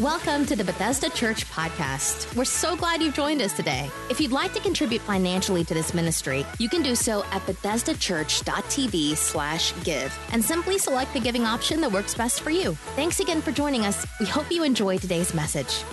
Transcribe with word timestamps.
Welcome 0.00 0.46
to 0.46 0.56
the 0.56 0.64
Bethesda 0.64 1.10
Church 1.10 1.44
podcast. 1.50 2.34
We're 2.34 2.46
so 2.46 2.74
glad 2.74 3.02
you've 3.02 3.12
joined 3.12 3.42
us 3.42 3.52
today. 3.52 3.90
If 4.08 4.18
you'd 4.18 4.32
like 4.32 4.54
to 4.54 4.60
contribute 4.60 5.02
financially 5.02 5.62
to 5.62 5.74
this 5.74 5.92
ministry, 5.92 6.46
you 6.58 6.70
can 6.70 6.80
do 6.80 6.94
so 6.94 7.22
at 7.24 7.42
bethesdachurch.tv 7.42 9.14
slash 9.14 9.74
give 9.84 10.18
and 10.32 10.42
simply 10.42 10.78
select 10.78 11.12
the 11.12 11.20
giving 11.20 11.44
option 11.44 11.82
that 11.82 11.92
works 11.92 12.14
best 12.14 12.40
for 12.40 12.48
you. 12.48 12.72
Thanks 12.96 13.20
again 13.20 13.42
for 13.42 13.52
joining 13.52 13.84
us. 13.84 14.06
We 14.18 14.24
hope 14.24 14.50
you 14.50 14.62
enjoy 14.62 14.96
today's 14.96 15.34
message. 15.34 15.84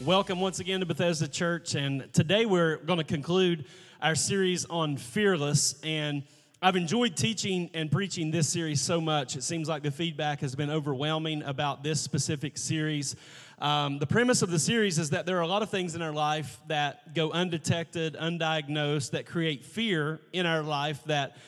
Welcome 0.00 0.40
once 0.40 0.60
again 0.60 0.80
to 0.80 0.86
Bethesda 0.86 1.28
Church, 1.28 1.74
and 1.74 2.10
today 2.14 2.46
we're 2.46 2.78
going 2.78 3.00
to 3.00 3.04
conclude 3.04 3.66
our 4.00 4.14
series 4.14 4.64
on 4.64 4.96
fearless 4.96 5.78
and 5.84 6.22
I've 6.62 6.76
enjoyed 6.76 7.16
teaching 7.16 7.70
and 7.72 7.90
preaching 7.90 8.30
this 8.30 8.46
series 8.46 8.82
so 8.82 9.00
much. 9.00 9.34
It 9.34 9.42
seems 9.44 9.66
like 9.66 9.82
the 9.82 9.90
feedback 9.90 10.42
has 10.42 10.54
been 10.54 10.68
overwhelming 10.68 11.42
about 11.42 11.82
this 11.82 12.02
specific 12.02 12.58
series. 12.58 13.16
Um, 13.60 13.98
the 13.98 14.06
premise 14.06 14.42
of 14.42 14.50
the 14.50 14.58
series 14.58 14.98
is 14.98 15.08
that 15.08 15.24
there 15.24 15.38
are 15.38 15.40
a 15.40 15.46
lot 15.46 15.62
of 15.62 15.70
things 15.70 15.94
in 15.94 16.02
our 16.02 16.12
life 16.12 16.60
that 16.68 17.14
go 17.14 17.30
undetected, 17.30 18.14
undiagnosed, 18.14 19.12
that 19.12 19.24
create 19.24 19.64
fear 19.64 20.20
in 20.34 20.44
our 20.44 20.62
life 20.62 21.02
that 21.04 21.38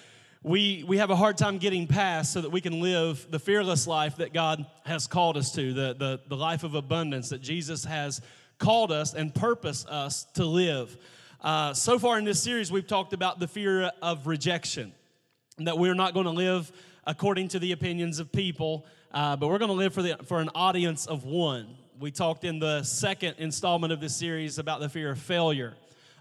we, 0.42 0.82
we 0.88 0.96
have 0.96 1.10
a 1.10 1.16
hard 1.16 1.36
time 1.36 1.58
getting 1.58 1.86
past 1.86 2.32
so 2.32 2.40
that 2.40 2.50
we 2.50 2.62
can 2.62 2.80
live 2.80 3.26
the 3.30 3.38
fearless 3.38 3.86
life 3.86 4.16
that 4.16 4.32
God 4.32 4.64
has 4.86 5.06
called 5.06 5.36
us 5.36 5.52
to, 5.56 5.74
the, 5.74 5.92
the, 5.92 6.20
the 6.26 6.36
life 6.38 6.64
of 6.64 6.74
abundance 6.74 7.28
that 7.28 7.42
Jesus 7.42 7.84
has 7.84 8.22
called 8.58 8.90
us 8.90 9.12
and 9.12 9.34
purposed 9.34 9.86
us 9.90 10.24
to 10.36 10.46
live. 10.46 10.96
Uh, 11.42 11.74
so 11.74 11.98
far 11.98 12.18
in 12.18 12.24
this 12.24 12.42
series, 12.42 12.72
we've 12.72 12.86
talked 12.86 13.12
about 13.12 13.40
the 13.40 13.48
fear 13.48 13.90
of 14.00 14.26
rejection 14.26 14.94
that 15.66 15.78
we're 15.78 15.94
not 15.94 16.14
going 16.14 16.26
to 16.26 16.32
live 16.32 16.70
according 17.06 17.48
to 17.48 17.58
the 17.58 17.72
opinions 17.72 18.18
of 18.18 18.30
people, 18.32 18.86
uh, 19.12 19.36
but 19.36 19.48
we're 19.48 19.58
going 19.58 19.70
to 19.70 19.76
live 19.76 19.92
for, 19.92 20.02
the, 20.02 20.16
for 20.24 20.40
an 20.40 20.50
audience 20.54 21.06
of 21.06 21.24
one. 21.24 21.66
We 21.98 22.10
talked 22.10 22.44
in 22.44 22.58
the 22.58 22.82
second 22.82 23.36
installment 23.38 23.92
of 23.92 24.00
this 24.00 24.16
series 24.16 24.58
about 24.58 24.80
the 24.80 24.88
fear 24.88 25.10
of 25.10 25.18
failure. 25.18 25.74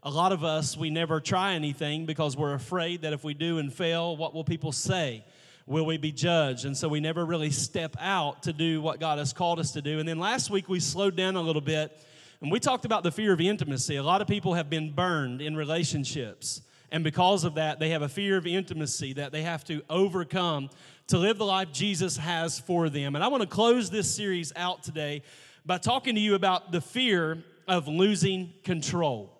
A 0.03 0.09
lot 0.09 0.31
of 0.31 0.43
us, 0.43 0.75
we 0.75 0.89
never 0.89 1.19
try 1.19 1.53
anything 1.53 2.05
because 2.05 2.35
we're 2.35 2.53
afraid 2.53 3.03
that 3.03 3.13
if 3.13 3.23
we 3.23 3.33
do 3.33 3.59
and 3.59 3.71
fail, 3.71 4.17
what 4.17 4.33
will 4.33 4.43
people 4.43 4.71
say? 4.71 5.23
Will 5.67 5.85
we 5.85 5.97
be 5.97 6.11
judged? 6.11 6.65
And 6.65 6.75
so 6.75 6.87
we 6.87 6.99
never 6.99 7.23
really 7.23 7.51
step 7.51 7.95
out 7.99 8.43
to 8.43 8.53
do 8.53 8.81
what 8.81 8.99
God 8.99 9.19
has 9.19 9.31
called 9.31 9.59
us 9.59 9.71
to 9.73 9.81
do. 9.81 9.99
And 9.99 10.09
then 10.09 10.19
last 10.19 10.49
week 10.49 10.67
we 10.67 10.79
slowed 10.79 11.15
down 11.15 11.35
a 11.35 11.41
little 11.41 11.61
bit 11.61 11.97
and 12.41 12.51
we 12.51 12.59
talked 12.59 12.85
about 12.85 13.03
the 13.03 13.11
fear 13.11 13.33
of 13.33 13.39
intimacy. 13.39 13.97
A 13.97 14.03
lot 14.03 14.21
of 14.21 14.27
people 14.27 14.55
have 14.55 14.69
been 14.69 14.91
burned 14.91 15.41
in 15.41 15.55
relationships. 15.55 16.63
And 16.91 17.03
because 17.03 17.45
of 17.45 17.55
that, 17.55 17.79
they 17.79 17.89
have 17.89 18.01
a 18.01 18.09
fear 18.09 18.37
of 18.37 18.45
intimacy 18.45 19.13
that 19.13 19.31
they 19.31 19.43
have 19.43 19.63
to 19.65 19.81
overcome 19.89 20.69
to 21.07 21.17
live 21.17 21.37
the 21.37 21.45
life 21.45 21.71
Jesus 21.71 22.17
has 22.17 22.59
for 22.59 22.89
them. 22.89 23.15
And 23.15 23.23
I 23.23 23.27
want 23.29 23.41
to 23.41 23.47
close 23.47 23.89
this 23.89 24.13
series 24.13 24.51
out 24.55 24.83
today 24.83 25.23
by 25.65 25.77
talking 25.77 26.15
to 26.15 26.21
you 26.21 26.35
about 26.35 26.71
the 26.71 26.81
fear 26.81 27.43
of 27.67 27.87
losing 27.87 28.53
control. 28.63 29.31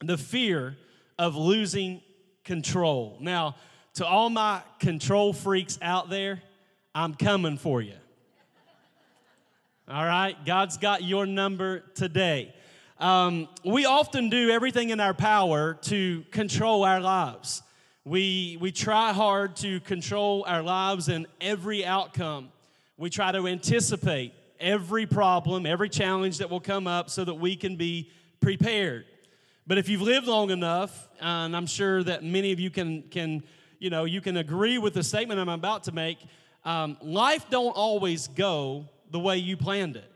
The 0.00 0.18
fear 0.18 0.76
of 1.18 1.34
losing 1.34 2.02
control. 2.44 3.18
Now, 3.20 3.56
to 3.94 4.06
all 4.06 4.30
my 4.30 4.62
control 4.78 5.32
freaks 5.32 5.78
out 5.82 6.10
there, 6.10 6.42
I'm 6.94 7.14
coming 7.14 7.56
for 7.56 7.80
you. 7.82 7.94
All 9.88 10.04
right? 10.04 10.36
God's 10.44 10.76
got 10.76 11.02
your 11.02 11.26
number 11.26 11.80
today. 11.94 12.54
Um, 12.98 13.48
we 13.62 13.84
often 13.84 14.30
do 14.30 14.48
everything 14.48 14.88
in 14.88 15.00
our 15.00 15.12
power 15.12 15.74
to 15.82 16.24
control 16.30 16.82
our 16.82 17.00
lives. 17.00 17.62
We, 18.06 18.56
we 18.58 18.72
try 18.72 19.12
hard 19.12 19.56
to 19.56 19.80
control 19.80 20.44
our 20.48 20.62
lives 20.62 21.08
and 21.08 21.26
every 21.40 21.84
outcome. 21.84 22.48
We 22.96 23.10
try 23.10 23.32
to 23.32 23.46
anticipate 23.46 24.32
every 24.58 25.04
problem, 25.04 25.66
every 25.66 25.90
challenge 25.90 26.38
that 26.38 26.48
will 26.48 26.60
come 26.60 26.86
up 26.86 27.10
so 27.10 27.22
that 27.24 27.34
we 27.34 27.54
can 27.54 27.76
be 27.76 28.10
prepared. 28.40 29.04
But 29.66 29.76
if 29.76 29.90
you've 29.90 30.00
lived 30.00 30.26
long 30.26 30.50
enough, 30.50 31.08
and 31.20 31.54
I'm 31.54 31.66
sure 31.66 32.02
that 32.04 32.24
many 32.24 32.52
of 32.52 32.60
you 32.60 32.70
can, 32.70 33.02
can 33.02 33.42
you 33.78 33.90
know, 33.90 34.04
you 34.04 34.22
can 34.22 34.38
agree 34.38 34.78
with 34.78 34.94
the 34.94 35.02
statement 35.02 35.38
I'm 35.38 35.50
about 35.50 35.84
to 35.84 35.92
make, 35.92 36.18
um, 36.64 36.96
life 37.02 37.50
don't 37.50 37.76
always 37.76 38.28
go 38.28 38.88
the 39.10 39.20
way 39.20 39.36
you 39.36 39.58
planned 39.58 39.96
it. 39.96 40.10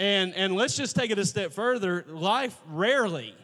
And, 0.00 0.34
and 0.34 0.56
let's 0.56 0.78
just 0.78 0.96
take 0.96 1.10
it 1.10 1.18
a 1.18 1.26
step 1.26 1.52
further. 1.52 2.06
Life 2.08 2.58
rarely 2.70 3.34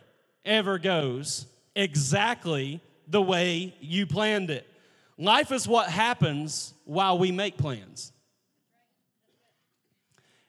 ever 0.42 0.78
goes 0.78 1.44
exactly 1.74 2.80
the 3.06 3.20
way 3.20 3.74
you 3.78 4.06
planned 4.06 4.48
it. 4.48 4.66
Life 5.18 5.52
is 5.52 5.68
what 5.68 5.90
happens 5.90 6.72
while 6.86 7.18
we 7.18 7.30
make 7.30 7.58
plans. 7.58 8.10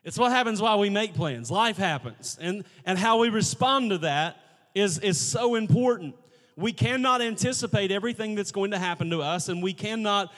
It's 0.06 0.18
what 0.18 0.31
happens 0.31 0.62
while 0.62 0.79
we 0.79 0.90
make 0.90 1.13
plans. 1.13 1.51
Life 1.51 1.75
happens. 1.75 2.38
And, 2.39 2.63
and 2.85 2.97
how 2.97 3.19
we 3.19 3.28
respond 3.28 3.89
to 3.89 3.97
that 3.97 4.38
is, 4.74 5.00
is 5.00 5.19
so 5.19 5.56
important. 5.56 6.16
We 6.56 6.72
cannot 6.72 7.22
anticipate 7.22 7.91
everything 7.91 8.35
that's 8.35 8.53
going 8.53 8.72
to 8.72 8.79
happen 8.79 9.09
to 9.09 9.22
us, 9.22 9.50
and 9.50 9.62
we 9.62 9.74
cannot 9.74 10.34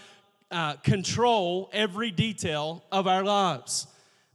uh, 0.50 0.78
control 0.78 1.70
every 1.72 2.10
detail 2.10 2.84
of 2.92 3.06
our 3.06 3.24
lives. 3.24 3.86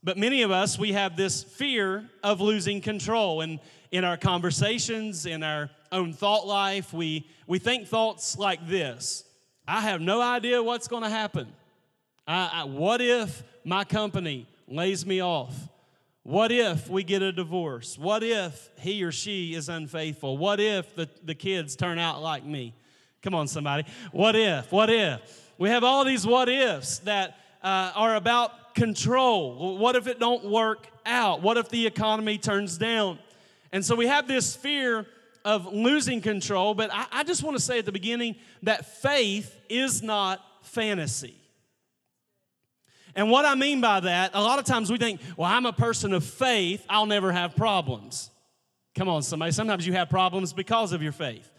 But 0.04 0.18
many 0.18 0.42
of 0.42 0.50
us, 0.50 0.78
we 0.78 0.92
have 0.92 1.16
this 1.16 1.42
fear 1.42 2.04
of 2.22 2.42
losing 2.42 2.82
control. 2.82 3.40
And 3.40 3.58
in 3.90 4.04
our 4.04 4.18
conversations, 4.18 5.24
in 5.24 5.42
our 5.42 5.70
own 5.90 6.12
thought 6.12 6.46
life, 6.46 6.92
we, 6.92 7.26
we 7.46 7.58
think 7.58 7.88
thoughts 7.88 8.36
like 8.36 8.68
this 8.68 9.24
I 9.66 9.80
have 9.80 10.02
no 10.02 10.20
idea 10.20 10.62
what's 10.62 10.88
going 10.88 11.04
to 11.04 11.08
happen. 11.08 11.48
I, 12.28 12.50
I, 12.52 12.64
what 12.64 13.00
if 13.00 13.42
my 13.64 13.84
company 13.84 14.46
lays 14.68 15.06
me 15.06 15.22
off? 15.22 15.54
What 16.22 16.52
if 16.52 16.88
we 16.88 17.02
get 17.02 17.22
a 17.22 17.32
divorce? 17.32 17.98
What 17.98 18.22
if 18.22 18.70
he 18.78 19.02
or 19.04 19.12
she 19.12 19.54
is 19.54 19.70
unfaithful? 19.70 20.36
What 20.36 20.60
if 20.60 20.94
the, 20.94 21.08
the 21.22 21.34
kids 21.34 21.76
turn 21.76 21.98
out 21.98 22.22
like 22.22 22.44
me? 22.44 22.74
Come 23.22 23.34
on, 23.34 23.48
somebody. 23.48 23.84
What 24.12 24.36
if? 24.36 24.70
What 24.70 24.90
if? 24.90 25.50
We 25.56 25.70
have 25.70 25.84
all 25.84 26.04
these 26.04 26.26
what 26.26 26.48
ifs 26.48 26.98
that 27.00 27.36
uh, 27.64 27.92
are 27.94 28.14
about 28.14 28.74
control. 28.74 29.78
What 29.78 29.96
if 29.96 30.06
it 30.06 30.20
don't 30.20 30.44
work 30.44 30.86
out? 31.06 31.42
What 31.42 31.56
if 31.56 31.70
the 31.70 31.86
economy 31.86 32.38
turns 32.38 32.78
down? 32.78 33.18
And 33.72 33.84
so 33.84 33.96
we 33.96 34.06
have 34.06 34.28
this 34.28 34.54
fear 34.54 35.06
of 35.44 35.72
losing 35.72 36.20
control, 36.20 36.74
but 36.74 36.90
I, 36.92 37.06
I 37.10 37.24
just 37.24 37.42
want 37.42 37.56
to 37.56 37.62
say 37.62 37.78
at 37.78 37.86
the 37.86 37.92
beginning 37.92 38.36
that 38.62 38.86
faith 38.86 39.58
is 39.68 40.02
not 40.02 40.40
fantasy. 40.62 41.34
And 43.16 43.30
what 43.30 43.44
I 43.44 43.54
mean 43.54 43.80
by 43.80 44.00
that, 44.00 44.32
a 44.34 44.42
lot 44.42 44.58
of 44.58 44.64
times 44.64 44.90
we 44.90 44.98
think, 44.98 45.20
well, 45.36 45.50
I'm 45.50 45.66
a 45.66 45.72
person 45.72 46.12
of 46.12 46.24
faith, 46.24 46.84
I'll 46.88 47.06
never 47.06 47.32
have 47.32 47.56
problems. 47.56 48.30
Come 48.94 49.08
on, 49.08 49.22
somebody. 49.22 49.52
Sometimes 49.52 49.86
you 49.86 49.92
have 49.94 50.08
problems 50.08 50.52
because 50.52 50.92
of 50.92 51.02
your 51.02 51.12
faith. 51.12 51.50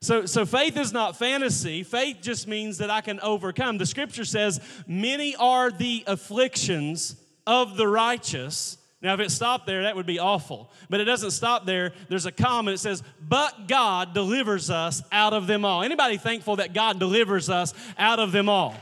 So, 0.00 0.26
so 0.26 0.46
faith 0.46 0.76
is 0.76 0.92
not 0.92 1.16
fantasy. 1.16 1.82
Faith 1.82 2.18
just 2.20 2.46
means 2.46 2.78
that 2.78 2.90
I 2.90 3.00
can 3.00 3.18
overcome. 3.20 3.78
The 3.78 3.86
scripture 3.86 4.24
says, 4.24 4.60
Many 4.86 5.34
are 5.36 5.70
the 5.70 6.04
afflictions 6.06 7.16
of 7.46 7.76
the 7.76 7.88
righteous. 7.88 8.78
Now, 9.02 9.14
if 9.14 9.20
it 9.20 9.30
stopped 9.30 9.66
there, 9.66 9.82
that 9.82 9.96
would 9.96 10.06
be 10.06 10.18
awful. 10.18 10.70
But 10.88 11.00
it 11.00 11.04
doesn't 11.04 11.32
stop 11.32 11.66
there. 11.66 11.92
There's 12.08 12.26
a 12.26 12.32
comment 12.32 12.76
that 12.76 12.80
says, 12.80 13.02
But 13.20 13.66
God 13.66 14.14
delivers 14.14 14.70
us 14.70 15.02
out 15.10 15.32
of 15.32 15.48
them 15.48 15.64
all. 15.64 15.82
Anybody 15.82 16.16
thankful 16.16 16.56
that 16.56 16.74
God 16.74 17.00
delivers 17.00 17.50
us 17.50 17.74
out 17.96 18.20
of 18.20 18.30
them 18.30 18.48
all? 18.48 18.76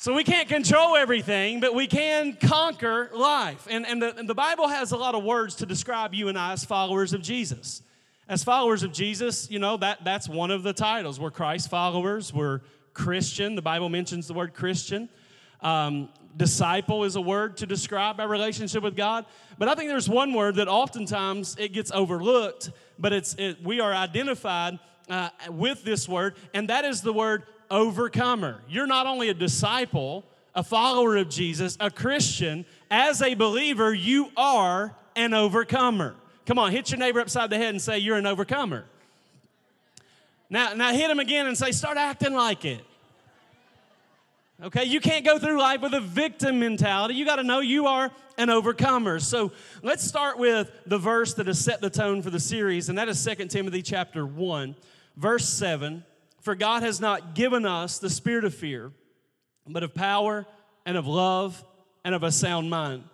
So 0.00 0.14
we 0.14 0.22
can't 0.22 0.48
control 0.48 0.96
everything, 0.96 1.58
but 1.58 1.74
we 1.74 1.88
can 1.88 2.36
conquer 2.36 3.10
life. 3.12 3.66
And, 3.68 3.84
and, 3.84 4.00
the, 4.00 4.16
and 4.16 4.28
the 4.28 4.34
Bible 4.34 4.68
has 4.68 4.92
a 4.92 4.96
lot 4.96 5.16
of 5.16 5.24
words 5.24 5.56
to 5.56 5.66
describe 5.66 6.14
you 6.14 6.28
and 6.28 6.38
I 6.38 6.52
as 6.52 6.64
followers 6.64 7.12
of 7.12 7.22
Jesus 7.22 7.82
as 8.28 8.44
followers 8.44 8.82
of 8.82 8.92
Jesus, 8.92 9.50
you 9.50 9.58
know, 9.58 9.78
that, 9.78 10.04
that's 10.04 10.28
one 10.28 10.50
of 10.50 10.62
the 10.62 10.72
titles. 10.72 11.18
We're 11.18 11.30
Christ 11.30 11.70
followers, 11.70 12.32
we're 12.32 12.60
Christian. 12.92 13.54
The 13.54 13.62
Bible 13.62 13.88
mentions 13.88 14.26
the 14.26 14.34
word 14.34 14.54
Christian. 14.54 15.08
Um, 15.60 16.10
disciple 16.36 17.04
is 17.04 17.16
a 17.16 17.20
word 17.20 17.56
to 17.58 17.66
describe 17.66 18.20
our 18.20 18.28
relationship 18.28 18.82
with 18.82 18.96
God. 18.96 19.24
But 19.58 19.68
I 19.68 19.74
think 19.74 19.88
there's 19.88 20.08
one 20.08 20.34
word 20.34 20.56
that 20.56 20.68
oftentimes 20.68 21.56
it 21.58 21.72
gets 21.72 21.90
overlooked, 21.90 22.70
but 22.98 23.12
it's, 23.12 23.34
it, 23.38 23.62
we 23.62 23.80
are 23.80 23.92
identified 23.92 24.78
uh, 25.08 25.30
with 25.50 25.82
this 25.84 26.08
word, 26.08 26.36
and 26.52 26.68
that 26.68 26.84
is 26.84 27.00
the 27.00 27.12
word 27.12 27.44
overcomer. 27.70 28.60
You're 28.68 28.86
not 28.86 29.06
only 29.06 29.30
a 29.30 29.34
disciple, 29.34 30.24
a 30.54 30.62
follower 30.62 31.16
of 31.16 31.28
Jesus, 31.28 31.76
a 31.80 31.90
Christian, 31.90 32.66
as 32.90 33.22
a 33.22 33.34
believer, 33.34 33.92
you 33.92 34.30
are 34.36 34.94
an 35.16 35.34
overcomer. 35.34 36.14
Come 36.48 36.58
on, 36.58 36.72
hit 36.72 36.90
your 36.90 36.98
neighbor 36.98 37.20
upside 37.20 37.50
the 37.50 37.58
head 37.58 37.68
and 37.68 37.80
say, 37.80 37.98
You're 37.98 38.16
an 38.16 38.24
overcomer. 38.24 38.86
Now, 40.48 40.72
now 40.72 40.94
hit 40.94 41.10
him 41.10 41.18
again 41.18 41.46
and 41.46 41.58
say, 41.58 41.72
Start 41.72 41.98
acting 41.98 42.32
like 42.32 42.64
it. 42.64 42.82
Okay, 44.62 44.84
you 44.84 44.98
can't 44.98 45.26
go 45.26 45.38
through 45.38 45.60
life 45.60 45.82
with 45.82 45.92
a 45.92 46.00
victim 46.00 46.58
mentality. 46.58 47.16
You 47.16 47.26
got 47.26 47.36
to 47.36 47.42
know 47.42 47.60
you 47.60 47.86
are 47.86 48.10
an 48.38 48.48
overcomer. 48.48 49.20
So 49.20 49.52
let's 49.82 50.02
start 50.02 50.38
with 50.38 50.70
the 50.86 50.96
verse 50.96 51.34
that 51.34 51.48
has 51.48 51.62
set 51.62 51.82
the 51.82 51.90
tone 51.90 52.22
for 52.22 52.30
the 52.30 52.40
series, 52.40 52.88
and 52.88 52.96
that 52.96 53.10
is 53.10 53.22
2 53.22 53.44
Timothy 53.48 53.82
chapter 53.82 54.24
1, 54.24 54.74
verse 55.18 55.46
7. 55.46 56.02
For 56.40 56.54
God 56.54 56.82
has 56.82 56.98
not 56.98 57.34
given 57.34 57.66
us 57.66 57.98
the 57.98 58.08
spirit 58.08 58.46
of 58.46 58.54
fear, 58.54 58.90
but 59.66 59.82
of 59.82 59.94
power 59.94 60.46
and 60.86 60.96
of 60.96 61.06
love 61.06 61.62
and 62.06 62.14
of 62.14 62.22
a 62.22 62.32
sound 62.32 62.70
mind. 62.70 63.04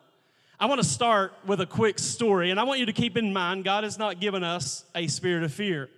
I 0.65 0.67
want 0.67 0.81
to 0.81 0.89
start 0.89 1.35
with 1.45 1.61
a 1.61 1.67
quick 1.67 1.99
story, 1.99 2.51
and 2.51 2.59
I 2.59 2.63
want 2.63 2.81
you 2.81 2.87
to 2.87 2.93
keep 2.95 3.19
in 3.19 3.35
mind 3.35 3.65
God 3.65 3.85
has 3.85 3.99
not 3.99 4.19
given 4.19 4.43
us 4.43 4.87
a 4.95 5.09
spirit 5.09 5.45
of 5.45 5.53
fear. 5.53 5.91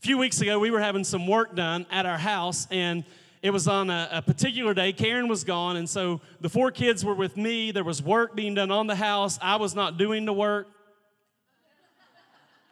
few 0.00 0.18
weeks 0.18 0.40
ago, 0.40 0.58
we 0.58 0.72
were 0.72 0.80
having 0.80 1.04
some 1.04 1.28
work 1.28 1.54
done 1.54 1.86
at 1.88 2.04
our 2.04 2.18
house, 2.18 2.66
and 2.72 3.04
it 3.42 3.50
was 3.50 3.68
on 3.68 3.90
a, 3.90 4.08
a, 4.10 4.20
particular 4.20 4.74
day. 4.74 4.92
Karen 4.92 5.28
was 5.28 5.44
gone, 5.44 5.76
and 5.76 5.88
so 5.88 6.20
the 6.40 6.48
four 6.48 6.72
kids 6.72 7.04
were 7.04 7.14
with 7.14 7.36
me. 7.36 7.70
There 7.70 7.84
was 7.84 8.02
work 8.02 8.34
being 8.34 8.54
done 8.54 8.72
on 8.72 8.88
the 8.88 8.96
house. 8.96 9.38
I 9.40 9.54
was 9.54 9.72
not 9.72 9.98
doing 9.98 10.24
the 10.24 10.32
work. 10.32 10.66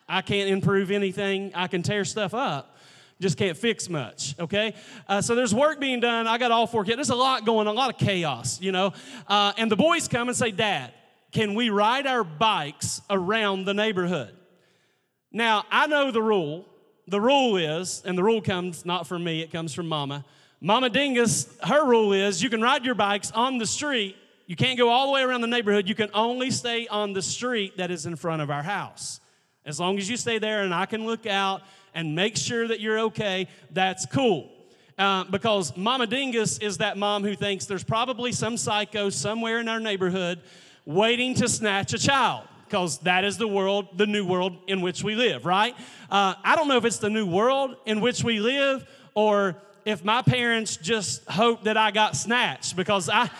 I 0.09 0.23
can't 0.23 0.51
improve 0.51 0.91
anything, 0.91 1.53
I 1.55 1.69
can 1.69 1.85
tear 1.85 2.05
stuff 2.05 2.35
up. 2.35 2.77
Just 3.21 3.39
can't 3.39 3.57
fix 3.57 3.89
much, 3.89 4.35
okay? 4.41 4.75
Uh, 5.07 5.21
so 5.21 5.37
there's 5.37 5.55
work 5.55 5.79
being 5.79 6.01
done. 6.01 6.27
I 6.27 6.39
got 6.39 6.51
all 6.51 6.67
four 6.67 6.85
kids. 6.85 6.97
There's 6.97 7.11
a 7.11 7.15
lot 7.15 7.47
going 7.47 7.69
a 7.69 7.73
lot 7.73 7.91
of 7.91 7.99
chaos, 7.99 8.61
you 8.61 8.73
know? 8.73 8.95
Uh, 9.29 9.53
and 9.59 9.71
the 9.71 9.77
boys 9.77 10.09
come 10.09 10.27
and 10.27 10.37
say, 10.37 10.51
Dad, 10.51 10.93
can 11.33 11.55
we 11.55 11.71
ride 11.71 12.07
our 12.07 12.25
bikes 12.25 13.03
around 13.09 13.65
the 13.65 13.75
neighborhood? 13.75 14.35
Now, 15.33 15.65
I 15.71 15.87
know 15.87 16.11
the 16.11 16.23
rule. 16.23 16.67
The 17.07 17.21
rule 17.21 17.57
is, 17.57 18.03
and 18.05 18.17
the 18.17 18.23
rule 18.23 18.41
comes 18.41 18.85
not 18.85 19.07
from 19.07 19.25
me, 19.25 19.43
it 19.43 19.51
comes 19.51 19.75
from 19.75 19.89
Mama. 19.89 20.25
Mama 20.61 20.91
Dingus, 20.91 21.49
her 21.63 21.85
rule 21.87 22.13
is 22.13 22.43
you 22.43 22.51
can 22.51 22.61
ride 22.61 22.85
your 22.85 22.95
bikes 22.95 23.31
on 23.33 23.59
the 23.59 23.67
street. 23.67 24.17
You 24.47 24.57
can't 24.57 24.77
go 24.77 24.91
all 24.91 25.07
the 25.07 25.13
way 25.13 25.23
around 25.23 25.41
the 25.41 25.47
neighborhood. 25.47 25.89
You 25.89 25.95
can 25.95 26.11
only 26.13 26.51
stay 26.51 26.87
on 26.89 27.13
the 27.13 27.23
street 27.23 27.79
that 27.79 27.91
is 27.91 28.05
in 28.05 28.17
front 28.17 28.43
of 28.43 28.51
our 28.51 28.63
house. 28.63 29.21
As 29.65 29.81
long 29.81 29.99
as 29.99 30.11
you 30.11 30.17
stay 30.17 30.39
there 30.39 30.63
and 30.63 30.75
I 30.75 30.87
can 30.87 31.07
look 31.07 31.27
out 31.27 31.63
and 31.95 32.15
make 32.15 32.37
sure 32.37 32.69
that 32.69 32.81
you're 32.81 32.99
okay, 33.01 33.49
that's 33.71 34.07
cool. 34.07 34.51
Uh, 34.99 35.25
because 35.25 35.77
Mama 35.77 36.07
Dingus 36.07 36.59
is 36.59 36.79
that 36.79 36.99
mom 36.99 37.25
who 37.25 37.35
thinks 37.35 37.65
there's 37.65 37.85
probably 37.85 38.33
some 38.33 38.57
psycho 38.57 39.09
somewhere 39.09 39.59
in 39.59 39.69
our 39.69 39.81
neighborhood 39.81 40.43
waiting 40.85 41.35
to 41.35 41.49
snatch 41.49 41.93
a 41.95 41.99
child 41.99 42.47
because 42.71 42.99
that 42.99 43.25
is 43.25 43.37
the 43.37 43.49
world, 43.49 43.89
the 43.97 44.07
new 44.07 44.25
world 44.25 44.57
in 44.69 44.81
which 44.81 45.03
we 45.03 45.17
live, 45.17 45.45
right? 45.45 45.75
Uh, 46.11 46.35
I 46.45 46.55
don't 46.55 46.69
know 46.69 46.77
if 46.77 46.85
it's 46.85 46.99
the 46.99 47.11
new 47.11 47.27
world 47.27 47.77
in 47.85 48.01
which 48.01 48.23
we 48.23 48.39
live 48.39 48.87
or 49.15 49.57
if 49.85 50.05
my 50.05 50.23
parents 50.23 50.77
just 50.77 51.25
hoped 51.29 51.65
that 51.65 51.77
I 51.77 51.91
got 51.91 52.17
snatched 52.17 52.77
because 52.77 53.09
I. 53.09 53.31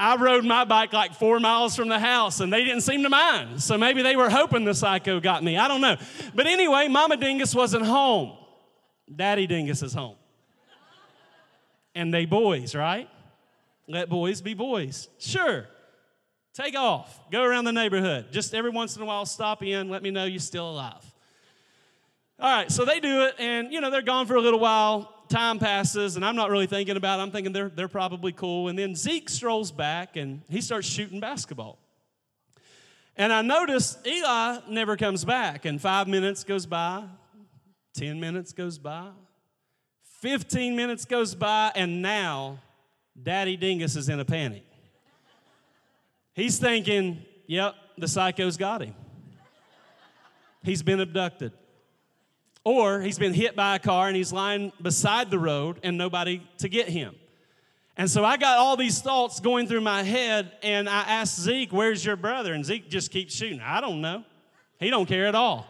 I 0.00 0.14
rode 0.14 0.44
my 0.44 0.64
bike 0.64 0.92
like 0.92 1.16
four 1.16 1.40
miles 1.40 1.74
from 1.74 1.88
the 1.88 1.98
house 1.98 2.38
and 2.38 2.52
they 2.52 2.62
didn't 2.62 2.82
seem 2.82 3.02
to 3.02 3.08
mind. 3.08 3.60
So 3.60 3.76
maybe 3.76 4.00
they 4.00 4.14
were 4.14 4.30
hoping 4.30 4.64
the 4.64 4.72
psycho 4.72 5.18
got 5.18 5.42
me. 5.42 5.56
I 5.56 5.66
don't 5.66 5.80
know. 5.80 5.96
But 6.36 6.46
anyway, 6.46 6.86
Mama 6.86 7.16
Dingus 7.16 7.52
wasn't 7.52 7.84
home. 7.84 8.38
Daddy 9.12 9.48
Dingus 9.48 9.82
is 9.82 9.92
home. 9.92 10.14
And 11.96 12.14
they 12.14 12.26
boys, 12.26 12.76
right? 12.76 13.10
Let 13.88 14.08
boys 14.08 14.40
be 14.40 14.54
boys. 14.54 15.08
Sure. 15.18 15.66
Take 16.58 16.76
off. 16.76 17.20
Go 17.30 17.44
around 17.44 17.66
the 17.66 17.72
neighborhood. 17.72 18.32
Just 18.32 18.52
every 18.52 18.70
once 18.70 18.96
in 18.96 19.02
a 19.02 19.04
while, 19.04 19.24
stop 19.26 19.62
in. 19.62 19.88
Let 19.88 20.02
me 20.02 20.10
know 20.10 20.24
you're 20.24 20.40
still 20.40 20.68
alive. 20.68 21.04
All 22.40 22.50
right, 22.50 22.68
so 22.70 22.84
they 22.84 22.98
do 22.98 23.22
it, 23.22 23.36
and 23.38 23.72
you 23.72 23.80
know, 23.80 23.92
they're 23.92 24.02
gone 24.02 24.26
for 24.26 24.34
a 24.34 24.40
little 24.40 24.58
while. 24.58 25.14
Time 25.28 25.60
passes, 25.60 26.16
and 26.16 26.24
I'm 26.24 26.34
not 26.34 26.50
really 26.50 26.66
thinking 26.66 26.96
about 26.96 27.20
it. 27.20 27.22
I'm 27.22 27.30
thinking 27.30 27.52
they're, 27.52 27.68
they're 27.68 27.86
probably 27.86 28.32
cool. 28.32 28.66
And 28.66 28.76
then 28.76 28.96
Zeke 28.96 29.28
strolls 29.28 29.70
back 29.70 30.16
and 30.16 30.42
he 30.48 30.60
starts 30.60 30.88
shooting 30.88 31.20
basketball. 31.20 31.78
And 33.14 33.32
I 33.32 33.42
notice 33.42 33.96
Eli 34.04 34.58
never 34.68 34.96
comes 34.96 35.24
back, 35.24 35.64
and 35.64 35.80
five 35.80 36.08
minutes 36.08 36.42
goes 36.42 36.66
by, 36.66 37.04
10 37.94 38.18
minutes 38.18 38.52
goes 38.52 38.78
by, 38.78 39.10
15 40.22 40.74
minutes 40.74 41.04
goes 41.04 41.36
by, 41.36 41.70
and 41.76 42.02
now 42.02 42.58
Daddy 43.20 43.56
Dingus 43.56 43.94
is 43.94 44.08
in 44.08 44.18
a 44.18 44.24
panic. 44.24 44.67
He's 46.38 46.60
thinking, 46.60 47.24
yep, 47.48 47.74
the 47.96 48.06
psycho's 48.06 48.56
got 48.56 48.80
him. 48.80 48.94
He's 50.62 50.84
been 50.84 51.00
abducted. 51.00 51.50
Or 52.62 53.00
he's 53.00 53.18
been 53.18 53.34
hit 53.34 53.56
by 53.56 53.74
a 53.74 53.80
car 53.80 54.06
and 54.06 54.16
he's 54.16 54.32
lying 54.32 54.70
beside 54.80 55.32
the 55.32 55.38
road 55.40 55.80
and 55.82 55.98
nobody 55.98 56.40
to 56.58 56.68
get 56.68 56.88
him. 56.88 57.16
And 57.96 58.08
so 58.08 58.24
I 58.24 58.36
got 58.36 58.58
all 58.58 58.76
these 58.76 59.00
thoughts 59.00 59.40
going 59.40 59.66
through 59.66 59.80
my 59.80 60.04
head, 60.04 60.52
and 60.62 60.88
I 60.88 61.00
asked 61.00 61.40
Zeke, 61.40 61.72
"Where's 61.72 62.04
your 62.04 62.14
brother?" 62.14 62.54
And 62.54 62.64
Zeke 62.64 62.88
just 62.88 63.10
keeps 63.10 63.34
shooting. 63.34 63.60
I 63.60 63.80
don't 63.80 64.00
know. 64.00 64.24
He 64.78 64.90
don't 64.90 65.06
care 65.06 65.26
at 65.26 65.34
all. 65.34 65.66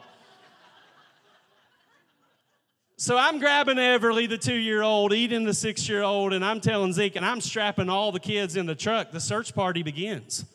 So 2.97 3.17
I'm 3.17 3.39
grabbing 3.39 3.77
Everly, 3.77 4.29
the 4.29 4.37
two-year-old, 4.37 5.13
Eden, 5.13 5.45
the 5.45 5.53
six-year-old, 5.55 6.33
and 6.33 6.45
I'm 6.45 6.61
telling 6.61 6.93
Zeke, 6.93 7.15
and 7.15 7.25
I'm 7.25 7.41
strapping 7.41 7.89
all 7.89 8.11
the 8.11 8.19
kids 8.19 8.55
in 8.55 8.67
the 8.67 8.75
truck. 8.75 9.09
The 9.09 9.19
search 9.19 9.55
party 9.55 9.81
begins 9.81 10.45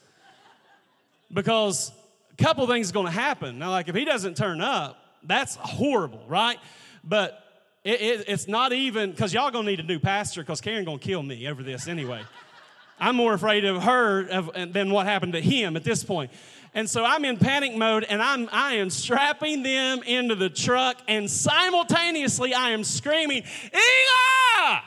because 1.33 1.93
a 2.33 2.43
couple 2.43 2.67
things 2.67 2.91
are 2.91 2.95
going 2.95 3.07
to 3.07 3.13
happen. 3.13 3.59
Now, 3.59 3.71
like 3.71 3.89
if 3.89 3.95
he 3.95 4.05
doesn't 4.05 4.37
turn 4.37 4.61
up, 4.61 4.99
that's 5.23 5.57
horrible, 5.57 6.25
right? 6.29 6.59
But 7.03 7.41
it, 7.85 8.01
it, 8.01 8.25
it's 8.29 8.49
not 8.49 8.73
even 8.73 9.11
because 9.11 9.35
y'all 9.35 9.51
gonna 9.51 9.71
need 9.71 9.81
a 9.81 9.85
new 9.85 9.99
pastor 9.99 10.43
because 10.43 10.61
Karen 10.61 10.85
gonna 10.85 10.99
kill 10.99 11.23
me 11.23 11.47
over 11.49 11.63
this 11.63 11.87
anyway. 11.87 12.23
I'm 12.99 13.17
more 13.17 13.35
afraid 13.35 13.65
of 13.65 13.83
her 13.83 14.27
of, 14.29 14.73
than 14.73 14.91
what 14.91 15.07
happened 15.07 15.35
to 15.35 15.41
him 15.41 15.77
at 15.77 15.85
this 15.85 16.05
point. 16.05 16.31
And 16.73 16.89
so 16.89 17.05
I'm 17.05 17.25
in 17.25 17.37
panic 17.37 17.77
mode 17.77 18.05
and 18.05 18.23
I'm 18.23 18.49
I 18.53 18.75
am 18.75 18.89
strapping 18.89 19.63
them 19.63 20.03
into 20.03 20.35
the 20.35 20.49
truck 20.49 20.97
and 21.09 21.31
simultaneously 21.31 22.55
I 22.55 22.71
am 22.71 22.85
screaming, 22.85 23.43
Eli! 23.73 24.79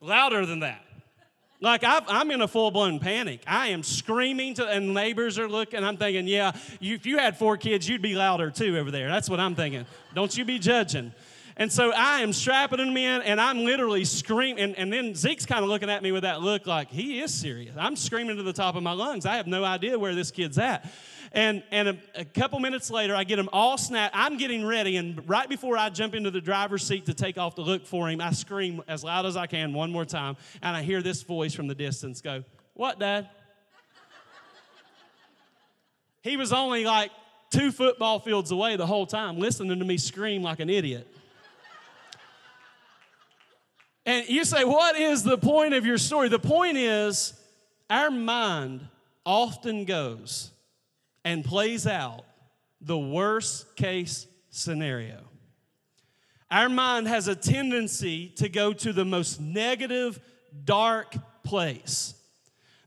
Louder 0.00 0.46
than 0.46 0.60
that. 0.60 0.82
Like 1.62 1.84
i 1.84 2.20
am 2.20 2.32
in 2.32 2.42
a 2.42 2.48
full 2.48 2.72
blown 2.72 2.98
panic. 2.98 3.40
I 3.46 3.68
am 3.68 3.84
screaming 3.84 4.54
to, 4.54 4.66
and 4.66 4.92
neighbors 4.92 5.38
are 5.38 5.48
looking. 5.48 5.84
I'm 5.84 5.96
thinking, 5.96 6.26
yeah, 6.26 6.52
you, 6.80 6.96
if 6.96 7.06
you 7.06 7.18
had 7.18 7.38
four 7.38 7.56
kids, 7.56 7.88
you'd 7.88 8.02
be 8.02 8.16
louder 8.16 8.50
too 8.50 8.76
over 8.78 8.90
there. 8.90 9.08
That's 9.08 9.30
what 9.30 9.38
I'm 9.38 9.54
thinking. 9.54 9.86
Don't 10.12 10.36
you 10.36 10.44
be 10.44 10.58
judging. 10.58 11.12
And 11.56 11.70
so 11.70 11.92
I 11.92 12.20
am 12.20 12.32
strapping 12.32 12.78
them 12.78 12.96
in, 12.96 13.22
and 13.22 13.40
I'm 13.40 13.64
literally 13.64 14.04
screaming. 14.04 14.62
And, 14.62 14.78
and 14.78 14.92
then 14.92 15.14
Zeke's 15.14 15.46
kind 15.46 15.62
of 15.62 15.68
looking 15.68 15.90
at 15.90 16.02
me 16.02 16.12
with 16.12 16.22
that 16.22 16.40
look 16.40 16.66
like 16.66 16.90
he 16.90 17.20
is 17.20 17.32
serious. 17.32 17.74
I'm 17.78 17.96
screaming 17.96 18.36
to 18.36 18.42
the 18.42 18.52
top 18.52 18.74
of 18.74 18.82
my 18.82 18.92
lungs. 18.92 19.26
I 19.26 19.36
have 19.36 19.46
no 19.46 19.64
idea 19.64 19.98
where 19.98 20.14
this 20.14 20.30
kid's 20.30 20.58
at. 20.58 20.90
And, 21.32 21.62
and 21.70 21.88
a, 21.88 21.96
a, 22.14 22.24
couple 22.26 22.60
minutes 22.60 22.90
later, 22.90 23.16
I 23.16 23.24
get 23.24 23.38
him 23.38 23.48
all 23.52 23.78
snapped. 23.78 24.14
I'm 24.16 24.36
getting 24.36 24.66
ready, 24.66 24.96
and 24.96 25.26
right 25.28 25.48
before 25.48 25.78
I 25.78 25.88
jump 25.88 26.14
into 26.14 26.30
the 26.30 26.42
driver's 26.42 26.86
seat 26.86 27.06
to 27.06 27.14
take 27.14 27.38
off 27.38 27.54
to 27.54 27.62
look 27.62 27.86
for 27.86 28.08
him, 28.10 28.20
I 28.20 28.32
scream 28.32 28.82
as 28.86 29.02
loud 29.02 29.24
as 29.24 29.34
I 29.34 29.46
can 29.46 29.72
one 29.72 29.90
more 29.90 30.04
time, 30.04 30.36
and 30.60 30.76
I 30.76 30.82
hear 30.82 31.00
this 31.00 31.22
voice 31.22 31.54
from 31.54 31.68
the 31.68 31.74
distance 31.74 32.20
go, 32.20 32.44
What, 32.74 32.98
Dad? 32.98 33.30
he 36.22 36.36
was 36.36 36.52
only 36.52 36.84
like 36.84 37.10
two 37.50 37.72
football 37.72 38.18
fields 38.18 38.50
away 38.50 38.76
the 38.76 38.86
whole 38.86 39.06
time, 39.06 39.38
listening 39.38 39.78
to 39.78 39.84
me 39.84 39.96
scream 39.96 40.42
like 40.42 40.60
an 40.60 40.68
idiot. 40.68 41.11
And 44.04 44.28
you 44.28 44.44
say, 44.44 44.64
What 44.64 44.96
is 44.96 45.22
the 45.22 45.38
point 45.38 45.74
of 45.74 45.86
your 45.86 45.98
story? 45.98 46.28
The 46.28 46.38
point 46.38 46.76
is, 46.76 47.34
our 47.88 48.10
mind 48.10 48.86
often 49.24 49.84
goes 49.84 50.50
and 51.24 51.44
plays 51.44 51.86
out 51.86 52.24
the 52.80 52.98
worst 52.98 53.76
case 53.76 54.26
scenario. 54.50 55.20
Our 56.50 56.68
mind 56.68 57.08
has 57.08 57.28
a 57.28 57.34
tendency 57.34 58.28
to 58.36 58.48
go 58.48 58.72
to 58.74 58.92
the 58.92 59.04
most 59.04 59.40
negative, 59.40 60.20
dark 60.64 61.14
place. 61.42 62.14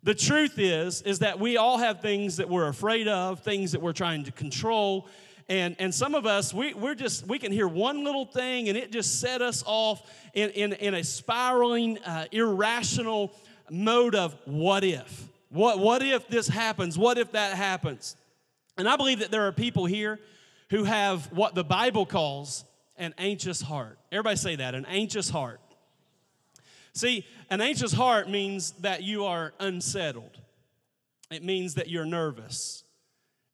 The 0.03 0.13
truth 0.13 0.59
is 0.59 1.01
is 1.01 1.19
that 1.19 1.39
we 1.39 1.57
all 1.57 1.79
have 1.79 1.99
things 2.01 2.37
that 2.37 2.47
we're 2.47 2.67
afraid 2.67 3.07
of, 3.07 3.39
things 3.39 3.71
that 3.71 3.81
we're 3.81 3.93
trying 3.93 4.23
to 4.25 4.31
control, 4.31 5.07
and, 5.47 5.75
and 5.79 5.93
some 5.93 6.15
of 6.15 6.25
us 6.25 6.53
we, 6.53 6.73
we're 6.73 6.95
just 6.95 7.27
we 7.27 7.39
can 7.39 7.51
hear 7.51 7.67
one 7.67 8.03
little 8.03 8.25
thing 8.25 8.69
and 8.69 8.77
it 8.77 8.91
just 8.91 9.19
set 9.19 9.41
us 9.41 9.63
off 9.65 10.01
in, 10.33 10.49
in, 10.51 10.73
in 10.73 10.93
a 10.95 11.03
spiraling 11.03 11.97
uh, 11.99 12.25
irrational 12.31 13.31
mode 13.69 14.15
of 14.15 14.35
what 14.45 14.83
if 14.83 15.27
what, 15.49 15.79
what 15.79 16.01
if 16.01 16.27
this 16.27 16.47
happens 16.47 16.97
what 16.97 17.17
if 17.17 17.31
that 17.31 17.55
happens 17.55 18.15
and 18.77 18.89
I 18.89 18.97
believe 18.97 19.19
that 19.19 19.31
there 19.31 19.47
are 19.47 19.51
people 19.51 19.85
here 19.85 20.19
who 20.69 20.83
have 20.83 21.31
what 21.31 21.55
the 21.55 21.63
Bible 21.63 22.05
calls 22.05 22.65
an 22.97 23.13
anxious 23.17 23.61
heart. 23.61 23.97
Everybody 24.11 24.37
say 24.37 24.55
that, 24.57 24.75
an 24.75 24.85
anxious 24.85 25.29
heart. 25.29 25.59
See, 26.93 27.25
an 27.49 27.61
anxious 27.61 27.91
heart 27.91 28.29
means 28.29 28.71
that 28.79 29.03
you 29.03 29.25
are 29.25 29.53
unsettled. 29.59 30.39
It 31.29 31.43
means 31.43 31.75
that 31.75 31.89
you're 31.89 32.05
nervous. 32.05 32.83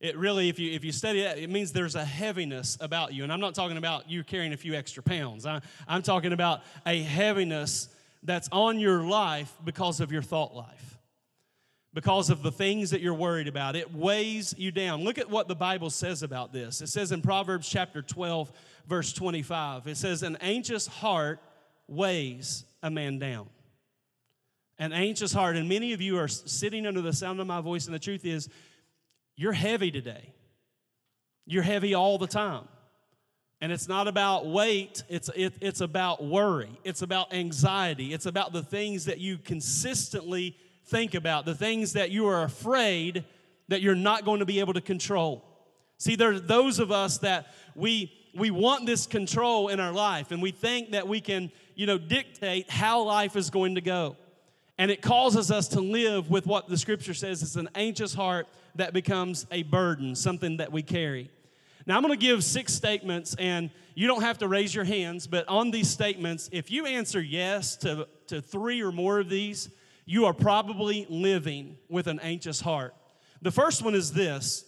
It 0.01 0.17
really, 0.17 0.49
if 0.49 0.59
you 0.59 0.71
if 0.71 0.83
you 0.83 0.91
study 0.91 1.21
that, 1.21 1.37
it 1.37 1.49
means 1.49 1.71
there's 1.71 1.95
a 1.95 2.03
heaviness 2.03 2.77
about 2.81 3.13
you. 3.13 3.23
And 3.23 3.31
I'm 3.31 3.39
not 3.39 3.55
talking 3.55 3.77
about 3.77 4.09
you 4.09 4.23
carrying 4.23 4.51
a 4.51 4.57
few 4.57 4.73
extra 4.73 5.01
pounds. 5.03 5.45
I, 5.45 5.61
I'm 5.87 6.01
talking 6.01 6.33
about 6.33 6.63
a 6.85 7.01
heaviness 7.03 7.87
that's 8.23 8.49
on 8.51 8.79
your 8.79 9.03
life 9.03 9.55
because 9.63 10.01
of 10.01 10.11
your 10.11 10.23
thought 10.23 10.55
life. 10.55 10.97
because 11.93 12.29
of 12.29 12.41
the 12.41 12.51
things 12.51 12.91
that 12.91 13.01
you're 13.01 13.13
worried 13.13 13.47
about. 13.47 13.75
It 13.75 13.93
weighs 13.93 14.55
you 14.57 14.71
down. 14.71 15.03
Look 15.03 15.17
at 15.17 15.29
what 15.29 15.47
the 15.47 15.55
Bible 15.55 15.89
says 15.89 16.23
about 16.23 16.53
this. 16.53 16.81
It 16.81 16.87
says 16.87 17.11
in 17.11 17.21
Proverbs 17.21 17.67
chapter 17.67 18.01
12, 18.01 18.51
verse 18.87 19.11
25, 19.13 19.87
it 19.87 19.97
says, 19.97 20.23
An 20.23 20.37
anxious 20.37 20.87
heart 20.87 21.39
weighs 21.87 22.63
a 22.81 22.89
man 22.89 23.19
down. 23.19 23.49
An 24.79 24.93
anxious 24.93 25.33
heart, 25.33 25.57
and 25.57 25.67
many 25.67 25.93
of 25.93 26.01
you 26.01 26.17
are 26.17 26.29
sitting 26.29 26.87
under 26.87 27.01
the 27.01 27.13
sound 27.13 27.39
of 27.39 27.45
my 27.45 27.61
voice, 27.61 27.85
and 27.85 27.93
the 27.93 27.99
truth 27.99 28.25
is, 28.25 28.49
you're 29.35 29.53
heavy 29.53 29.91
today. 29.91 30.33
You're 31.45 31.63
heavy 31.63 31.93
all 31.93 32.17
the 32.17 32.27
time. 32.27 32.67
And 33.59 33.71
it's 33.71 33.87
not 33.87 34.07
about 34.07 34.47
weight, 34.47 35.03
it's, 35.07 35.29
it, 35.35 35.53
it's 35.61 35.81
about 35.81 36.23
worry, 36.23 36.71
it's 36.83 37.03
about 37.03 37.31
anxiety, 37.31 38.11
it's 38.11 38.25
about 38.25 38.53
the 38.53 38.63
things 38.63 39.05
that 39.05 39.19
you 39.19 39.37
consistently 39.37 40.57
think 40.85 41.13
about, 41.13 41.45
the 41.45 41.53
things 41.53 41.93
that 41.93 42.09
you 42.09 42.27
are 42.27 42.43
afraid 42.43 43.23
that 43.67 43.81
you're 43.81 43.93
not 43.93 44.25
going 44.25 44.39
to 44.39 44.45
be 44.45 44.59
able 44.59 44.73
to 44.73 44.81
control. 44.81 45.45
See, 45.99 46.15
there 46.15 46.31
are 46.31 46.39
those 46.39 46.79
of 46.79 46.91
us 46.91 47.19
that 47.19 47.53
we 47.75 48.11
we 48.33 48.49
want 48.49 48.85
this 48.85 49.05
control 49.05 49.67
in 49.67 49.79
our 49.79 49.91
life 49.91 50.31
and 50.31 50.41
we 50.41 50.51
think 50.51 50.91
that 50.91 51.07
we 51.07 51.19
can, 51.19 51.51
you 51.75 51.85
know, 51.85 51.97
dictate 51.97 52.69
how 52.69 53.03
life 53.03 53.35
is 53.35 53.49
going 53.49 53.75
to 53.75 53.81
go. 53.81 54.15
And 54.81 54.89
it 54.89 55.03
causes 55.03 55.51
us 55.51 55.67
to 55.67 55.79
live 55.79 56.31
with 56.31 56.47
what 56.47 56.67
the 56.67 56.75
scripture 56.75 57.13
says 57.13 57.43
is 57.43 57.55
an 57.55 57.69
anxious 57.75 58.15
heart 58.15 58.47
that 58.73 58.95
becomes 58.95 59.45
a 59.51 59.61
burden, 59.61 60.15
something 60.15 60.57
that 60.57 60.71
we 60.71 60.81
carry. 60.81 61.29
Now, 61.85 61.97
I'm 61.97 62.01
going 62.01 62.17
to 62.17 62.19
give 62.19 62.43
six 62.43 62.73
statements, 62.73 63.35
and 63.37 63.69
you 63.93 64.07
don't 64.07 64.23
have 64.23 64.39
to 64.39 64.47
raise 64.47 64.73
your 64.73 64.83
hands, 64.83 65.27
but 65.27 65.47
on 65.47 65.69
these 65.69 65.87
statements, 65.87 66.49
if 66.51 66.71
you 66.71 66.87
answer 66.87 67.21
yes 67.21 67.75
to, 67.77 68.07
to 68.25 68.41
three 68.41 68.81
or 68.81 68.91
more 68.91 69.19
of 69.19 69.29
these, 69.29 69.69
you 70.07 70.25
are 70.25 70.33
probably 70.33 71.05
living 71.09 71.77
with 71.87 72.07
an 72.07 72.19
anxious 72.19 72.59
heart. 72.59 72.95
The 73.43 73.51
first 73.51 73.83
one 73.83 73.93
is 73.93 74.11
this 74.11 74.65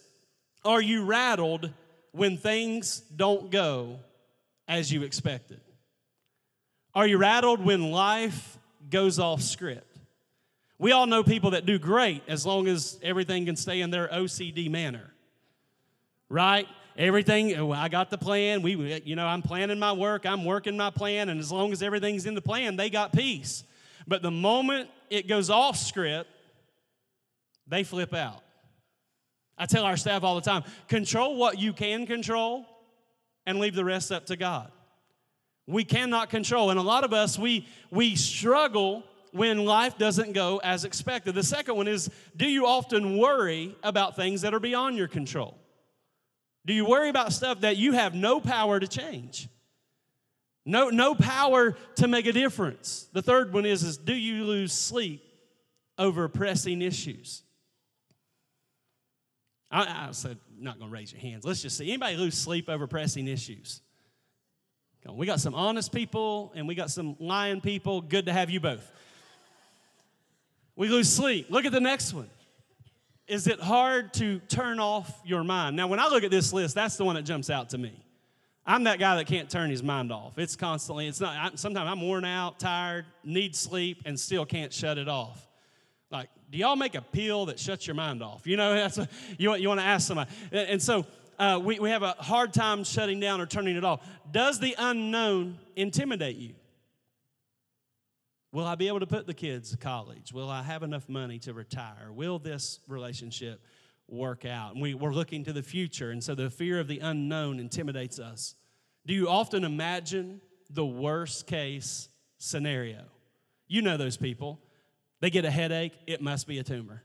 Are 0.64 0.80
you 0.80 1.06
rattled 1.06 1.72
when 2.12 2.36
things 2.36 3.00
don't 3.00 3.50
go 3.50 3.98
as 4.68 4.92
you 4.92 5.02
expected? 5.02 5.60
Are 6.94 7.08
you 7.08 7.18
rattled 7.18 7.64
when 7.64 7.90
life 7.90 8.60
goes 8.88 9.18
off 9.18 9.42
script? 9.42 9.93
We 10.78 10.92
all 10.92 11.06
know 11.06 11.22
people 11.22 11.50
that 11.50 11.66
do 11.66 11.78
great 11.78 12.22
as 12.26 12.44
long 12.44 12.66
as 12.66 12.98
everything 13.02 13.46
can 13.46 13.56
stay 13.56 13.80
in 13.80 13.90
their 13.90 14.08
OCD 14.08 14.70
manner, 14.70 15.12
right? 16.28 16.66
Everything, 16.96 17.56
oh, 17.56 17.72
I 17.72 17.88
got 17.88 18.10
the 18.10 18.18
plan. 18.18 18.62
We, 18.62 19.00
you 19.04 19.16
know, 19.16 19.26
I'm 19.26 19.42
planning 19.42 19.78
my 19.78 19.92
work. 19.92 20.26
I'm 20.26 20.44
working 20.44 20.76
my 20.76 20.90
plan, 20.90 21.28
and 21.28 21.40
as 21.40 21.50
long 21.50 21.72
as 21.72 21.82
everything's 21.82 22.26
in 22.26 22.34
the 22.34 22.42
plan, 22.42 22.76
they 22.76 22.90
got 22.90 23.12
peace. 23.12 23.64
But 24.06 24.22
the 24.22 24.30
moment 24.30 24.88
it 25.10 25.28
goes 25.28 25.50
off 25.50 25.76
script, 25.76 26.30
they 27.66 27.84
flip 27.84 28.14
out. 28.14 28.42
I 29.56 29.66
tell 29.66 29.84
our 29.84 29.96
staff 29.96 30.24
all 30.24 30.34
the 30.34 30.40
time 30.40 30.64
control 30.88 31.36
what 31.36 31.58
you 31.58 31.72
can 31.72 32.06
control 32.06 32.66
and 33.46 33.60
leave 33.60 33.74
the 33.74 33.84
rest 33.84 34.10
up 34.10 34.26
to 34.26 34.36
God. 34.36 34.70
We 35.66 35.84
cannot 35.84 36.28
control. 36.28 36.70
And 36.70 36.78
a 36.78 36.82
lot 36.82 37.04
of 37.04 37.12
us, 37.12 37.38
we, 37.38 37.66
we 37.90 38.16
struggle 38.16 39.04
when 39.34 39.64
life 39.64 39.98
doesn't 39.98 40.32
go 40.32 40.60
as 40.62 40.84
expected. 40.84 41.34
The 41.34 41.42
second 41.42 41.74
one 41.74 41.88
is 41.88 42.08
do 42.36 42.48
you 42.48 42.66
often 42.66 43.18
worry 43.18 43.76
about 43.82 44.14
things 44.14 44.42
that 44.42 44.54
are 44.54 44.60
beyond 44.60 44.96
your 44.96 45.08
control? 45.08 45.58
Do 46.64 46.72
you 46.72 46.86
worry 46.86 47.08
about 47.08 47.32
stuff 47.32 47.62
that 47.62 47.76
you 47.76 47.92
have 47.92 48.14
no 48.14 48.40
power 48.40 48.78
to 48.78 48.86
change? 48.86 49.48
No, 50.64 50.88
no 50.88 51.16
power 51.16 51.76
to 51.96 52.06
make 52.06 52.26
a 52.26 52.32
difference. 52.32 53.08
The 53.12 53.22
third 53.22 53.52
one 53.52 53.66
is, 53.66 53.82
is 53.82 53.98
do 53.98 54.14
you 54.14 54.44
lose 54.44 54.72
sleep 54.72 55.22
over 55.98 56.28
pressing 56.28 56.80
issues? 56.80 57.42
I, 59.68 60.06
I 60.06 60.12
said, 60.12 60.38
not 60.56 60.78
going 60.78 60.90
to 60.90 60.94
raise 60.94 61.12
your 61.12 61.20
hands. 61.20 61.44
Let's 61.44 61.60
just 61.60 61.76
see. 61.76 61.88
Anybody 61.88 62.16
lose 62.16 62.38
sleep 62.38 62.68
over 62.68 62.86
pressing 62.86 63.26
issues? 63.26 63.82
We 65.12 65.26
got 65.26 65.40
some 65.40 65.54
honest 65.54 65.92
people 65.92 66.52
and 66.54 66.66
we 66.66 66.74
got 66.74 66.90
some 66.90 67.16
lying 67.18 67.60
people. 67.60 68.00
Good 68.00 68.26
to 68.26 68.32
have 68.32 68.48
you 68.48 68.60
both. 68.60 68.90
We 70.76 70.88
lose 70.88 71.12
sleep. 71.12 71.46
Look 71.50 71.64
at 71.64 71.72
the 71.72 71.80
next 71.80 72.12
one. 72.12 72.28
Is 73.26 73.46
it 73.46 73.60
hard 73.60 74.12
to 74.14 74.38
turn 74.40 74.78
off 74.80 75.20
your 75.24 75.44
mind? 75.44 75.76
Now, 75.76 75.86
when 75.86 75.98
I 75.98 76.08
look 76.08 76.24
at 76.24 76.30
this 76.30 76.52
list, 76.52 76.74
that's 76.74 76.96
the 76.96 77.04
one 77.04 77.14
that 77.14 77.22
jumps 77.22 77.48
out 77.48 77.70
to 77.70 77.78
me. 77.78 78.04
I'm 78.66 78.84
that 78.84 78.98
guy 78.98 79.16
that 79.16 79.26
can't 79.26 79.48
turn 79.48 79.70
his 79.70 79.82
mind 79.82 80.10
off. 80.10 80.38
It's 80.38 80.56
constantly, 80.56 81.06
it's 81.06 81.20
not, 81.20 81.36
I, 81.36 81.56
sometimes 81.56 81.88
I'm 81.88 82.00
worn 82.00 82.24
out, 82.24 82.58
tired, 82.58 83.04
need 83.22 83.54
sleep, 83.54 84.02
and 84.06 84.18
still 84.18 84.46
can't 84.46 84.72
shut 84.72 84.98
it 84.98 85.08
off. 85.08 85.46
Like, 86.10 86.28
do 86.50 86.58
y'all 86.58 86.76
make 86.76 86.94
a 86.94 87.02
pill 87.02 87.46
that 87.46 87.58
shuts 87.58 87.86
your 87.86 87.94
mind 87.94 88.22
off? 88.22 88.46
You 88.46 88.56
know, 88.56 88.74
that's 88.74 88.98
a, 88.98 89.08
you, 89.38 89.54
you 89.54 89.68
want 89.68 89.80
to 89.80 89.86
ask 89.86 90.06
somebody. 90.06 90.30
And 90.50 90.82
so 90.82 91.06
uh, 91.38 91.60
we, 91.62 91.78
we 91.78 91.90
have 91.90 92.02
a 92.02 92.12
hard 92.18 92.52
time 92.52 92.84
shutting 92.84 93.20
down 93.20 93.40
or 93.40 93.46
turning 93.46 93.76
it 93.76 93.84
off. 93.84 94.06
Does 94.30 94.58
the 94.60 94.74
unknown 94.78 95.58
intimidate 95.76 96.36
you? 96.36 96.54
Will 98.54 98.66
I 98.66 98.76
be 98.76 98.86
able 98.86 99.00
to 99.00 99.06
put 99.06 99.26
the 99.26 99.34
kids 99.34 99.72
to 99.72 99.76
college? 99.76 100.32
Will 100.32 100.48
I 100.48 100.62
have 100.62 100.84
enough 100.84 101.08
money 101.08 101.40
to 101.40 101.52
retire? 101.52 102.12
Will 102.12 102.38
this 102.38 102.78
relationship 102.86 103.60
work 104.06 104.44
out? 104.44 104.74
And 104.74 104.80
we, 104.80 104.94
we're 104.94 105.12
looking 105.12 105.42
to 105.46 105.52
the 105.52 105.62
future, 105.62 106.12
and 106.12 106.22
so 106.22 106.36
the 106.36 106.48
fear 106.48 106.78
of 106.78 106.86
the 106.86 107.00
unknown 107.00 107.58
intimidates 107.58 108.20
us. 108.20 108.54
Do 109.06 109.12
you 109.12 109.28
often 109.28 109.64
imagine 109.64 110.40
the 110.70 110.86
worst 110.86 111.48
case 111.48 112.08
scenario? 112.38 113.00
You 113.66 113.82
know 113.82 113.96
those 113.96 114.16
people. 114.16 114.60
They 115.18 115.30
get 115.30 115.44
a 115.44 115.50
headache, 115.50 115.94
it 116.06 116.22
must 116.22 116.46
be 116.46 116.60
a 116.60 116.62
tumor. 116.62 117.02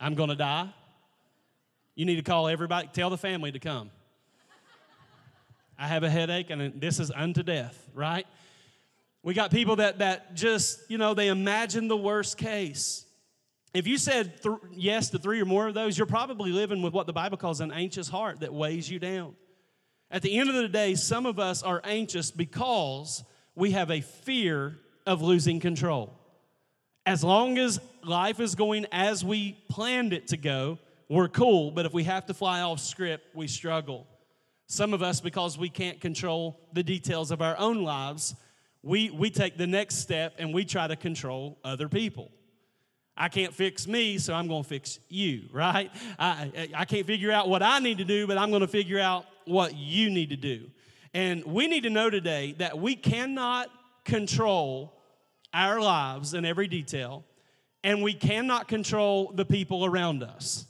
I'm 0.00 0.14
gonna 0.14 0.34
die. 0.34 0.70
You 1.94 2.06
need 2.06 2.16
to 2.16 2.22
call 2.22 2.48
everybody, 2.48 2.88
tell 2.90 3.10
the 3.10 3.18
family 3.18 3.52
to 3.52 3.58
come. 3.58 3.90
I 5.78 5.86
have 5.88 6.04
a 6.04 6.10
headache 6.10 6.48
and 6.48 6.80
this 6.80 7.00
is 7.00 7.10
unto 7.10 7.42
death, 7.42 7.90
right? 7.92 8.26
We 9.26 9.34
got 9.34 9.50
people 9.50 9.74
that, 9.76 9.98
that 9.98 10.36
just, 10.36 10.88
you 10.88 10.98
know, 10.98 11.12
they 11.12 11.26
imagine 11.26 11.88
the 11.88 11.96
worst 11.96 12.38
case. 12.38 13.04
If 13.74 13.88
you 13.88 13.98
said 13.98 14.40
th- 14.40 14.54
yes 14.70 15.10
to 15.10 15.18
three 15.18 15.42
or 15.42 15.44
more 15.44 15.66
of 15.66 15.74
those, 15.74 15.98
you're 15.98 16.06
probably 16.06 16.52
living 16.52 16.80
with 16.80 16.92
what 16.92 17.08
the 17.08 17.12
Bible 17.12 17.36
calls 17.36 17.60
an 17.60 17.72
anxious 17.72 18.08
heart 18.08 18.38
that 18.38 18.54
weighs 18.54 18.88
you 18.88 19.00
down. 19.00 19.34
At 20.12 20.22
the 20.22 20.38
end 20.38 20.48
of 20.48 20.54
the 20.54 20.68
day, 20.68 20.94
some 20.94 21.26
of 21.26 21.40
us 21.40 21.64
are 21.64 21.80
anxious 21.82 22.30
because 22.30 23.24
we 23.56 23.72
have 23.72 23.90
a 23.90 24.00
fear 24.00 24.78
of 25.06 25.22
losing 25.22 25.58
control. 25.58 26.16
As 27.04 27.24
long 27.24 27.58
as 27.58 27.80
life 28.04 28.38
is 28.38 28.54
going 28.54 28.86
as 28.92 29.24
we 29.24 29.58
planned 29.68 30.12
it 30.12 30.28
to 30.28 30.36
go, 30.36 30.78
we're 31.08 31.26
cool, 31.26 31.72
but 31.72 31.84
if 31.84 31.92
we 31.92 32.04
have 32.04 32.26
to 32.26 32.34
fly 32.34 32.60
off 32.60 32.78
script, 32.78 33.34
we 33.34 33.48
struggle. 33.48 34.06
Some 34.68 34.94
of 34.94 35.02
us, 35.02 35.20
because 35.20 35.58
we 35.58 35.68
can't 35.68 36.00
control 36.00 36.60
the 36.72 36.84
details 36.84 37.32
of 37.32 37.42
our 37.42 37.58
own 37.58 37.82
lives, 37.82 38.36
we, 38.86 39.10
we 39.10 39.30
take 39.30 39.56
the 39.56 39.66
next 39.66 39.96
step 39.96 40.34
and 40.38 40.54
we 40.54 40.64
try 40.64 40.86
to 40.86 40.94
control 40.94 41.58
other 41.64 41.88
people. 41.88 42.30
I 43.16 43.28
can't 43.28 43.52
fix 43.52 43.88
me, 43.88 44.18
so 44.18 44.32
I'm 44.32 44.46
going 44.46 44.62
to 44.62 44.68
fix 44.68 45.00
you, 45.08 45.48
right? 45.52 45.90
I, 46.20 46.68
I 46.72 46.84
can't 46.84 47.04
figure 47.04 47.32
out 47.32 47.48
what 47.48 47.64
I 47.64 47.80
need 47.80 47.98
to 47.98 48.04
do, 48.04 48.28
but 48.28 48.38
I'm 48.38 48.50
going 48.50 48.60
to 48.60 48.68
figure 48.68 49.00
out 49.00 49.26
what 49.44 49.74
you 49.74 50.08
need 50.08 50.30
to 50.30 50.36
do. 50.36 50.70
And 51.12 51.44
we 51.44 51.66
need 51.66 51.82
to 51.82 51.90
know 51.90 52.10
today 52.10 52.54
that 52.58 52.78
we 52.78 52.94
cannot 52.94 53.70
control 54.04 54.92
our 55.52 55.80
lives 55.80 56.34
in 56.34 56.44
every 56.44 56.68
detail, 56.68 57.24
and 57.82 58.04
we 58.04 58.14
cannot 58.14 58.68
control 58.68 59.32
the 59.34 59.44
people 59.44 59.84
around 59.84 60.22
us. 60.22 60.64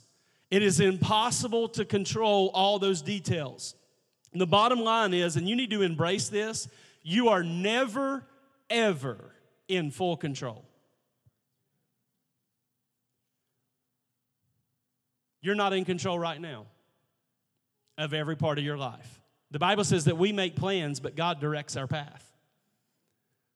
It 0.49 0.63
is 0.63 0.79
impossible 0.79 1.69
to 1.69 1.85
control 1.85 2.49
all 2.55 2.79
those 2.79 3.03
details. 3.03 3.75
The 4.33 4.47
bottom 4.47 4.79
line 4.79 5.13
is, 5.13 5.35
and 5.35 5.47
you 5.47 5.55
need 5.55 5.69
to 5.69 5.83
embrace 5.83 6.29
this, 6.29 6.67
you 7.07 7.29
are 7.29 7.41
never, 7.41 8.21
ever 8.69 9.31
in 9.69 9.91
full 9.91 10.17
control. 10.17 10.65
You're 15.41 15.55
not 15.55 15.71
in 15.71 15.85
control 15.85 16.19
right 16.19 16.39
now 16.41 16.65
of 17.97 18.13
every 18.13 18.35
part 18.35 18.57
of 18.57 18.65
your 18.65 18.77
life. 18.77 19.21
The 19.51 19.59
Bible 19.59 19.85
says 19.85 20.03
that 20.03 20.17
we 20.17 20.33
make 20.33 20.57
plans, 20.57 20.99
but 20.99 21.15
God 21.15 21.39
directs 21.39 21.77
our 21.77 21.87
path. 21.87 22.29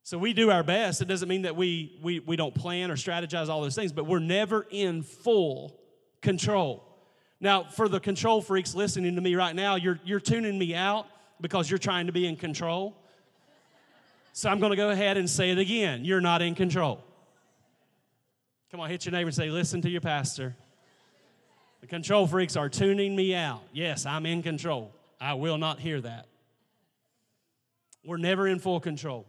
So 0.03 0.17
we 0.17 0.31
do 0.31 0.50
our 0.50 0.63
best. 0.63 1.01
It 1.01 1.10
doesn't 1.10 1.27
mean 1.27 1.41
that 1.41 1.58
we, 1.58 2.00
we, 2.01 2.20
we 2.22 2.38
don't 2.38 2.55
plan 2.55 2.89
or 2.89 2.96
strategize 2.96 3.50
all 3.50 3.62
those 3.62 3.75
things, 3.75 3.91
but 3.91 4.05
we're 4.05 4.20
never 4.20 4.65
in 4.72 5.03
full 5.03 5.77
control. 6.22 6.88
Now, 7.41 7.65
for 7.65 7.89
the 7.89 8.00
control 8.00 8.41
freaks 8.41 8.74
listening 8.74 9.15
to 9.15 9.22
me 9.22 9.36
right 9.36 9.53
now, 9.53 9.75
you're, 9.75 10.00
you're 10.05 10.22
tuning 10.22 10.58
me 10.58 10.74
out 10.74 11.05
because 11.41 11.70
you're 11.70 11.79
trying 11.79 12.05
to 12.05 12.13
be 12.13 12.25
in 12.25 12.38
control. 12.38 12.96
So 14.34 14.50
I'm 14.50 14.60
going 14.60 14.72
to 14.72 14.78
go 14.78 14.90
ahead 14.90 15.18
and 15.18 15.30
say 15.30 15.52
it 15.52 15.58
again. 15.58 16.06
You're 16.06 16.22
not 16.22 16.42
in 16.42 16.56
control. 16.56 17.04
Come 18.72 18.80
on, 18.80 18.90
hit 18.90 19.06
your 19.06 19.12
neighbor 19.12 19.28
and 19.28 19.36
say, 19.36 19.50
Listen 19.50 19.82
to 19.82 19.90
your 19.90 20.02
pastor. 20.02 20.56
The 21.82 21.88
control 21.88 22.28
freaks 22.28 22.56
are 22.56 22.70
tuning 22.70 23.16
me 23.16 23.36
out. 23.36 23.64
Yes, 23.74 24.06
I'm 24.06 24.26
in 24.26 24.44
control. 24.44 24.94
I 25.20 25.34
will 25.34 25.58
not 25.58 25.80
hear 25.80 26.00
that. 26.00 26.28
We're 28.06 28.18
never 28.18 28.48
in 28.48 28.60
full 28.60 28.80
control. 28.80 29.28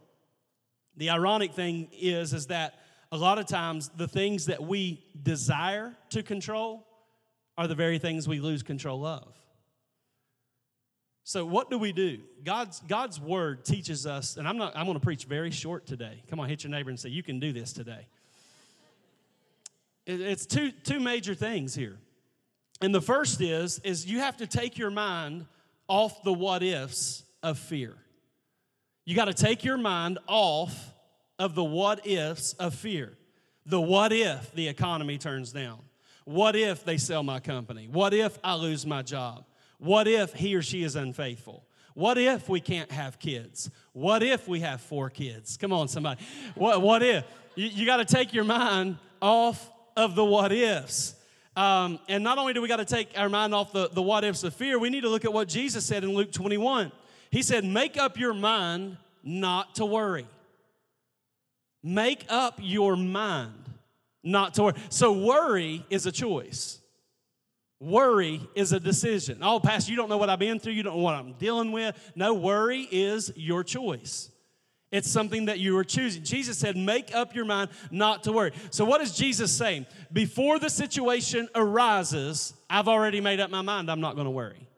The 0.96 1.10
ironic 1.10 1.54
thing 1.54 1.88
is, 1.92 2.32
is 2.32 2.46
that 2.48 2.74
a 3.10 3.16
lot 3.16 3.38
of 3.38 3.46
times 3.46 3.90
the 3.96 4.08
things 4.08 4.46
that 4.46 4.62
we 4.62 5.02
desire 5.22 5.94
to 6.10 6.22
control 6.22 6.86
are 7.58 7.66
the 7.66 7.74
very 7.74 7.98
things 7.98 8.28
we 8.28 8.40
lose 8.40 8.62
control 8.62 9.04
of. 9.04 9.34
So 11.24 11.44
what 11.44 11.70
do 11.70 11.78
we 11.78 11.92
do? 11.92 12.18
God's 12.44 12.80
God's 12.80 13.20
word 13.20 13.64
teaches 13.64 14.06
us, 14.06 14.36
and 14.36 14.48
I'm 14.48 14.56
not 14.56 14.76
I'm 14.76 14.86
going 14.86 14.98
to 14.98 15.04
preach 15.04 15.24
very 15.24 15.50
short 15.50 15.86
today. 15.86 16.22
Come 16.28 16.40
on, 16.40 16.48
hit 16.48 16.64
your 16.64 16.70
neighbor 16.70 16.90
and 16.90 16.98
say, 16.98 17.10
you 17.10 17.22
can 17.22 17.38
do 17.38 17.52
this 17.52 17.72
today. 17.72 18.06
It's 20.06 20.46
two 20.46 20.72
two 20.72 20.98
major 20.98 21.34
things 21.34 21.74
here. 21.74 21.96
And 22.80 22.92
the 22.92 23.00
first 23.00 23.40
is 23.40 23.78
is 23.80 24.04
you 24.04 24.18
have 24.18 24.36
to 24.38 24.46
take 24.46 24.78
your 24.78 24.90
mind 24.90 25.46
off 25.86 26.24
the 26.24 26.32
what 26.32 26.62
ifs 26.62 27.22
of 27.42 27.58
fear. 27.58 27.94
You 29.04 29.14
got 29.14 29.26
to 29.26 29.34
take 29.34 29.64
your 29.64 29.76
mind 29.76 30.18
off 30.26 30.92
of 31.38 31.54
the 31.54 31.64
what 31.64 32.04
ifs 32.06 32.54
of 32.54 32.74
fear. 32.74 33.16
The 33.66 33.80
what 33.80 34.12
if 34.12 34.52
the 34.54 34.66
economy 34.66 35.18
turns 35.18 35.52
down? 35.52 35.78
What 36.24 36.56
if 36.56 36.84
they 36.84 36.98
sell 36.98 37.22
my 37.22 37.38
company? 37.38 37.88
What 37.90 38.12
if 38.12 38.38
I 38.42 38.54
lose 38.54 38.84
my 38.84 39.02
job? 39.02 39.44
What 39.82 40.06
if 40.06 40.32
he 40.32 40.54
or 40.54 40.62
she 40.62 40.84
is 40.84 40.94
unfaithful? 40.94 41.64
What 41.94 42.16
if 42.16 42.48
we 42.48 42.60
can't 42.60 42.92
have 42.92 43.18
kids? 43.18 43.68
What 43.92 44.22
if 44.22 44.46
we 44.46 44.60
have 44.60 44.80
four 44.80 45.10
kids? 45.10 45.56
Come 45.56 45.72
on, 45.72 45.88
somebody. 45.88 46.24
What, 46.54 46.80
what 46.80 47.02
if? 47.02 47.24
You, 47.56 47.66
you 47.66 47.84
got 47.84 47.96
to 47.96 48.04
take 48.04 48.32
your 48.32 48.44
mind 48.44 48.98
off 49.20 49.68
of 49.96 50.14
the 50.14 50.24
what 50.24 50.52
ifs. 50.52 51.16
Um, 51.56 51.98
and 52.08 52.22
not 52.22 52.38
only 52.38 52.52
do 52.52 52.62
we 52.62 52.68
got 52.68 52.76
to 52.76 52.84
take 52.84 53.08
our 53.16 53.28
mind 53.28 53.56
off 53.56 53.72
the, 53.72 53.88
the 53.88 54.00
what 54.00 54.22
ifs 54.22 54.44
of 54.44 54.54
fear, 54.54 54.78
we 54.78 54.88
need 54.88 55.00
to 55.00 55.08
look 55.08 55.24
at 55.24 55.32
what 55.32 55.48
Jesus 55.48 55.84
said 55.84 56.04
in 56.04 56.14
Luke 56.14 56.30
21. 56.30 56.92
He 57.32 57.42
said, 57.42 57.64
Make 57.64 57.96
up 57.96 58.16
your 58.16 58.34
mind 58.34 58.98
not 59.24 59.74
to 59.74 59.84
worry. 59.84 60.28
Make 61.82 62.24
up 62.28 62.60
your 62.62 62.94
mind 62.94 63.68
not 64.22 64.54
to 64.54 64.62
worry. 64.62 64.74
So, 64.90 65.12
worry 65.12 65.84
is 65.90 66.06
a 66.06 66.12
choice. 66.12 66.78
Worry 67.82 68.40
is 68.54 68.70
a 68.70 68.78
decision. 68.78 69.38
Oh, 69.42 69.58
Pastor, 69.58 69.90
you 69.90 69.96
don't 69.96 70.08
know 70.08 70.16
what 70.16 70.30
I've 70.30 70.38
been 70.38 70.60
through. 70.60 70.74
You 70.74 70.84
don't 70.84 70.98
know 70.98 71.02
what 71.02 71.16
I'm 71.16 71.32
dealing 71.32 71.72
with. 71.72 71.98
No, 72.14 72.32
worry 72.32 72.86
is 72.92 73.32
your 73.34 73.64
choice. 73.64 74.30
It's 74.92 75.10
something 75.10 75.46
that 75.46 75.58
you 75.58 75.76
are 75.76 75.82
choosing. 75.82 76.22
Jesus 76.22 76.56
said, 76.56 76.76
Make 76.76 77.12
up 77.12 77.34
your 77.34 77.44
mind 77.44 77.70
not 77.90 78.22
to 78.22 78.32
worry. 78.32 78.52
So, 78.70 78.84
what 78.84 79.00
is 79.00 79.16
Jesus 79.16 79.50
saying? 79.50 79.86
Before 80.12 80.60
the 80.60 80.70
situation 80.70 81.48
arises, 81.56 82.54
I've 82.70 82.86
already 82.86 83.20
made 83.20 83.40
up 83.40 83.50
my 83.50 83.62
mind 83.62 83.90
I'm 83.90 84.00
not 84.00 84.14
going 84.14 84.26
to 84.26 84.30
worry. 84.30 84.68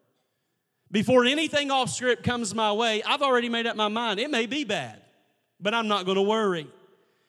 Before 0.90 1.26
anything 1.26 1.70
off 1.70 1.90
script 1.90 2.22
comes 2.22 2.54
my 2.54 2.72
way, 2.72 3.02
I've 3.02 3.20
already 3.20 3.50
made 3.50 3.66
up 3.66 3.76
my 3.76 3.88
mind. 3.88 4.18
It 4.18 4.30
may 4.30 4.46
be 4.46 4.64
bad, 4.64 5.02
but 5.60 5.74
I'm 5.74 5.88
not 5.88 6.06
going 6.06 6.16
to 6.16 6.22
worry. 6.22 6.68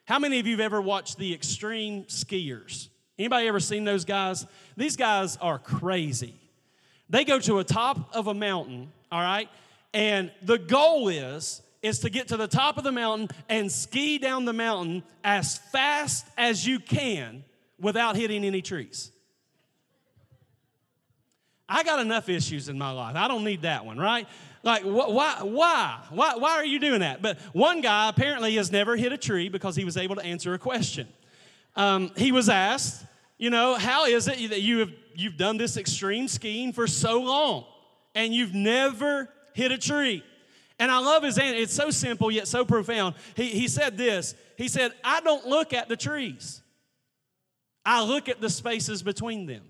How 0.06 0.20
many 0.20 0.40
of 0.40 0.48
you 0.48 0.54
have 0.54 0.62
ever 0.62 0.80
watched 0.80 1.18
the 1.18 1.34
extreme 1.34 2.06
skiers? 2.06 2.88
Anybody 3.18 3.48
ever 3.48 3.60
seen 3.60 3.84
those 3.84 4.06
guys? 4.06 4.46
These 4.76 4.98
guys 4.98 5.38
are 5.38 5.58
crazy. 5.58 6.36
They 7.10 7.24
go 7.24 7.40
to 7.40 7.60
a 7.60 7.64
top 7.64 8.16
of 8.16 8.28
a 8.28 8.34
mountain, 8.34 8.92
all 9.12 9.22
right? 9.22 9.50
And 9.94 10.32
the 10.42 10.58
goal 10.58 11.08
is 11.08 11.62
is 11.82 12.00
to 12.00 12.10
get 12.10 12.30
to 12.30 12.38
the 12.38 12.48
top 12.48 12.80
of 12.80 12.84
the 12.84 12.92
mountain 12.92 13.30
and 13.48 13.72
ski 13.72 14.18
down 14.18 14.46
the 14.46 14.54
mountain 14.54 15.04
as 15.24 15.60
fast 15.72 16.26
as 16.36 16.66
you 16.66 16.80
can 16.80 17.44
without 17.80 18.16
hitting 18.16 18.44
any 18.44 18.62
trees. 18.62 19.12
I 21.70 21.84
got 21.84 22.00
enough 22.00 22.28
issues 22.28 22.70
in 22.70 22.78
my 22.78 22.92
life. 22.92 23.16
I 23.16 23.28
don't 23.28 23.44
need 23.44 23.64
that 23.64 23.86
one, 23.86 24.00
right? 24.00 24.28
Like, 24.64 24.82
wh- 24.82 25.10
why, 25.10 25.40
why, 25.44 26.00
why, 26.10 26.36
why 26.36 26.52
are 26.54 26.66
you 26.66 26.80
doing 26.80 27.02
that? 27.02 27.22
But 27.22 27.40
one 27.54 27.82
guy 27.82 28.10
apparently 28.10 28.56
has 28.56 28.72
never 28.72 28.96
hit 28.96 29.12
a 29.14 29.18
tree 29.18 29.50
because 29.50 29.76
he 29.76 29.86
was 29.86 29.96
able 29.96 30.16
to 30.16 30.24
answer 30.24 30.54
a 30.56 30.60
question. 30.60 31.08
Um, 31.76 32.12
he 32.16 32.32
was 32.32 32.50
asked, 32.50 33.06
you 33.38 33.50
know, 33.50 33.76
how 33.76 34.06
is 34.06 34.28
it 34.28 34.50
that 34.50 34.62
you 34.62 34.80
have 34.80 34.92
you've 35.16 35.38
done 35.38 35.58
this 35.58 35.78
extreme 35.78 36.28
skiing 36.28 36.74
for 36.74 36.88
so 36.88 37.22
long 37.22 37.66
and 38.14 38.34
you've 38.34 38.54
never 38.54 39.30
hit 39.54 39.72
a 39.72 39.78
tree? 39.78 40.24
And 40.80 40.92
I 40.92 41.00
love 41.00 41.24
his 41.24 41.38
answer. 41.38 41.56
It's 41.56 41.74
so 41.74 41.90
simple 41.90 42.32
yet 42.32 42.48
so 42.48 42.66
profound. 42.66 43.16
He, 43.36 43.50
he 43.50 43.68
said 43.68 43.98
this 43.98 44.36
He 44.58 44.68
said, 44.68 44.92
I 45.04 45.22
don't 45.22 45.46
look 45.46 45.74
at 45.74 45.90
the 45.90 45.98
trees, 45.98 46.62
I 47.86 48.04
look 48.04 48.30
at 48.30 48.42
the 48.42 48.50
spaces 48.50 49.04
between 49.04 49.46
them. 49.46 49.64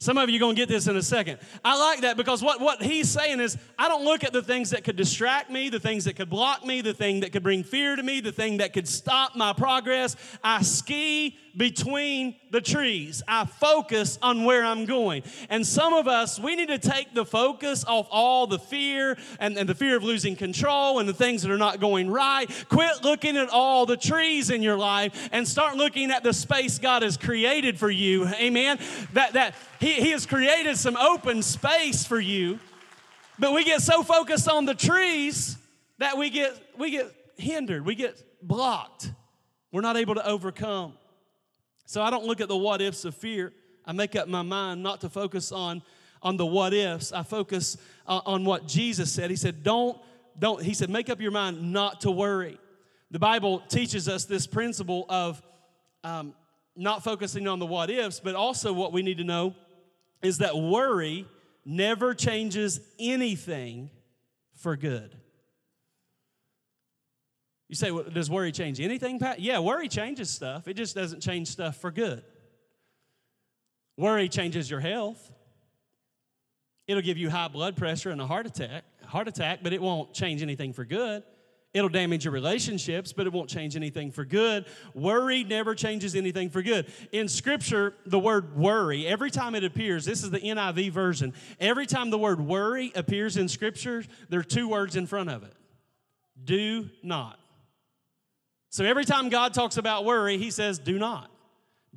Some 0.00 0.16
of 0.16 0.30
you 0.30 0.36
are 0.36 0.38
going 0.38 0.54
to 0.54 0.62
get 0.62 0.68
this 0.68 0.86
in 0.86 0.96
a 0.96 1.02
second. 1.02 1.40
I 1.64 1.76
like 1.76 2.02
that 2.02 2.16
because 2.16 2.40
what, 2.40 2.60
what 2.60 2.80
he's 2.80 3.08
saying 3.08 3.40
is, 3.40 3.58
I 3.76 3.88
don't 3.88 4.04
look 4.04 4.22
at 4.22 4.32
the 4.32 4.42
things 4.42 4.70
that 4.70 4.84
could 4.84 4.94
distract 4.94 5.50
me, 5.50 5.70
the 5.70 5.80
things 5.80 6.04
that 6.04 6.14
could 6.14 6.30
block 6.30 6.64
me, 6.64 6.82
the 6.82 6.94
thing 6.94 7.20
that 7.20 7.32
could 7.32 7.42
bring 7.42 7.64
fear 7.64 7.96
to 7.96 8.02
me, 8.02 8.20
the 8.20 8.30
thing 8.30 8.58
that 8.58 8.72
could 8.72 8.86
stop 8.86 9.34
my 9.34 9.52
progress. 9.52 10.14
I 10.44 10.62
ski 10.62 11.36
between 11.58 12.36
the 12.52 12.60
trees. 12.60 13.22
I 13.26 13.44
focus 13.44 14.18
on 14.22 14.44
where 14.44 14.64
I'm 14.64 14.86
going. 14.86 15.24
And 15.50 15.66
some 15.66 15.92
of 15.92 16.06
us, 16.06 16.38
we 16.38 16.54
need 16.54 16.68
to 16.68 16.78
take 16.78 17.12
the 17.14 17.26
focus 17.26 17.84
off 17.84 18.06
all 18.10 18.46
the 18.46 18.60
fear 18.60 19.18
and, 19.40 19.58
and 19.58 19.68
the 19.68 19.74
fear 19.74 19.96
of 19.96 20.04
losing 20.04 20.36
control 20.36 21.00
and 21.00 21.08
the 21.08 21.12
things 21.12 21.42
that 21.42 21.50
are 21.50 21.58
not 21.58 21.80
going 21.80 22.10
right. 22.10 22.48
Quit 22.68 23.02
looking 23.02 23.36
at 23.36 23.48
all 23.50 23.86
the 23.86 23.96
trees 23.96 24.50
in 24.50 24.62
your 24.62 24.78
life 24.78 25.28
and 25.32 25.46
start 25.46 25.76
looking 25.76 26.12
at 26.12 26.22
the 26.22 26.32
space 26.32 26.78
God 26.78 27.02
has 27.02 27.16
created 27.16 27.76
for 27.78 27.90
you. 27.90 28.26
Amen. 28.28 28.78
That 29.12 29.32
that 29.32 29.54
He, 29.80 29.94
he 29.94 30.10
has 30.12 30.26
created 30.26 30.78
some 30.78 30.96
open 30.96 31.42
space 31.42 32.04
for 32.04 32.20
you. 32.20 32.60
But 33.40 33.52
we 33.52 33.64
get 33.64 33.82
so 33.82 34.02
focused 34.02 34.48
on 34.48 34.64
the 34.64 34.74
trees 34.74 35.56
that 35.98 36.16
we 36.16 36.30
get 36.30 36.52
we 36.78 36.92
get 36.92 37.12
hindered, 37.36 37.84
we 37.84 37.96
get 37.96 38.22
blocked. 38.42 39.10
We're 39.72 39.82
not 39.82 39.96
able 39.96 40.14
to 40.14 40.26
overcome. 40.26 40.94
So 41.88 42.02
I 42.02 42.10
don't 42.10 42.26
look 42.26 42.42
at 42.42 42.48
the 42.48 42.56
what 42.56 42.82
ifs 42.82 43.06
of 43.06 43.14
fear. 43.14 43.50
I 43.86 43.92
make 43.92 44.14
up 44.14 44.28
my 44.28 44.42
mind 44.42 44.82
not 44.82 45.00
to 45.00 45.08
focus 45.08 45.50
on, 45.50 45.80
on 46.22 46.36
the 46.36 46.44
what 46.44 46.74
ifs. 46.74 47.12
I 47.12 47.22
focus 47.22 47.78
uh, 48.06 48.20
on 48.26 48.44
what 48.44 48.68
Jesus 48.68 49.10
said. 49.10 49.30
He 49.30 49.36
said, 49.36 49.62
Don't, 49.62 49.98
don't, 50.38 50.62
he 50.62 50.74
said, 50.74 50.90
make 50.90 51.08
up 51.08 51.18
your 51.18 51.30
mind 51.30 51.72
not 51.72 52.02
to 52.02 52.10
worry. 52.10 52.58
The 53.10 53.18
Bible 53.18 53.60
teaches 53.70 54.06
us 54.06 54.26
this 54.26 54.46
principle 54.46 55.06
of 55.08 55.42
um, 56.04 56.34
not 56.76 57.02
focusing 57.02 57.48
on 57.48 57.58
the 57.58 57.64
what 57.64 57.88
ifs, 57.88 58.20
but 58.20 58.34
also 58.34 58.70
what 58.74 58.92
we 58.92 59.00
need 59.00 59.16
to 59.16 59.24
know 59.24 59.54
is 60.20 60.38
that 60.38 60.54
worry 60.58 61.26
never 61.64 62.12
changes 62.12 62.80
anything 62.98 63.88
for 64.52 64.76
good. 64.76 65.16
You 67.68 67.74
say, 67.74 67.90
well, 67.90 68.04
does 68.04 68.30
worry 68.30 68.50
change 68.50 68.80
anything, 68.80 69.18
Pat? 69.18 69.40
Yeah, 69.40 69.58
worry 69.58 69.88
changes 69.88 70.30
stuff. 70.30 70.66
It 70.68 70.74
just 70.74 70.94
doesn't 70.94 71.20
change 71.20 71.48
stuff 71.48 71.76
for 71.76 71.90
good. 71.90 72.22
Worry 73.96 74.28
changes 74.28 74.70
your 74.70 74.80
health. 74.80 75.30
It'll 76.86 77.02
give 77.02 77.18
you 77.18 77.28
high 77.28 77.48
blood 77.48 77.76
pressure 77.76 78.10
and 78.10 78.20
a 78.20 78.26
heart 78.26 78.46
attack, 78.46 78.84
heart 79.04 79.28
attack, 79.28 79.60
but 79.62 79.74
it 79.74 79.82
won't 79.82 80.14
change 80.14 80.40
anything 80.40 80.72
for 80.72 80.86
good. 80.86 81.22
It'll 81.74 81.90
damage 81.90 82.24
your 82.24 82.32
relationships, 82.32 83.12
but 83.12 83.26
it 83.26 83.32
won't 83.32 83.50
change 83.50 83.76
anything 83.76 84.10
for 84.10 84.24
good. 84.24 84.64
Worry 84.94 85.44
never 85.44 85.74
changes 85.74 86.14
anything 86.14 86.48
for 86.48 86.62
good. 86.62 86.90
In 87.12 87.28
Scripture, 87.28 87.92
the 88.06 88.18
word 88.18 88.56
worry, 88.56 89.06
every 89.06 89.30
time 89.30 89.54
it 89.54 89.64
appears, 89.64 90.06
this 90.06 90.22
is 90.22 90.30
the 90.30 90.40
NIV 90.40 90.90
version, 90.92 91.34
every 91.60 91.84
time 91.84 92.08
the 92.08 92.16
word 92.16 92.40
worry 92.40 92.90
appears 92.94 93.36
in 93.36 93.48
Scripture, 93.48 94.02
there 94.30 94.40
are 94.40 94.44
two 94.44 94.68
words 94.68 94.96
in 94.96 95.06
front 95.06 95.28
of 95.28 95.42
it 95.42 95.52
do 96.42 96.88
not. 97.02 97.38
So 98.70 98.84
every 98.84 99.04
time 99.04 99.28
God 99.28 99.54
talks 99.54 99.76
about 99.76 100.04
worry, 100.04 100.38
he 100.38 100.50
says, 100.50 100.78
do 100.78 100.98
not. 100.98 101.30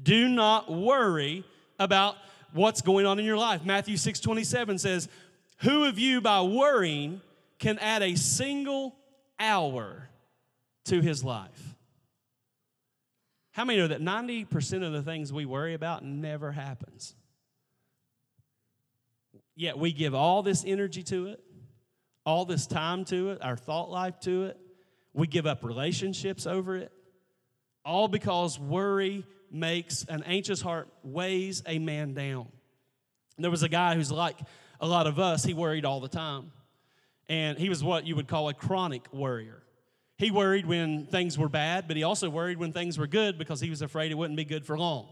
Do 0.02 0.30
not 0.30 0.72
worry 0.72 1.44
about 1.80 2.16
what's 2.54 2.82
going 2.82 3.06
on 3.06 3.20
in 3.20 3.26
your 3.26 3.38
life. 3.38 3.66
Matthew 3.66 3.98
6 3.98 4.20
27 4.20 4.78
says, 4.78 5.10
Who 5.60 5.86
of 5.86 6.00
you 6.00 6.22
by 6.22 6.42
worrying 6.42 7.22
can 7.60 7.78
add 7.80 8.02
a 8.02 8.16
single 8.16 8.96
hour 9.40 10.10
to 10.86 11.02
his 11.02 11.24
life? 11.24 11.76
How 13.52 13.66
many 13.66 13.80
know 13.80 13.88
that 13.88 14.02
90% 14.02 14.86
of 14.86 14.94
the 14.94 15.02
things 15.02 15.34
we 15.34 15.46
worry 15.46 15.74
about 15.74 16.06
never 16.06 16.52
happens? 16.54 17.16
Yet 19.56 19.78
we 19.78 19.92
give 19.92 20.16
all 20.16 20.42
this 20.42 20.64
energy 20.66 21.04
to 21.04 21.28
it, 21.28 21.44
all 22.26 22.46
this 22.46 22.66
time 22.66 23.04
to 23.06 23.32
it, 23.32 23.44
our 23.44 23.58
thought 23.58 23.92
life 23.92 24.20
to 24.22 24.46
it, 24.46 24.58
we 25.14 25.28
give 25.28 25.46
up 25.46 25.64
relationships 25.64 26.48
over 26.48 26.78
it, 26.78 26.92
all 27.84 28.08
because 28.08 28.60
worry 28.60 29.26
makes 29.52 30.06
an 30.06 30.24
anxious 30.24 30.62
heart 30.62 30.88
weighs 31.04 31.62
a 31.66 31.80
man 31.80 32.14
down. 32.14 32.48
There 33.38 33.52
was 33.52 33.64
a 33.64 33.70
guy 33.70 33.96
who's 33.96 34.12
like 34.12 34.38
a 34.80 34.88
lot 34.88 35.08
of 35.08 35.20
us, 35.20 35.44
he 35.44 35.54
worried 35.54 35.86
all 35.86 36.00
the 36.00 36.08
time. 36.08 36.52
And 37.30 37.58
he 37.58 37.70
was 37.70 37.84
what 37.84 38.06
you 38.06 38.16
would 38.16 38.28
call 38.28 38.50
a 38.50 38.54
chronic 38.54 39.12
worrier. 39.14 39.62
He 40.18 40.32
worried 40.32 40.66
when 40.66 41.06
things 41.08 41.38
were 41.38 41.50
bad, 41.50 41.88
but 41.88 41.98
he 41.98 42.04
also 42.04 42.30
worried 42.30 42.58
when 42.58 42.74
things 42.74 42.98
were 42.98 43.08
good 43.08 43.38
because 43.38 43.60
he 43.60 43.70
was 43.70 43.82
afraid 43.82 44.12
it 44.12 44.16
wouldn't 44.16 44.38
be 44.38 44.46
good 44.46 44.66
for 44.66 44.78
long. 44.78 45.08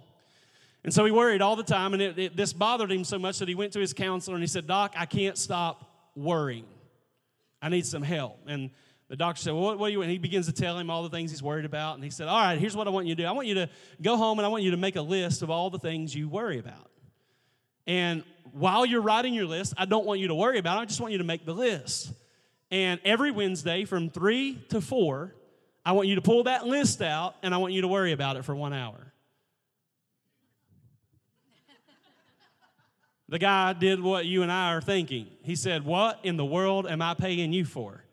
And 0.84 0.94
so 0.94 1.04
he 1.04 1.12
worried 1.12 1.42
all 1.42 1.56
the 1.56 1.64
time, 1.64 1.94
and 1.94 2.02
it, 2.02 2.20
it, 2.20 2.38
this 2.38 2.54
bothered 2.54 2.92
him 2.92 3.04
so 3.04 3.20
much 3.20 3.40
that 3.40 3.48
he 3.48 3.56
went 3.56 3.74
to 3.74 3.80
his 3.80 3.94
counselor 3.94 4.36
and 4.36 4.44
he 4.44 4.48
said, 4.48 4.68
Doc, 4.68 4.94
I 4.98 5.06
can't 5.06 5.38
stop 5.38 6.12
worrying. 6.16 6.66
I 7.62 7.70
need 7.70 7.86
some 7.86 8.04
help. 8.04 8.38
And 8.48 8.70
The 9.10 9.16
doctor 9.16 9.42
said, 9.42 9.54
Well, 9.54 9.76
what, 9.76 9.88
do 9.88 9.92
you 9.92 10.00
want? 10.00 10.12
He 10.12 10.20
begins 10.20 10.46
to 10.46 10.54
tell 10.54 10.78
him 10.78 10.90
all 10.90 11.02
the 11.02 11.10
things 11.10 11.32
he's 11.32 11.42
worried 11.42 11.66
about. 11.66 11.96
And 11.96 12.04
he 12.04 12.12
said, 12.12 12.28
All 12.28 12.40
right, 12.40 12.58
here's 12.58 12.76
what 12.76 12.88
I 12.88 12.92
want 12.92 13.08
you 13.08 13.16
to 13.16 13.24
do. 13.24 13.28
I 13.28 13.32
want 13.32 13.48
you 13.48 13.56
to 13.56 13.70
go 14.02 14.16
home 14.16 14.38
and 14.38 14.46
I 14.46 14.50
want 14.50 14.64
you 14.64 14.72
to 14.72 14.78
make 14.78 14.96
a 14.96 15.02
list 15.02 15.42
of 15.42 15.50
all 15.50 15.72
the 15.72 15.80
things 15.80 16.14
you 16.16 16.30
worry 16.30 16.60
about. 16.60 16.90
And 17.88 18.24
while 18.52 18.86
you're 18.86 19.02
writing 19.02 19.34
your 19.34 19.48
list, 19.48 19.74
I 19.76 19.86
don't 19.86 20.06
want 20.06 20.20
you 20.20 20.28
to 20.28 20.36
worry 20.36 20.60
about 20.60 20.78
it. 20.78 20.82
I 20.82 20.86
just 20.86 21.02
want 21.02 21.12
you 21.12 21.18
to 21.18 21.24
make 21.24 21.44
the 21.44 21.54
list. 21.54 22.14
And 22.70 23.00
every 23.04 23.32
Wednesday 23.32 23.84
from 23.86 24.12
3 24.12 24.66
to 24.70 24.80
4, 24.80 25.34
I 25.84 25.94
want 25.94 26.08
you 26.08 26.16
to 26.16 26.22
pull 26.22 26.44
that 26.44 26.68
list 26.68 27.02
out 27.02 27.36
and 27.42 27.54
I 27.54 27.58
want 27.58 27.74
you 27.74 27.82
to 27.82 27.88
worry 27.88 28.12
about 28.12 28.38
it 28.38 28.46
for 28.46 28.56
one 28.56 28.74
hour. 28.74 29.12
the 33.28 33.40
guy 33.40 33.74
did 33.74 34.02
what 34.02 34.28
you 34.28 34.44
and 34.44 34.52
I 34.52 34.74
are 34.74 34.82
thinking. 34.82 35.28
He 35.42 35.56
said, 35.56 35.84
What 35.84 36.20
in 36.22 36.38
the 36.38 36.46
world 36.46 36.86
am 36.86 37.02
I 37.02 37.16
paying 37.16 37.54
you 37.54 37.66
for? 37.66 38.04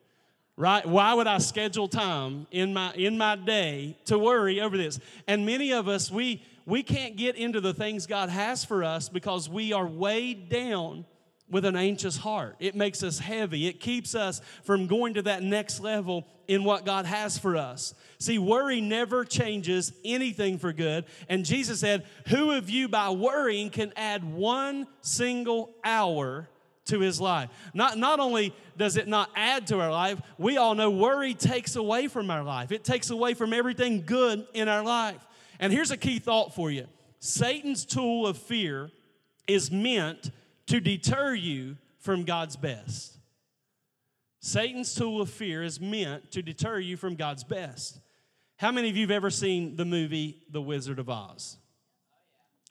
Right? 0.58 0.86
Why 0.86 1.12
would 1.12 1.26
I 1.26 1.38
schedule 1.38 1.86
time 1.86 2.46
in 2.50 2.72
my 2.72 2.92
in 2.94 3.18
my 3.18 3.36
day 3.36 3.98
to 4.06 4.18
worry 4.18 4.60
over 4.60 4.76
this? 4.76 4.98
And 5.26 5.44
many 5.44 5.72
of 5.72 5.86
us 5.86 6.10
we 6.10 6.42
we 6.64 6.82
can't 6.82 7.16
get 7.16 7.36
into 7.36 7.60
the 7.60 7.74
things 7.74 8.06
God 8.06 8.30
has 8.30 8.64
for 8.64 8.82
us 8.82 9.08
because 9.08 9.48
we 9.48 9.72
are 9.72 9.86
weighed 9.86 10.48
down 10.48 11.04
with 11.48 11.64
an 11.64 11.76
anxious 11.76 12.16
heart. 12.16 12.56
It 12.58 12.74
makes 12.74 13.02
us 13.02 13.18
heavy. 13.18 13.68
It 13.68 13.78
keeps 13.78 14.14
us 14.14 14.40
from 14.64 14.86
going 14.86 15.14
to 15.14 15.22
that 15.22 15.42
next 15.42 15.80
level 15.80 16.26
in 16.48 16.64
what 16.64 16.84
God 16.84 17.06
has 17.06 17.38
for 17.38 17.56
us. 17.56 17.94
See, 18.18 18.38
worry 18.38 18.80
never 18.80 19.24
changes 19.24 19.92
anything 20.04 20.58
for 20.58 20.72
good. 20.72 21.04
And 21.28 21.44
Jesus 21.44 21.80
said, 21.80 22.04
Who 22.28 22.52
of 22.52 22.68
you 22.68 22.88
by 22.88 23.10
worrying 23.10 23.70
can 23.70 23.92
add 23.94 24.24
one 24.24 24.86
single 25.02 25.74
hour 25.84 26.48
to 26.86 27.00
his 27.00 27.20
life? 27.20 27.50
Not, 27.74 27.98
not 27.98 28.20
only 28.20 28.54
does 28.76 28.96
it 28.96 29.08
not 29.08 29.30
add 29.36 29.66
to 29.68 29.80
our 29.80 29.90
life, 29.90 30.20
we 30.38 30.56
all 30.56 30.74
know 30.74 30.90
worry 30.90 31.34
takes 31.34 31.76
away 31.76 32.08
from 32.08 32.30
our 32.30 32.42
life, 32.42 32.72
it 32.72 32.84
takes 32.84 33.10
away 33.10 33.34
from 33.34 33.52
everything 33.52 34.02
good 34.04 34.46
in 34.54 34.68
our 34.68 34.82
life. 34.82 35.26
And 35.60 35.72
here's 35.72 35.90
a 35.90 35.96
key 35.96 36.18
thought 36.18 36.54
for 36.54 36.70
you 36.70 36.86
Satan's 37.18 37.84
tool 37.84 38.26
of 38.26 38.36
fear 38.36 38.90
is 39.46 39.70
meant 39.70 40.30
to 40.66 40.80
deter 40.80 41.34
you 41.34 41.76
from 41.98 42.24
God's 42.24 42.56
best. 42.56 43.18
Satan's 44.40 44.94
tool 44.94 45.20
of 45.20 45.28
fear 45.28 45.62
is 45.62 45.80
meant 45.80 46.30
to 46.32 46.42
deter 46.42 46.78
you 46.78 46.96
from 46.96 47.16
God's 47.16 47.42
best. 47.42 47.98
How 48.58 48.70
many 48.70 48.88
of 48.88 48.96
you 48.96 49.02
have 49.02 49.10
ever 49.10 49.30
seen 49.30 49.76
the 49.76 49.84
movie 49.84 50.42
The 50.50 50.62
Wizard 50.62 50.98
of 50.98 51.10
Oz? 51.10 51.58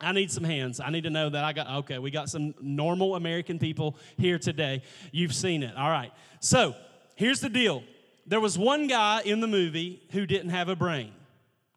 I 0.01 0.11
need 0.11 0.29
some 0.29 0.43
hands. 0.43 0.79
I 0.79 0.89
need 0.89 1.03
to 1.03 1.09
know 1.09 1.29
that 1.29 1.43
I 1.43 1.53
got, 1.53 1.69
okay, 1.79 1.99
we 1.99 2.11
got 2.11 2.29
some 2.29 2.53
normal 2.61 3.15
American 3.15 3.59
people 3.59 3.95
here 4.17 4.37
today. 4.37 4.83
You've 5.11 5.33
seen 5.33 5.63
it. 5.63 5.75
All 5.77 5.89
right. 5.89 6.11
So 6.41 6.75
here's 7.15 7.39
the 7.39 7.49
deal 7.49 7.83
there 8.27 8.39
was 8.39 8.57
one 8.57 8.87
guy 8.87 9.21
in 9.23 9.39
the 9.39 9.47
movie 9.47 10.01
who 10.11 10.25
didn't 10.25 10.49
have 10.49 10.67
a 10.67 10.75
brain. 10.75 11.11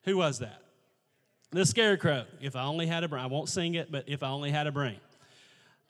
Who 0.05 0.17
was 0.17 0.39
that? 0.39 0.63
The 1.51 1.65
Scarecrow. 1.65 2.25
If 2.41 2.57
I 2.57 2.65
only 2.65 2.87
had 2.87 3.05
a 3.05 3.09
brain. 3.09 3.23
I 3.23 3.27
won't 3.27 3.49
sing 3.49 3.75
it, 3.75 3.93
but 3.93 4.05
if 4.09 4.23
I 4.23 4.29
only 4.29 4.51
had 4.51 4.67
a 4.67 4.73
brain. 4.73 4.99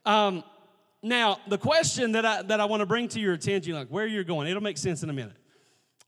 Um, 0.05 0.43
now, 1.03 1.39
the 1.47 1.59
question 1.59 2.13
that 2.13 2.27
I, 2.27 2.43
that 2.43 2.61
I 2.61 2.65
want 2.65 2.81
to 2.81 2.87
bring 2.87 3.09
to 3.09 3.21
your 3.21 3.35
attention, 3.35 3.75
like 3.75 3.89
where 3.89 4.07
you're 4.07 4.25
going, 4.25 4.49
it'll 4.49 4.63
make 4.63 4.79
sense 4.79 5.03
in 5.03 5.11
a 5.11 5.13
minute. 5.13 5.37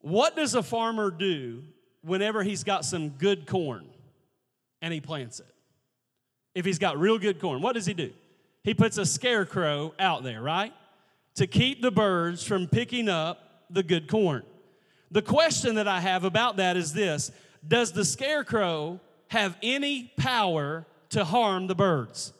What 0.00 0.34
does 0.34 0.54
a 0.54 0.62
farmer 0.62 1.10
do 1.10 1.62
whenever 2.02 2.42
he's 2.42 2.64
got 2.64 2.84
some 2.84 3.10
good 3.10 3.46
corn 3.46 3.86
and 4.82 4.92
he 4.92 5.00
plants 5.00 5.40
it? 5.40 5.49
If 6.54 6.64
he's 6.64 6.78
got 6.78 6.98
real 6.98 7.18
good 7.18 7.40
corn, 7.40 7.62
what 7.62 7.74
does 7.74 7.86
he 7.86 7.94
do? 7.94 8.12
He 8.62 8.74
puts 8.74 8.98
a 8.98 9.06
scarecrow 9.06 9.94
out 9.98 10.22
there, 10.22 10.42
right? 10.42 10.72
To 11.36 11.46
keep 11.46 11.80
the 11.80 11.90
birds 11.90 12.44
from 12.44 12.66
picking 12.66 13.08
up 13.08 13.64
the 13.70 13.82
good 13.82 14.08
corn. 14.08 14.42
The 15.10 15.22
question 15.22 15.76
that 15.76 15.88
I 15.88 16.00
have 16.00 16.24
about 16.24 16.56
that 16.56 16.76
is 16.76 16.92
this 16.92 17.30
Does 17.66 17.92
the 17.92 18.04
scarecrow 18.04 19.00
have 19.28 19.56
any 19.62 20.12
power 20.16 20.86
to 21.10 21.24
harm 21.24 21.66
the 21.66 21.74
birds? 21.74 22.32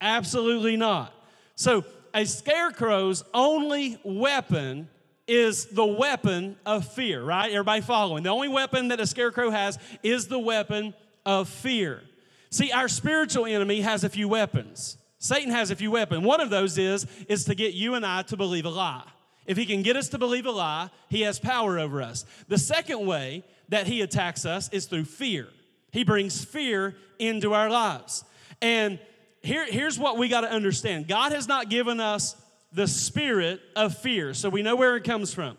Absolutely 0.00 0.76
not. 0.76 1.12
So, 1.54 1.84
a 2.14 2.24
scarecrow's 2.24 3.24
only 3.34 3.98
weapon 4.04 4.88
is 5.26 5.66
the 5.66 5.84
weapon 5.84 6.56
of 6.64 6.90
fear, 6.92 7.22
right? 7.22 7.50
Everybody 7.50 7.82
following? 7.82 8.22
The 8.22 8.30
only 8.30 8.48
weapon 8.48 8.88
that 8.88 8.98
a 8.98 9.06
scarecrow 9.06 9.50
has 9.50 9.78
is 10.02 10.26
the 10.26 10.38
weapon 10.38 10.94
of 11.26 11.48
fear. 11.48 12.02
See, 12.50 12.72
our 12.72 12.88
spiritual 12.88 13.46
enemy 13.46 13.80
has 13.80 14.04
a 14.04 14.08
few 14.08 14.28
weapons. 14.28 14.96
Satan 15.18 15.50
has 15.50 15.70
a 15.70 15.76
few 15.76 15.90
weapons. 15.90 16.24
One 16.24 16.40
of 16.40 16.50
those 16.50 16.78
is 16.78 17.06
is 17.28 17.44
to 17.44 17.54
get 17.54 17.74
you 17.74 17.94
and 17.94 18.06
I 18.06 18.22
to 18.22 18.36
believe 18.36 18.64
a 18.64 18.70
lie. 18.70 19.04
If 19.46 19.56
he 19.56 19.66
can 19.66 19.82
get 19.82 19.96
us 19.96 20.08
to 20.10 20.18
believe 20.18 20.46
a 20.46 20.50
lie, 20.50 20.90
he 21.08 21.22
has 21.22 21.38
power 21.38 21.78
over 21.78 22.02
us. 22.02 22.24
The 22.48 22.58
second 22.58 23.06
way 23.06 23.44
that 23.70 23.86
he 23.86 24.02
attacks 24.02 24.44
us 24.46 24.68
is 24.70 24.86
through 24.86 25.06
fear. 25.06 25.48
He 25.90 26.04
brings 26.04 26.44
fear 26.44 26.96
into 27.18 27.54
our 27.54 27.70
lives. 27.70 28.24
And 28.60 28.98
here, 29.42 29.66
here's 29.66 29.98
what 29.98 30.18
we 30.18 30.28
got 30.28 30.42
to 30.42 30.50
understand 30.50 31.08
God 31.08 31.32
has 31.32 31.48
not 31.48 31.70
given 31.70 32.00
us 32.00 32.36
the 32.72 32.86
spirit 32.86 33.60
of 33.74 33.96
fear, 33.96 34.34
so 34.34 34.50
we 34.50 34.62
know 34.62 34.76
where 34.76 34.96
it 34.96 35.04
comes 35.04 35.32
from. 35.32 35.56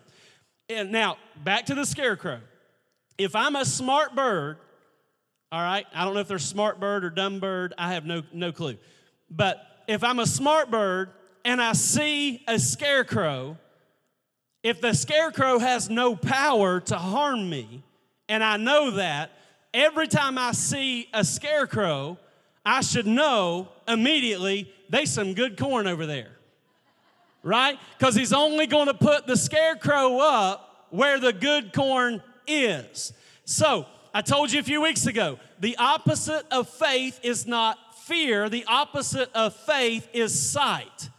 And 0.69 0.91
now, 0.91 1.17
back 1.43 1.65
to 1.67 1.75
the 1.75 1.85
scarecrow. 1.85 2.41
If 3.17 3.35
I'm 3.35 3.55
a 3.55 3.65
smart 3.65 4.15
bird, 4.15 4.57
all 5.51 5.61
right, 5.61 5.85
I 5.93 6.05
don't 6.05 6.13
know 6.13 6.19
if 6.19 6.27
they're 6.27 6.39
smart 6.39 6.79
bird 6.79 7.03
or 7.03 7.09
dumb 7.09 7.39
bird, 7.39 7.73
I 7.77 7.93
have 7.93 8.05
no, 8.05 8.21
no 8.31 8.51
clue. 8.51 8.77
But 9.31 9.65
if 9.87 10.03
I'm 10.03 10.19
a 10.19 10.27
smart 10.27 10.69
bird 10.69 11.09
and 11.43 11.61
I 11.61 11.73
see 11.73 12.43
a 12.47 12.59
scarecrow, 12.59 13.57
if 14.61 14.79
the 14.81 14.93
scarecrow 14.93 15.57
has 15.57 15.89
no 15.89 16.15
power 16.15 16.79
to 16.81 16.97
harm 16.97 17.49
me, 17.49 17.83
and 18.27 18.43
I 18.43 18.57
know 18.57 18.91
that, 18.91 19.31
every 19.73 20.07
time 20.07 20.37
I 20.37 20.51
see 20.51 21.09
a 21.13 21.23
scarecrow, 21.23 22.19
I 22.63 22.81
should 22.81 23.07
know 23.07 23.69
immediately 23.87 24.71
there's 24.89 25.11
some 25.11 25.33
good 25.33 25.57
corn 25.57 25.87
over 25.87 26.05
there. 26.05 26.31
Right? 27.41 27.79
Because 27.97 28.15
he's 28.15 28.33
only 28.33 28.67
going 28.67 28.87
to 28.87 28.93
put 28.93 29.25
the 29.25 29.37
scarecrow 29.37 30.19
up 30.19 30.87
where 30.91 31.19
the 31.19 31.33
good 31.33 31.73
corn 31.73 32.21
is. 32.45 33.13
So, 33.45 33.85
I 34.13 34.21
told 34.21 34.51
you 34.51 34.59
a 34.59 34.63
few 34.63 34.81
weeks 34.81 35.05
ago, 35.05 35.37
the 35.59 35.77
opposite 35.77 36.45
of 36.51 36.67
faith 36.67 37.19
is 37.21 37.45
not 37.45 37.77
fear, 38.05 38.49
the 38.49 38.65
opposite 38.65 39.29
of 39.33 39.55
faith 39.55 40.07
is 40.13 40.51
sight. 40.51 41.09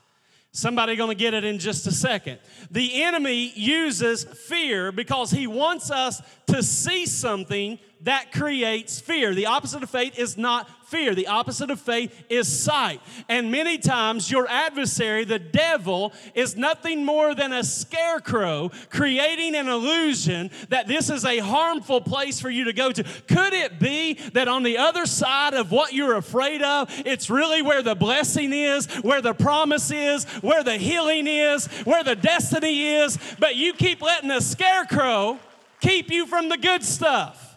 Somebody 0.53 0.97
going 0.97 1.11
to 1.11 1.15
get 1.15 1.33
it 1.33 1.45
in 1.45 1.61
just 1.61 1.87
a 1.87 1.93
second. 1.93 2.41
The 2.73 3.05
enemy 3.05 3.53
uses 3.55 4.25
fear 4.25 4.91
because 4.91 5.31
he 5.31 5.47
wants 5.47 5.93
us 5.93 6.21
to 6.49 6.65
see 6.65 7.07
something 7.07 7.79
that 8.01 8.33
creates 8.33 8.99
fear. 8.99 9.33
The 9.33 9.47
opposite 9.47 9.85
of 9.85 9.91
faith 9.91 10.19
is 10.19 10.37
not 10.37 10.69
fear. 10.91 11.15
The 11.15 11.29
opposite 11.29 11.71
of 11.71 11.81
faith 11.81 12.13
is 12.29 12.49
sight. 12.49 13.01
And 13.29 13.51
many 13.51 13.79
times, 13.79 14.31
your 14.31 14.49
adversary, 14.49 15.25
the 15.25 15.39
devil, 15.39 16.13
is 16.35 16.57
nothing 16.57 17.05
more 17.05 17.35
than 17.35 17.53
a 17.53 17.63
scarecrow 17.63 18.71
creating 18.91 19.55
an 19.55 19.69
illusion 19.69 20.51
that 20.69 20.89
this 20.89 21.09
is 21.11 21.25
a 21.25 21.39
harmful 21.39 22.01
place 22.01 22.41
for 22.41 22.51
you 22.51 22.65
to 22.65 22.73
go 22.73 22.91
to. 22.91 23.03
Could 23.29 23.53
it 23.53 23.79
be 23.79 24.15
that 24.33 24.49
on 24.49 24.63
the 24.63 24.79
other 24.79 25.07
side 25.07 25.55
of 25.55 25.71
what 25.71 25.93
you're 25.93 26.17
afraid 26.17 26.63
of, 26.63 26.91
it's 27.07 27.31
really 27.31 27.63
where 27.63 27.83
the 27.83 27.95
blessing 27.95 28.53
is, 28.53 28.87
where 29.03 29.23
the 29.23 29.35
promise 29.35 29.91
is, 29.91 30.25
where 30.43 30.65
the 30.65 30.77
healing 30.77 31.27
is, 31.27 31.67
where 31.85 32.03
the 32.03 32.17
destiny 32.17 32.87
is, 32.87 33.19
but 33.39 33.57
you 33.57 33.73
keep 33.73 34.03
letting 34.03 34.31
a 34.31 34.41
scarecrow 34.41 35.39
keep 35.81 36.11
you 36.11 36.27
from 36.27 36.49
the 36.49 36.59
good 36.59 36.85
stuff? 36.85 37.50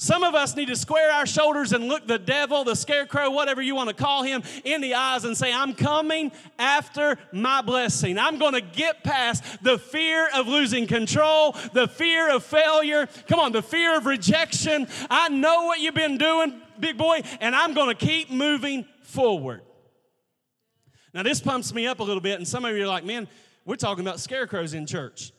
Some 0.00 0.22
of 0.22 0.36
us 0.36 0.54
need 0.54 0.68
to 0.68 0.76
square 0.76 1.10
our 1.10 1.26
shoulders 1.26 1.72
and 1.72 1.88
look 1.88 2.06
the 2.06 2.20
devil, 2.20 2.62
the 2.62 2.76
scarecrow, 2.76 3.30
whatever 3.30 3.60
you 3.60 3.74
want 3.74 3.88
to 3.88 3.94
call 3.94 4.22
him, 4.22 4.44
in 4.62 4.80
the 4.80 4.94
eyes 4.94 5.24
and 5.24 5.36
say, 5.36 5.52
I'm 5.52 5.74
coming 5.74 6.30
after 6.56 7.18
my 7.32 7.62
blessing. 7.62 8.16
I'm 8.16 8.38
going 8.38 8.52
to 8.52 8.60
get 8.60 9.02
past 9.02 9.42
the 9.60 9.76
fear 9.76 10.28
of 10.32 10.46
losing 10.46 10.86
control, 10.86 11.56
the 11.72 11.88
fear 11.88 12.32
of 12.32 12.44
failure. 12.44 13.08
Come 13.26 13.40
on, 13.40 13.50
the 13.50 13.60
fear 13.60 13.96
of 13.96 14.06
rejection. 14.06 14.86
I 15.10 15.30
know 15.30 15.64
what 15.64 15.80
you've 15.80 15.96
been 15.96 16.16
doing, 16.16 16.60
big 16.78 16.96
boy, 16.96 17.22
and 17.40 17.56
I'm 17.56 17.74
going 17.74 17.88
to 17.88 18.06
keep 18.06 18.30
moving 18.30 18.86
forward. 19.02 19.62
Now, 21.12 21.24
this 21.24 21.40
pumps 21.40 21.74
me 21.74 21.88
up 21.88 21.98
a 21.98 22.04
little 22.04 22.22
bit, 22.22 22.38
and 22.38 22.46
some 22.46 22.64
of 22.64 22.76
you 22.76 22.84
are 22.84 22.86
like, 22.86 23.04
man, 23.04 23.26
we're 23.64 23.74
talking 23.74 24.06
about 24.06 24.20
scarecrows 24.20 24.74
in 24.74 24.86
church. 24.86 25.32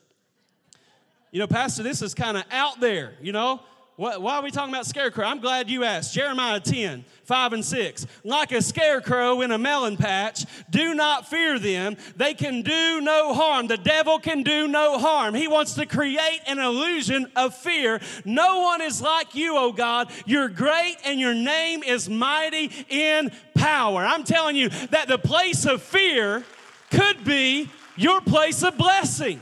You 1.32 1.40
know, 1.40 1.48
Pastor, 1.48 1.82
this 1.82 2.02
is 2.02 2.14
kind 2.14 2.36
of 2.36 2.44
out 2.52 2.82
there, 2.82 3.14
you 3.22 3.32
know? 3.32 3.62
Why 4.00 4.38
are 4.38 4.42
we 4.42 4.50
talking 4.50 4.74
about 4.74 4.86
scarecrow? 4.86 5.26
I'm 5.26 5.42
glad 5.42 5.70
you 5.70 5.84
asked. 5.84 6.14
Jeremiah 6.14 6.62
10, 6.62 7.04
5 7.26 7.52
and 7.52 7.66
6. 7.66 8.08
Like 8.24 8.54
a 8.54 8.62
scarecrow 8.62 9.42
in 9.42 9.52
a 9.52 9.58
melon 9.58 9.98
patch, 9.98 10.46
do 10.70 10.94
not 10.94 11.28
fear 11.28 11.60
them. 11.60 11.98
They 12.16 12.34
can 12.34 12.62
do 12.62 13.02
no 13.02 13.34
harm. 13.34 13.68
The 13.68 13.76
devil 13.76 14.18
can 14.18 14.42
do 14.42 14.70
no 14.70 15.00
harm. 15.00 15.36
He 15.36 15.50
wants 15.50 15.74
to 15.74 15.86
create 15.86 16.40
an 16.48 16.60
illusion 16.60 17.30
of 17.36 17.54
fear. 17.54 18.00
No 18.24 18.62
one 18.62 18.82
is 18.82 19.02
like 19.02 19.36
you, 19.36 19.58
oh 19.58 19.74
God. 19.74 20.10
You're 20.26 20.48
great 20.48 20.96
and 21.04 21.20
your 21.20 21.34
name 21.34 21.84
is 21.84 22.10
mighty 22.10 22.72
in 22.88 23.34
power. 23.54 24.06
I'm 24.06 24.24
telling 24.24 24.56
you 24.56 24.70
that 24.92 25.10
the 25.10 25.18
place 25.18 25.66
of 25.66 25.82
fear 25.82 26.46
could 26.90 27.26
be 27.26 27.70
your 27.98 28.22
place 28.22 28.64
of 28.64 28.78
blessing. 28.78 29.42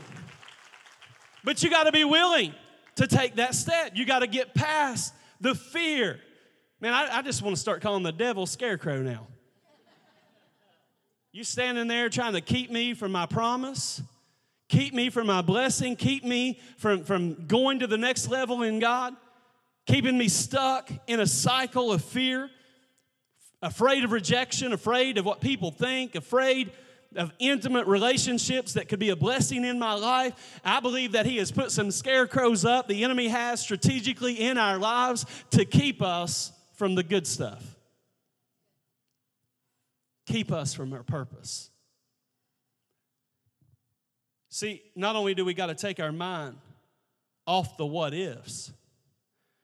But 1.44 1.62
you 1.62 1.70
got 1.70 1.84
to 1.84 1.92
be 1.92 2.02
willing 2.02 2.54
to 2.98 3.06
take 3.06 3.36
that 3.36 3.54
step. 3.54 3.92
You 3.94 4.04
got 4.04 4.20
to 4.20 4.26
get 4.26 4.54
past 4.54 5.14
the 5.40 5.54
fear. 5.54 6.20
Man, 6.80 6.92
I, 6.92 7.18
I 7.18 7.22
just 7.22 7.42
want 7.42 7.56
to 7.56 7.60
start 7.60 7.80
calling 7.80 8.02
the 8.02 8.12
devil 8.12 8.44
scarecrow 8.44 9.02
now. 9.02 9.28
You 11.32 11.44
standing 11.44 11.86
there 11.86 12.08
trying 12.08 12.32
to 12.32 12.40
keep 12.40 12.70
me 12.70 12.94
from 12.94 13.12
my 13.12 13.26
promise, 13.26 14.02
keep 14.68 14.94
me 14.94 15.10
from 15.10 15.28
my 15.28 15.42
blessing, 15.42 15.94
keep 15.94 16.24
me 16.24 16.60
from, 16.76 17.04
from 17.04 17.46
going 17.46 17.78
to 17.80 17.86
the 17.86 17.98
next 17.98 18.28
level 18.28 18.62
in 18.62 18.80
God, 18.80 19.14
keeping 19.86 20.18
me 20.18 20.28
stuck 20.28 20.90
in 21.06 21.20
a 21.20 21.26
cycle 21.26 21.92
of 21.92 22.02
fear, 22.02 22.50
afraid 23.62 24.02
of 24.02 24.10
rejection, 24.10 24.72
afraid 24.72 25.18
of 25.18 25.24
what 25.24 25.40
people 25.40 25.70
think, 25.70 26.16
afraid 26.16 26.72
of 27.16 27.32
intimate 27.38 27.86
relationships 27.86 28.74
that 28.74 28.88
could 28.88 28.98
be 28.98 29.10
a 29.10 29.16
blessing 29.16 29.64
in 29.64 29.78
my 29.78 29.94
life. 29.94 30.60
I 30.64 30.80
believe 30.80 31.12
that 31.12 31.26
He 31.26 31.38
has 31.38 31.50
put 31.50 31.70
some 31.70 31.90
scarecrows 31.90 32.64
up, 32.64 32.88
the 32.88 33.04
enemy 33.04 33.28
has 33.28 33.60
strategically 33.60 34.34
in 34.34 34.58
our 34.58 34.78
lives 34.78 35.24
to 35.50 35.64
keep 35.64 36.02
us 36.02 36.52
from 36.74 36.94
the 36.94 37.02
good 37.02 37.26
stuff, 37.26 37.76
keep 40.26 40.52
us 40.52 40.74
from 40.74 40.92
our 40.92 41.02
purpose. 41.02 41.70
See, 44.50 44.82
not 44.94 45.16
only 45.16 45.34
do 45.34 45.44
we 45.44 45.54
got 45.54 45.66
to 45.66 45.74
take 45.74 46.00
our 46.00 46.12
mind 46.12 46.56
off 47.46 47.76
the 47.76 47.86
what 47.86 48.12
ifs, 48.12 48.72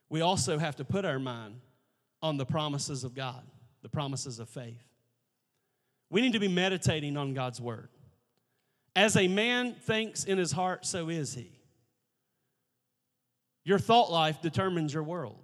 we 0.09 0.21
also 0.21 0.59
have 0.59 0.77
to 0.77 0.85
put 0.85 1.05
our 1.05 1.19
mind 1.19 1.57
on 2.23 2.37
the 2.37 2.47
promises 2.47 3.05
of 3.05 3.15
God, 3.15 3.43
the 3.83 3.89
promises 3.89 4.39
of 4.39 4.49
faith. 4.49 4.94
We 6.11 6.21
need 6.21 6.35
to 6.35 6.39
be 6.39 6.49
meditating 6.49 7.17
on 7.17 7.35
God's 7.35 7.61
word. 7.61 7.89
As 8.97 9.17
a 9.17 9.27
man 9.27 9.75
thinks 9.75 10.25
in 10.25 10.39
his 10.39 10.53
heart, 10.53 10.87
so 10.87 11.09
is 11.09 11.35
he. 11.35 11.51
Your 13.65 13.79
thought 13.79 14.13
life 14.13 14.41
determines 14.41 14.95
your 14.95 15.03
world. 15.03 15.39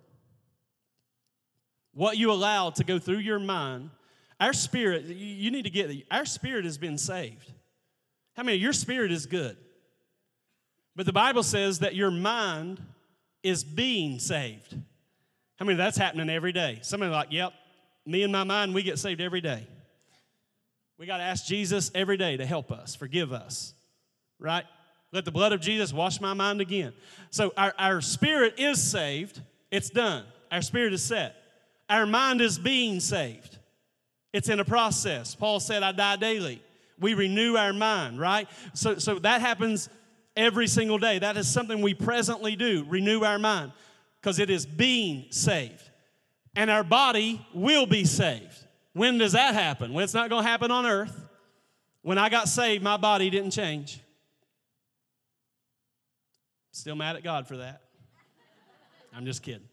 What 1.92 2.16
you 2.16 2.30
allow 2.30 2.70
to 2.70 2.84
go 2.84 2.98
through 2.98 3.18
your 3.18 3.40
mind, 3.40 3.90
our 4.38 4.52
spirit, 4.52 5.06
you 5.06 5.50
need 5.50 5.64
to 5.64 5.70
get, 5.70 5.90
our 6.10 6.24
spirit 6.24 6.64
has 6.64 6.78
been 6.78 6.98
saved. 6.98 7.52
How 8.36 8.42
many, 8.42 8.58
your 8.58 8.72
spirit 8.72 9.10
is 9.10 9.26
good. 9.26 9.56
But 10.94 11.06
the 11.06 11.12
Bible 11.12 11.42
says 11.42 11.80
that 11.80 11.94
your 11.94 12.10
mind 12.10 12.80
is 13.42 13.64
being 13.64 14.18
saved. 14.18 14.76
How 15.58 15.66
many, 15.66 15.76
that's 15.76 15.96
happening 15.98 16.30
every 16.30 16.52
day. 16.52 16.78
Somebody 16.82 17.10
like, 17.10 17.28
yep, 17.30 17.52
me 18.06 18.22
and 18.22 18.32
my 18.32 18.44
mind, 18.44 18.74
we 18.74 18.82
get 18.82 18.98
saved 18.98 19.20
every 19.20 19.40
day. 19.40 19.66
We 21.00 21.06
got 21.06 21.16
to 21.16 21.22
ask 21.22 21.46
Jesus 21.46 21.90
every 21.94 22.18
day 22.18 22.36
to 22.36 22.44
help 22.44 22.70
us, 22.70 22.94
forgive 22.94 23.32
us, 23.32 23.72
right? 24.38 24.66
Let 25.12 25.24
the 25.24 25.30
blood 25.30 25.54
of 25.54 25.62
Jesus 25.62 25.94
wash 25.94 26.20
my 26.20 26.34
mind 26.34 26.60
again. 26.60 26.92
So 27.30 27.54
our, 27.56 27.72
our 27.78 28.02
spirit 28.02 28.56
is 28.58 28.82
saved, 28.82 29.40
it's 29.70 29.88
done. 29.88 30.26
Our 30.52 30.60
spirit 30.60 30.92
is 30.92 31.02
set. 31.02 31.36
Our 31.88 32.04
mind 32.04 32.42
is 32.42 32.58
being 32.58 33.00
saved. 33.00 33.56
It's 34.34 34.50
in 34.50 34.60
a 34.60 34.64
process. 34.64 35.34
Paul 35.34 35.58
said, 35.58 35.82
I 35.82 35.92
die 35.92 36.16
daily. 36.16 36.62
We 36.98 37.14
renew 37.14 37.56
our 37.56 37.72
mind, 37.72 38.20
right? 38.20 38.46
So, 38.74 38.98
so 38.98 39.18
that 39.20 39.40
happens 39.40 39.88
every 40.36 40.66
single 40.66 40.98
day. 40.98 41.18
That 41.18 41.38
is 41.38 41.48
something 41.48 41.80
we 41.80 41.94
presently 41.94 42.56
do, 42.56 42.84
renew 42.86 43.22
our 43.22 43.38
mind, 43.38 43.72
because 44.20 44.38
it 44.38 44.50
is 44.50 44.66
being 44.66 45.28
saved. 45.30 45.88
And 46.54 46.68
our 46.68 46.84
body 46.84 47.40
will 47.54 47.86
be 47.86 48.04
saved. 48.04 48.59
When 49.00 49.16
does 49.16 49.32
that 49.32 49.54
happen? 49.54 49.94
When 49.94 50.04
it's 50.04 50.12
not 50.12 50.28
going 50.28 50.44
to 50.44 50.50
happen 50.50 50.70
on 50.70 50.84
earth. 50.84 51.26
When 52.02 52.18
I 52.18 52.28
got 52.28 52.50
saved, 52.50 52.84
my 52.84 52.98
body 52.98 53.30
didn't 53.30 53.52
change. 53.52 53.98
Still 56.70 56.96
mad 56.96 57.16
at 57.16 57.24
God 57.24 57.48
for 57.48 57.56
that. 57.56 57.80
I'm 59.16 59.24
just 59.24 59.42
kidding. 59.42 59.66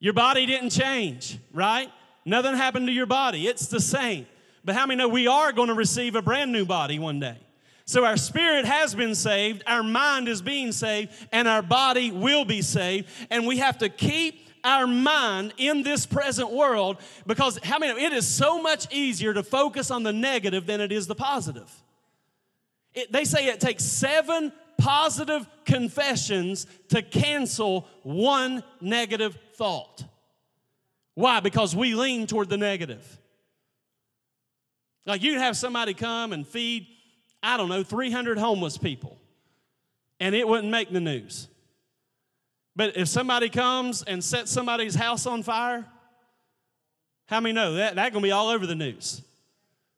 Your 0.00 0.14
body 0.14 0.46
didn't 0.46 0.70
change, 0.70 1.38
right? 1.52 1.92
Nothing 2.24 2.54
happened 2.54 2.86
to 2.86 2.94
your 2.94 3.04
body. 3.04 3.46
It's 3.46 3.66
the 3.66 3.78
same. 3.78 4.26
But 4.64 4.74
how 4.74 4.86
many 4.86 4.96
know 4.96 5.08
we 5.08 5.26
are 5.26 5.52
going 5.52 5.68
to 5.68 5.74
receive 5.74 6.14
a 6.14 6.22
brand 6.22 6.50
new 6.50 6.64
body 6.64 6.98
one 6.98 7.20
day? 7.20 7.36
So 7.84 8.06
our 8.06 8.16
spirit 8.16 8.64
has 8.64 8.94
been 8.94 9.14
saved, 9.14 9.64
our 9.66 9.82
mind 9.82 10.28
is 10.28 10.40
being 10.40 10.72
saved, 10.72 11.12
and 11.30 11.46
our 11.46 11.60
body 11.60 12.10
will 12.10 12.46
be 12.46 12.62
saved. 12.62 13.06
And 13.28 13.46
we 13.46 13.58
have 13.58 13.76
to 13.78 13.90
keep 13.90 14.45
our 14.66 14.86
mind 14.86 15.54
in 15.56 15.82
this 15.82 16.04
present 16.04 16.50
world 16.50 16.98
because 17.26 17.58
how 17.62 17.78
many 17.78 18.02
it 18.02 18.12
is 18.12 18.26
so 18.26 18.60
much 18.60 18.92
easier 18.92 19.32
to 19.32 19.42
focus 19.42 19.90
on 19.90 20.02
the 20.02 20.12
negative 20.12 20.66
than 20.66 20.80
it 20.80 20.90
is 20.90 21.06
the 21.06 21.14
positive. 21.14 21.70
It, 22.92 23.12
they 23.12 23.24
say 23.24 23.46
it 23.46 23.60
takes 23.60 23.84
seven 23.84 24.52
positive 24.76 25.46
confessions 25.64 26.66
to 26.88 27.00
cancel 27.00 27.86
one 28.02 28.62
negative 28.80 29.38
thought. 29.54 30.04
Why? 31.14 31.40
Because 31.40 31.74
we 31.74 31.94
lean 31.94 32.26
toward 32.26 32.48
the 32.48 32.58
negative. 32.58 33.20
Like 35.06 35.22
you 35.22 35.38
have 35.38 35.56
somebody 35.56 35.94
come 35.94 36.32
and 36.32 36.46
feed, 36.46 36.86
I 37.42 37.56
don't 37.56 37.68
know, 37.68 37.84
300 37.84 38.36
homeless 38.36 38.76
people, 38.76 39.16
and 40.18 40.34
it 40.34 40.46
wouldn't 40.46 40.70
make 40.70 40.90
the 40.90 41.00
news. 41.00 41.48
But 42.76 42.96
if 42.96 43.08
somebody 43.08 43.48
comes 43.48 44.02
and 44.02 44.22
sets 44.22 44.52
somebody's 44.52 44.94
house 44.94 45.26
on 45.26 45.42
fire, 45.42 45.86
how 47.26 47.40
many 47.40 47.54
know 47.54 47.74
that 47.74 47.96
that's 47.96 48.10
going 48.12 48.22
to 48.22 48.26
be 48.26 48.32
all 48.32 48.50
over 48.50 48.66
the 48.66 48.74
news? 48.74 49.22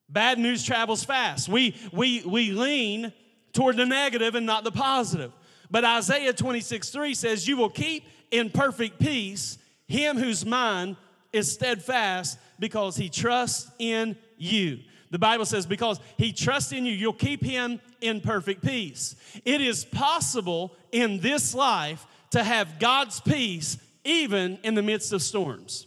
Bad 0.08 0.38
news 0.38 0.64
travels 0.64 1.04
fast. 1.04 1.48
We, 1.48 1.74
we, 1.92 2.22
we 2.22 2.52
lean 2.52 3.12
toward 3.52 3.76
the 3.76 3.84
negative 3.84 4.34
and 4.36 4.46
not 4.46 4.64
the 4.64 4.70
positive. 4.70 5.32
But 5.70 5.84
Isaiah 5.84 6.32
26 6.32 6.88
3 6.88 7.14
says, 7.14 7.46
You 7.46 7.58
will 7.58 7.68
keep 7.68 8.04
in 8.30 8.48
perfect 8.48 8.98
peace 8.98 9.58
him 9.88 10.18
whose 10.18 10.44
mind 10.46 10.96
is 11.32 11.52
steadfast 11.52 12.38
because 12.58 12.96
he 12.96 13.08
trusts 13.08 13.70
in 13.78 14.16
you. 14.36 14.80
The 15.10 15.18
Bible 15.18 15.46
says, 15.46 15.64
because 15.64 15.98
he 16.18 16.32
trusts 16.32 16.72
in 16.72 16.84
you, 16.84 16.92
you'll 16.92 17.14
keep 17.14 17.42
him 17.42 17.80
in 18.02 18.20
perfect 18.20 18.62
peace. 18.62 19.16
It 19.44 19.62
is 19.62 19.86
possible 19.86 20.74
in 20.92 21.20
this 21.20 21.54
life 21.54 22.06
to 22.30 22.42
have 22.42 22.78
God's 22.78 23.20
peace 23.20 23.78
even 24.04 24.58
in 24.62 24.74
the 24.74 24.82
midst 24.82 25.12
of 25.12 25.22
storms. 25.22 25.86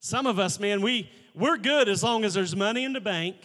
Some 0.00 0.26
of 0.26 0.38
us, 0.38 0.58
man, 0.58 0.80
we, 0.80 1.10
we're 1.34 1.58
good 1.58 1.88
as 1.88 2.02
long 2.02 2.24
as 2.24 2.34
there's 2.34 2.56
money 2.56 2.84
in 2.84 2.92
the 2.92 3.00
bank 3.00 3.36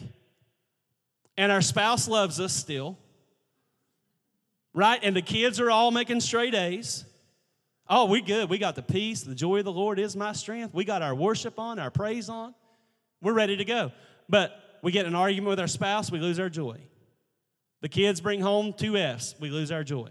and 1.37 1.51
our 1.51 1.61
spouse 1.61 2.07
loves 2.07 2.39
us 2.39 2.53
still, 2.53 2.97
right? 4.73 4.99
And 5.03 5.15
the 5.15 5.21
kids 5.21 5.59
are 5.59 5.69
all 5.69 5.91
making 5.91 6.21
straight 6.21 6.55
A's. 6.55 7.05
Oh, 7.87 8.05
we 8.05 8.21
good. 8.21 8.49
We 8.49 8.57
got 8.57 8.75
the 8.75 8.81
peace. 8.81 9.21
The 9.21 9.35
joy 9.35 9.59
of 9.59 9.65
the 9.65 9.71
Lord 9.71 9.99
is 9.99 10.15
my 10.15 10.31
strength. 10.31 10.73
We 10.73 10.85
got 10.85 11.01
our 11.01 11.13
worship 11.13 11.59
on, 11.59 11.77
our 11.77 11.91
praise 11.91 12.29
on. 12.29 12.55
We're 13.21 13.33
ready 13.33 13.57
to 13.57 13.65
go. 13.65 13.91
But 14.27 14.51
we 14.81 14.91
get 14.91 15.05
an 15.05 15.15
argument 15.15 15.49
with 15.49 15.59
our 15.59 15.67
spouse, 15.67 16.11
we 16.11 16.19
lose 16.19 16.39
our 16.39 16.49
joy. 16.49 16.79
The 17.81 17.89
kids 17.89 18.21
bring 18.21 18.41
home 18.41 18.73
two 18.73 18.97
F's, 18.97 19.35
we 19.39 19.49
lose 19.49 19.71
our 19.71 19.83
joy. 19.83 20.09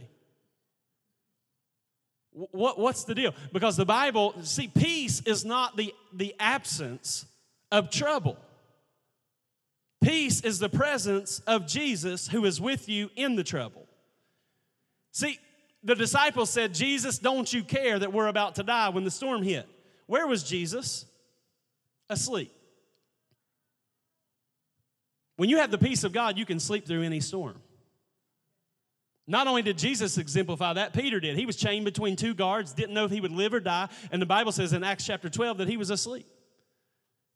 What, 2.35 2.79
what's 2.79 3.05
the 3.05 3.15
deal? 3.15 3.33
Because 3.53 3.77
the 3.77 3.87
Bible, 3.87 4.35
see, 4.43 4.67
peace 4.69 5.23
is 5.23 5.45
not 5.45 5.77
the, 5.77 5.95
the 6.13 6.35
absence 6.41 7.27
of 7.71 7.91
trouble. 7.91 8.37
Peace 10.03 10.43
is 10.43 10.59
the 10.59 10.69
presence 10.69 11.41
of 11.47 11.67
Jesus 11.67 12.29
who 12.29 12.45
is 12.45 12.61
with 12.61 12.89
you 12.89 13.09
in 13.17 13.37
the 13.37 13.45
trouble. 13.45 13.87
See, 15.13 15.39
the 15.85 15.95
disciples 15.95 16.51
said, 16.51 16.75
Jesus, 16.75 17.19
don't 17.19 17.51
you 17.53 17.63
care 17.63 17.99
that 17.99 18.13
we're 18.13 18.27
about 18.27 18.57
to 18.57 18.65
die 18.65 18.89
when 18.89 19.05
the 19.05 19.11
storm 19.11 19.43
hit? 19.43 19.69
Where 20.07 20.27
was 20.27 20.43
Jesus? 20.43 21.07
Asleep. 22.11 22.53
When 25.37 25.49
you 25.49 25.59
have 25.59 25.71
the 25.71 25.79
peace 25.79 26.05
of 26.05 26.13
God, 26.13 26.37
you 26.37 26.45
can 26.45 26.59
sleep 26.59 26.87
through 26.87 27.03
any 27.03 27.21
storm. 27.21 27.57
Not 29.27 29.47
only 29.47 29.63
did 29.63 29.79
Jesus 29.79 30.19
exemplify 30.19 30.75
that, 30.75 30.93
Peter 30.93 31.19
did. 31.19 31.39
He 31.39 31.47
was 31.47 31.57
chained 31.57 31.85
between 31.85 32.15
two 32.15 32.35
guards, 32.35 32.73
didn't 32.73 32.95
know 32.95 33.07
if 33.07 33.11
he 33.11 33.21
would 33.21 33.33
live 33.33 33.55
or 33.55 33.61
die. 33.61 33.89
And 34.13 34.21
the 34.21 34.27
Bible 34.27 34.53
says 34.53 34.73
in 34.73 34.85
Acts 34.85 35.07
chapter 35.07 35.31
12 35.31 35.59
that 35.59 35.69
he 35.69 35.77
was 35.77 35.91
asleep. 35.91 36.27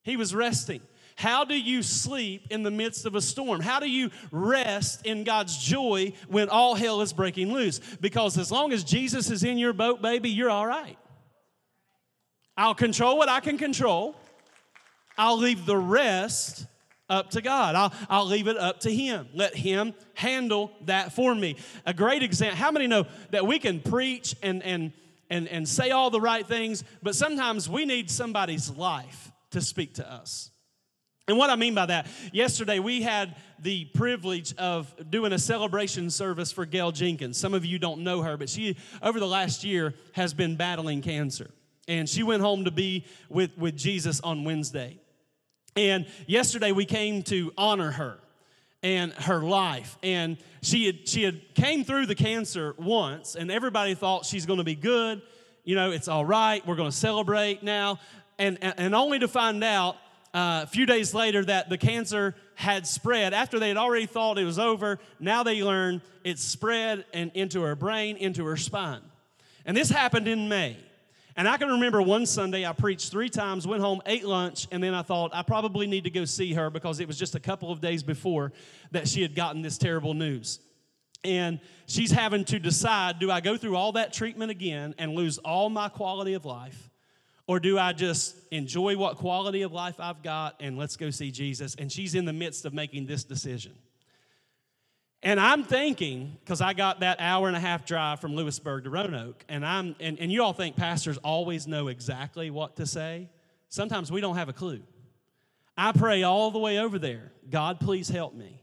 He 0.03 0.17
was 0.17 0.35
resting. 0.35 0.83
How 1.17 1.45
do 1.45 1.59
you 1.59 1.83
sleep 1.83 2.47
in 2.51 2.63
the 2.63 2.71
midst 2.71 3.05
of 3.05 3.15
a 3.15 3.21
storm? 3.21 3.61
How 3.61 3.81
do 3.81 3.91
you 3.91 4.11
rest 4.31 5.05
in 5.05 5.25
God's 5.25 5.57
joy 5.59 6.13
when 6.29 6.49
all 6.49 6.75
hell 6.75 7.01
is 7.01 7.13
breaking 7.13 7.53
loose? 7.53 7.81
Because 8.01 8.39
as 8.39 8.53
long 8.53 8.73
as 8.73 8.85
Jesus 8.85 9.31
is 9.31 9.43
in 9.43 9.59
your 9.59 9.73
boat, 9.73 10.01
baby, 10.01 10.31
you're 10.31 10.51
all 10.51 10.67
right. 10.67 10.97
I'll 12.57 12.75
control 12.75 13.19
what 13.19 13.29
I 13.29 13.41
can 13.41 13.59
control. 13.59 14.15
I'll 15.17 15.39
leave 15.39 15.67
the 15.67 15.77
rest 15.77 16.67
up 17.09 17.31
to 17.31 17.41
God. 17.41 17.75
I'll, 17.75 17.93
I'll 18.09 18.27
leave 18.27 18.49
it 18.49 18.57
up 18.57 18.81
to 18.81 18.95
Him. 18.95 19.29
Let 19.35 19.55
Him 19.55 19.95
handle 20.15 20.73
that 20.83 21.13
for 21.13 21.35
me. 21.35 21.57
A 21.87 21.95
great 21.95 22.23
example. 22.23 22.57
How 22.57 22.71
many 22.71 22.87
know 22.87 23.07
that 23.31 23.47
we 23.47 23.59
can 23.59 23.81
preach 23.81 24.35
and, 24.43 24.63
and, 24.63 24.93
and, 25.31 25.49
and 25.49 25.69
say 25.69 25.91
all 25.91 26.11
the 26.11 26.21
right 26.21 26.47
things, 26.47 26.85
but 27.03 27.15
sometimes 27.15 27.69
we 27.69 27.85
need 27.85 28.11
somebody's 28.11 28.71
life 28.71 29.33
to 29.51 29.61
speak 29.61 29.95
to 29.95 30.11
us? 30.11 30.51
And 31.29 31.37
what 31.37 31.51
I 31.51 31.57
mean 31.57 31.75
by 31.75 31.85
that, 31.87 32.07
yesterday 32.33 32.79
we 32.79 33.03
had 33.03 33.37
the 33.59 33.85
privilege 33.95 34.55
of 34.57 34.95
doing 35.11 35.35
a 35.35 35.39
celebration 35.39 36.09
service 36.09 36.51
for 36.51 36.65
Gail 36.65 36.91
Jenkins. 36.91 37.37
Some 37.37 37.53
of 37.53 37.67
you 37.67 37.79
don't 37.79 38.03
know 38.03 38.23
her, 38.23 38.39
but 38.39 38.49
she, 38.49 38.77
over 39.03 39.21
the 39.21 39.27
last 39.27 39.63
year, 39.63 39.93
has 40.13 40.33
been 40.33 40.57
battling 40.57 41.03
cancer. 41.03 41.51
And 41.87 42.09
she 42.09 42.23
went 42.23 42.43
home 42.43 42.65
to 42.65 42.71
be 42.71 43.05
with, 43.29 43.57
with 43.59 43.77
Jesus 43.77 44.21
on 44.21 44.45
Wednesday. 44.45 45.01
And 45.79 46.07
yesterday 46.27 46.73
we 46.73 46.85
came 46.85 47.23
to 47.25 47.53
honor 47.57 47.93
her 47.93 48.19
and 48.83 49.13
her 49.13 49.39
life. 49.39 49.97
And 50.03 50.37
she 50.61 50.87
had, 50.87 51.09
she 51.09 51.23
had 51.23 51.55
came 51.55 51.85
through 51.85 52.07
the 52.07 52.17
cancer 52.17 52.75
once, 52.79 53.37
and 53.37 53.49
everybody 53.49 53.95
thought 53.95 54.27
she's 54.27 54.45
going 54.45 54.59
to 54.59 54.65
be 54.65 54.75
good. 54.75 55.23
You 55.63 55.77
know, 55.77 55.93
it's 55.93 56.09
all 56.09 56.25
right. 56.25 56.67
We're 56.67 56.75
going 56.75 56.91
to 56.91 56.97
celebrate 56.97 57.63
now. 57.63 58.01
And, 58.41 58.59
and, 58.61 58.93
only 58.93 59.21
to 59.21 59.29
find 59.29 59.63
out 59.63 59.95
uh, 60.35 60.63
a 60.65 60.67
few 60.67 60.85
days 60.85 61.15
later 61.15 61.45
that 61.45 61.69
the 61.69 61.79
cancer 61.79 62.35
had 62.57 62.85
spread. 62.85 63.33
After 63.33 63.61
they 63.61 63.69
had 63.69 63.77
already 63.77 64.07
thought 64.07 64.37
it 64.37 64.45
was 64.45 64.59
over, 64.59 64.99
now 65.21 65.45
they 65.45 65.63
learned 65.63 66.01
it 66.25 66.41
spread 66.41 67.05
and 67.13 67.31
into 67.35 67.63
her 67.63 67.77
brain, 67.77 68.17
into 68.17 68.45
her 68.47 68.57
spine. 68.57 69.03
And 69.65 69.77
this 69.77 69.91
happened 69.91 70.27
in 70.27 70.49
May. 70.49 70.77
And 71.39 71.49
I 71.49 71.57
can 71.57 71.69
remember 71.69 72.03
one 72.03 72.27
Sunday 72.27 72.67
I 72.67 72.73
preached 72.73 73.13
three 73.13 73.29
times, 73.29 73.65
went 73.65 73.81
home, 73.81 74.03
ate 74.07 74.25
lunch, 74.25 74.67
and 74.73 74.83
then 74.83 74.93
I 74.93 75.03
thought 75.03 75.31
I 75.33 75.43
probably 75.43 75.87
need 75.87 76.03
to 76.03 76.11
go 76.11 76.25
see 76.25 76.53
her 76.55 76.69
because 76.69 76.99
it 76.99 77.07
was 77.07 77.17
just 77.17 77.37
a 77.37 77.41
couple 77.41 77.71
of 77.71 77.81
days 77.81 78.03
before 78.03 78.53
that 78.91 79.07
she 79.07 79.23
had 79.23 79.37
gotten 79.37 79.63
this 79.63 79.79
terrible 79.79 80.15
news. 80.15 80.59
And 81.23 81.61
she's 81.87 82.11
having 82.11 82.45
to 82.47 82.59
decide 82.59 83.21
do 83.21 83.31
I 83.31 83.41
go 83.41 83.57
through 83.57 83.77
all 83.77 83.93
that 83.93 84.13
treatment 84.13 84.51
again 84.51 84.97
and 84.99 85.15
lose 85.15 85.39
all 85.39 85.71
my 85.71 85.89
quality 85.89 86.35
of 86.35 86.45
life? 86.45 86.91
Or 87.47 87.61
do 87.61 87.79
I 87.79 87.93
just 87.93 88.35
enjoy 88.51 88.97
what 88.97 89.17
quality 89.17 89.63
of 89.63 89.73
life 89.73 90.01
I've 90.01 90.25
got 90.25 90.57
and 90.59 90.77
let's 90.77 90.97
go 90.97 91.11
see 91.11 91.31
Jesus? 91.31 91.77
And 91.77 91.91
she's 91.91 92.17
in 92.17 92.25
the 92.25 92.33
midst 92.33 92.65
of 92.65 92.75
making 92.75 93.07
this 93.07 93.23
decision. 93.23 93.75
And 95.23 95.41
I'm 95.41 95.65
thinking, 95.65 96.37
because 96.41 96.61
I 96.61 96.75
got 96.75 97.01
that 97.01 97.19
hour 97.21 97.49
and 97.49 97.57
a 97.57 97.61
half 97.61 97.85
drive 97.85 98.21
from 98.21 98.37
Lewisburg 98.37 98.85
to 98.85 98.91
Roanoke, 98.91 99.45
and 99.49 99.67
I'm 99.67 99.97
and, 99.99 100.19
and 100.21 100.31
you 100.31 100.43
all 100.45 100.53
think 100.53 100.77
pastors 100.77 101.19
always 101.19 101.67
know 101.67 101.89
exactly 101.89 102.51
what 102.51 102.77
to 102.77 102.87
say. 102.87 103.29
Sometimes 103.69 104.13
we 104.13 104.21
don't 104.21 104.37
have 104.37 104.49
a 104.49 104.53
clue. 104.53 104.81
I 105.77 105.93
pray 105.93 106.23
all 106.23 106.51
the 106.51 106.59
way 106.59 106.79
over 106.79 106.99
there, 106.99 107.33
God, 107.51 107.81
please 107.81 108.09
help 108.09 108.35
me. 108.35 108.63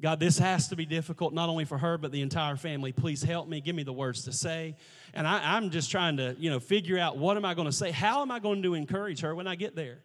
God, 0.00 0.18
this 0.18 0.38
has 0.38 0.68
to 0.68 0.76
be 0.76 0.84
difficult, 0.84 1.32
not 1.32 1.48
only 1.48 1.64
for 1.64 1.78
her, 1.78 1.96
but 1.96 2.10
the 2.10 2.22
entire 2.22 2.56
family. 2.56 2.90
Please 2.90 3.22
help 3.22 3.48
me. 3.48 3.60
Give 3.60 3.76
me 3.76 3.84
the 3.84 3.92
words 3.92 4.24
to 4.24 4.32
say. 4.32 4.74
And 5.14 5.28
I, 5.28 5.56
am 5.56 5.70
just 5.70 5.92
trying 5.92 6.16
to, 6.16 6.34
you 6.40 6.50
know, 6.50 6.58
figure 6.58 6.98
out 6.98 7.18
what 7.18 7.36
am 7.36 7.44
I 7.44 7.54
going 7.54 7.66
to 7.66 7.72
say? 7.72 7.92
How 7.92 8.20
am 8.20 8.32
I 8.32 8.40
going 8.40 8.64
to 8.64 8.74
encourage 8.74 9.20
her 9.20 9.32
when 9.32 9.46
I 9.46 9.54
get 9.54 9.76
there? 9.76 10.00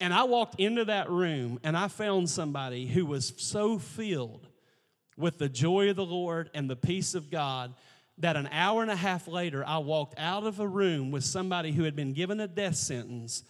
And 0.00 0.14
I 0.14 0.22
walked 0.22 0.58
into 0.58 0.86
that 0.86 1.10
room 1.10 1.60
and 1.62 1.76
I 1.76 1.88
found 1.88 2.30
somebody 2.30 2.86
who 2.86 3.04
was 3.04 3.34
so 3.36 3.78
filled 3.78 4.48
with 5.20 5.38
the 5.38 5.48
joy 5.48 5.90
of 5.90 5.96
the 5.96 6.04
Lord 6.04 6.50
and 6.54 6.68
the 6.68 6.76
peace 6.76 7.14
of 7.14 7.30
God 7.30 7.74
that 8.18 8.36
an 8.36 8.48
hour 8.52 8.82
and 8.82 8.90
a 8.90 8.96
half 8.96 9.26
later, 9.26 9.64
I 9.66 9.78
walked 9.78 10.18
out 10.18 10.44
of 10.44 10.60
a 10.60 10.68
room 10.68 11.10
with 11.10 11.24
somebody 11.24 11.72
who 11.72 11.84
had 11.84 11.96
been 11.96 12.12
given 12.12 12.40
a 12.40 12.48
death 12.48 12.76
sentence 12.76 13.44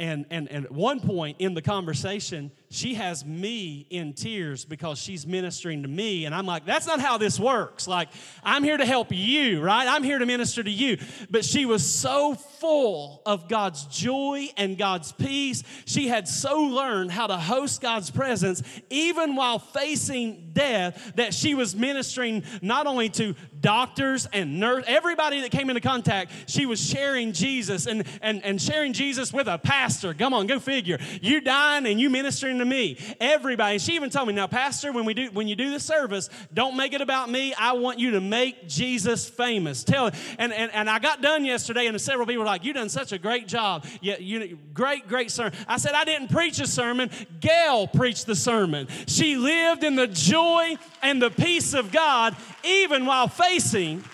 and, 0.00 0.24
and, 0.30 0.50
and 0.50 0.64
at 0.64 0.72
one 0.72 0.98
point 0.98 1.36
in 1.40 1.52
the 1.52 1.60
conversation, 1.60 2.50
she 2.70 2.94
has 2.94 3.22
me 3.22 3.86
in 3.90 4.14
tears 4.14 4.64
because 4.64 4.98
she's 4.98 5.26
ministering 5.26 5.82
to 5.82 5.88
me. 5.88 6.24
And 6.24 6.34
I'm 6.34 6.46
like, 6.46 6.64
that's 6.64 6.86
not 6.86 7.00
how 7.00 7.18
this 7.18 7.38
works. 7.38 7.86
Like, 7.86 8.08
I'm 8.42 8.64
here 8.64 8.78
to 8.78 8.86
help 8.86 9.08
you, 9.10 9.60
right? 9.60 9.86
I'm 9.86 10.02
here 10.02 10.18
to 10.18 10.24
minister 10.24 10.62
to 10.62 10.70
you. 10.70 10.96
But 11.28 11.44
she 11.44 11.66
was 11.66 11.84
so 11.86 12.34
full 12.34 13.20
of 13.26 13.46
God's 13.46 13.84
joy 13.84 14.48
and 14.56 14.78
God's 14.78 15.12
peace. 15.12 15.64
She 15.84 16.08
had 16.08 16.26
so 16.26 16.62
learned 16.62 17.10
how 17.10 17.26
to 17.26 17.36
host 17.36 17.82
God's 17.82 18.10
presence, 18.10 18.62
even 18.88 19.36
while 19.36 19.58
facing 19.58 20.52
death, 20.54 21.12
that 21.16 21.34
she 21.34 21.54
was 21.54 21.76
ministering 21.76 22.42
not 22.62 22.86
only 22.86 23.10
to 23.10 23.34
doctors 23.60 24.26
and 24.32 24.58
nurse, 24.58 24.84
everybody 24.86 25.40
that 25.42 25.50
came 25.50 25.70
into 25.70 25.80
contact, 25.80 26.32
she 26.46 26.66
was 26.66 26.80
sharing 26.80 27.32
Jesus 27.32 27.86
and, 27.86 28.04
and, 28.22 28.44
and 28.44 28.60
sharing 28.60 28.92
Jesus 28.92 29.32
with 29.32 29.46
a 29.46 29.58
pastor. 29.58 30.14
Come 30.14 30.34
on, 30.34 30.46
go 30.46 30.58
figure. 30.58 30.98
You 31.20 31.40
dying 31.40 31.86
and 31.86 32.00
you 32.00 32.10
ministering 32.10 32.58
to 32.58 32.64
me. 32.64 32.98
Everybody. 33.20 33.78
She 33.78 33.94
even 33.94 34.10
told 34.10 34.28
me, 34.28 34.34
now, 34.34 34.46
Pastor, 34.46 34.92
when 34.92 35.04
we 35.04 35.14
do 35.14 35.30
when 35.32 35.48
you 35.48 35.56
do 35.56 35.70
the 35.70 35.80
service, 35.80 36.28
don't 36.52 36.76
make 36.76 36.92
it 36.92 37.00
about 37.00 37.30
me. 37.30 37.54
I 37.54 37.72
want 37.72 37.98
you 37.98 38.12
to 38.12 38.20
make 38.20 38.68
Jesus 38.68 39.28
famous. 39.28 39.84
Tell. 39.84 40.10
And, 40.38 40.52
and, 40.52 40.72
and 40.72 40.88
I 40.88 40.98
got 40.98 41.22
done 41.22 41.44
yesterday, 41.44 41.86
and 41.86 42.00
several 42.00 42.26
people 42.26 42.42
were 42.42 42.46
like, 42.46 42.64
You 42.64 42.72
done 42.72 42.88
such 42.88 43.12
a 43.12 43.18
great 43.18 43.46
job. 43.48 43.84
Yeah, 44.00 44.18
you 44.18 44.58
great, 44.72 45.08
great 45.08 45.30
sermon. 45.30 45.52
I 45.68 45.76
said, 45.76 45.92
I 45.92 46.04
didn't 46.04 46.28
preach 46.28 46.60
a 46.60 46.66
sermon. 46.66 47.10
Gail 47.40 47.86
preached 47.86 48.26
the 48.26 48.34
sermon. 48.34 48.88
She 49.06 49.36
lived 49.36 49.84
in 49.84 49.96
the 49.96 50.06
joy 50.06 50.76
and 51.02 51.20
the 51.20 51.30
peace 51.30 51.74
of 51.74 51.92
God, 51.92 52.36
even 52.64 53.06
while 53.06 53.28
facing 53.28 54.04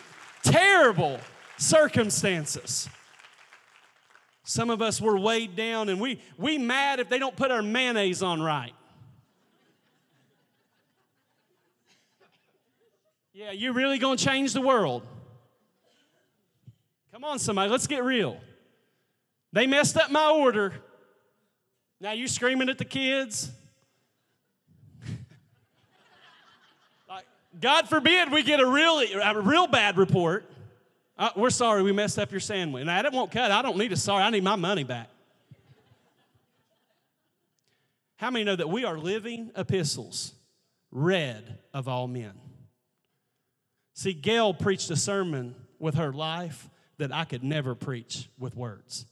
terrible 0.42 1.18
circumstances. 1.59 2.88
Some 4.44 4.70
of 4.70 4.80
us 4.80 5.00
were 5.00 5.18
weighed 5.18 5.56
down 5.56 5.88
and 5.88 6.00
we 6.00 6.20
we 6.38 6.56
mad 6.56 7.00
if 7.00 7.09
they 7.09 7.18
don't 7.18 7.35
put 7.35 7.50
our 7.50 7.62
mayonnaise 7.62 8.22
on 8.22 8.40
right. 8.40 8.72
Yeah, 13.32 13.50
you 13.50 13.72
really 13.72 13.98
to 13.98 14.16
change 14.16 14.54
the 14.54 14.62
world? 14.62 15.02
Come 17.12 17.24
on 17.24 17.38
somebody, 17.38 17.70
let's 17.70 17.87
get 17.87 18.04
real. 18.04 18.38
They 19.52 19.66
messed 19.66 19.96
up 19.96 20.11
my 20.11 20.30
order. 20.30 20.74
Now 22.00 22.12
you 22.12 22.28
screaming 22.28 22.68
at 22.68 22.78
the 22.78 22.85
kids? 22.85 23.50
God 27.61 27.88
forbid 27.88 28.33
we 28.33 28.42
get 28.42 28.61
a 28.61 28.66
really 28.66 29.12
a 29.12 29.40
real 29.40 29.66
bad 29.66 29.97
report. 29.97 30.45
Uh, 31.19 31.31
we're 31.37 31.51
sorry 31.51 31.83
we 31.83 31.92
messed 31.92 32.19
up 32.19 32.31
your 32.31 32.40
sandwich. 32.40 32.85
Now, 32.85 33.01
that 33.01 33.12
won't 33.12 33.31
cut. 33.31 33.51
I 33.51 33.62
don't 33.62 33.79
need 33.79 33.92
a 33.92 33.97
sorry. 33.97 34.23
I 34.23 34.31
need 34.31 34.45
my 34.45 34.57
money 34.57 34.85
back. 34.85 35.09
How 38.16 38.31
many 38.31 38.45
know 38.45 38.57
that 38.57 38.69
we 38.69 38.85
are 38.85 38.99
living 38.99 39.51
epistles, 39.57 40.35
read 40.90 41.59
of 41.73 41.88
all 41.88 42.07
men? 42.07 42.33
See, 43.95 44.12
Gail 44.12 44.53
preached 44.53 44.90
a 44.90 44.97
sermon 44.97 45.55
with 45.79 45.95
her 45.95 46.12
life 46.12 46.69
that 46.99 47.12
I 47.12 47.25
could 47.25 47.42
never 47.42 47.75
preach 47.75 48.29
with 48.38 48.55
words 48.55 49.07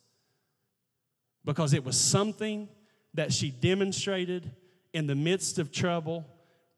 because 1.44 1.72
it 1.74 1.84
was 1.84 1.98
something 1.98 2.68
that 3.14 3.32
she 3.32 3.50
demonstrated 3.50 4.50
in 4.92 5.06
the 5.06 5.14
midst 5.14 5.58
of 5.58 5.70
trouble 5.70 6.26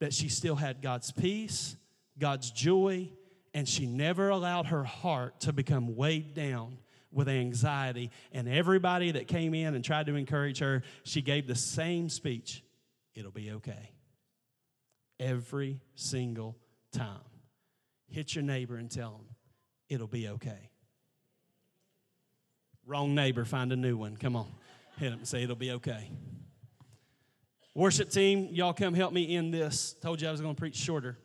that 0.01 0.13
she 0.13 0.29
still 0.29 0.57
had 0.57 0.83
God's 0.83 1.13
peace, 1.13 1.77
God's 2.19 2.51
joy, 2.51 3.11
and 3.55 3.69
she 3.69 3.87
never 3.87 4.29
allowed 4.29 4.67
her 4.67 4.85
heart 4.85 5.41
to 5.41 5.53
become 5.53 5.97
weighed 5.97 6.35
down 6.35 6.79
with 7.11 7.29
anxiety. 7.29 8.11
And 8.33 8.49
everybody 8.49 9.13
that 9.13 9.27
came 9.27 9.55
in 9.55 9.75
and 9.75 9.85
tried 9.85 10.07
to 10.07 10.15
encourage 10.15 10.59
her, 10.59 10.83
she 11.05 11.23
gave 11.23 11.47
the 11.47 11.55
same 11.55 12.09
speech 12.09 12.63
it'll 13.15 13.31
be 13.31 13.53
okay. 13.53 13.93
Every 15.19 15.81
single 15.95 16.59
time. 16.93 17.21
Hit 18.09 18.35
your 18.35 18.45
neighbor 18.45 18.77
and 18.77 18.91
tell 18.91 19.13
them 19.13 19.27
it'll 19.89 20.07
be 20.07 20.29
okay. 20.29 20.71
Wrong 22.87 23.15
neighbor, 23.15 23.45
find 23.45 23.73
a 23.73 23.77
new 23.77 23.97
one. 23.97 24.17
Come 24.17 24.37
on. 24.37 24.53
Hit 24.99 25.13
him 25.13 25.19
and 25.21 25.29
say 25.29 25.43
it'll 25.43 25.57
be 25.57 25.73
okay. 25.73 26.11
Worship 27.77 28.09
team, 28.09 28.49
y'all 28.53 28.73
come 28.73 28.95
help 28.95 29.13
me 29.13 29.37
in 29.37 29.51
this. 29.51 29.95
Told 30.01 30.23
you 30.23 30.29
I 30.29 30.31
was 30.31 30.41
going 30.41 30.55
to 30.55 30.59
preach 30.59 30.77
shorter. 30.77 31.19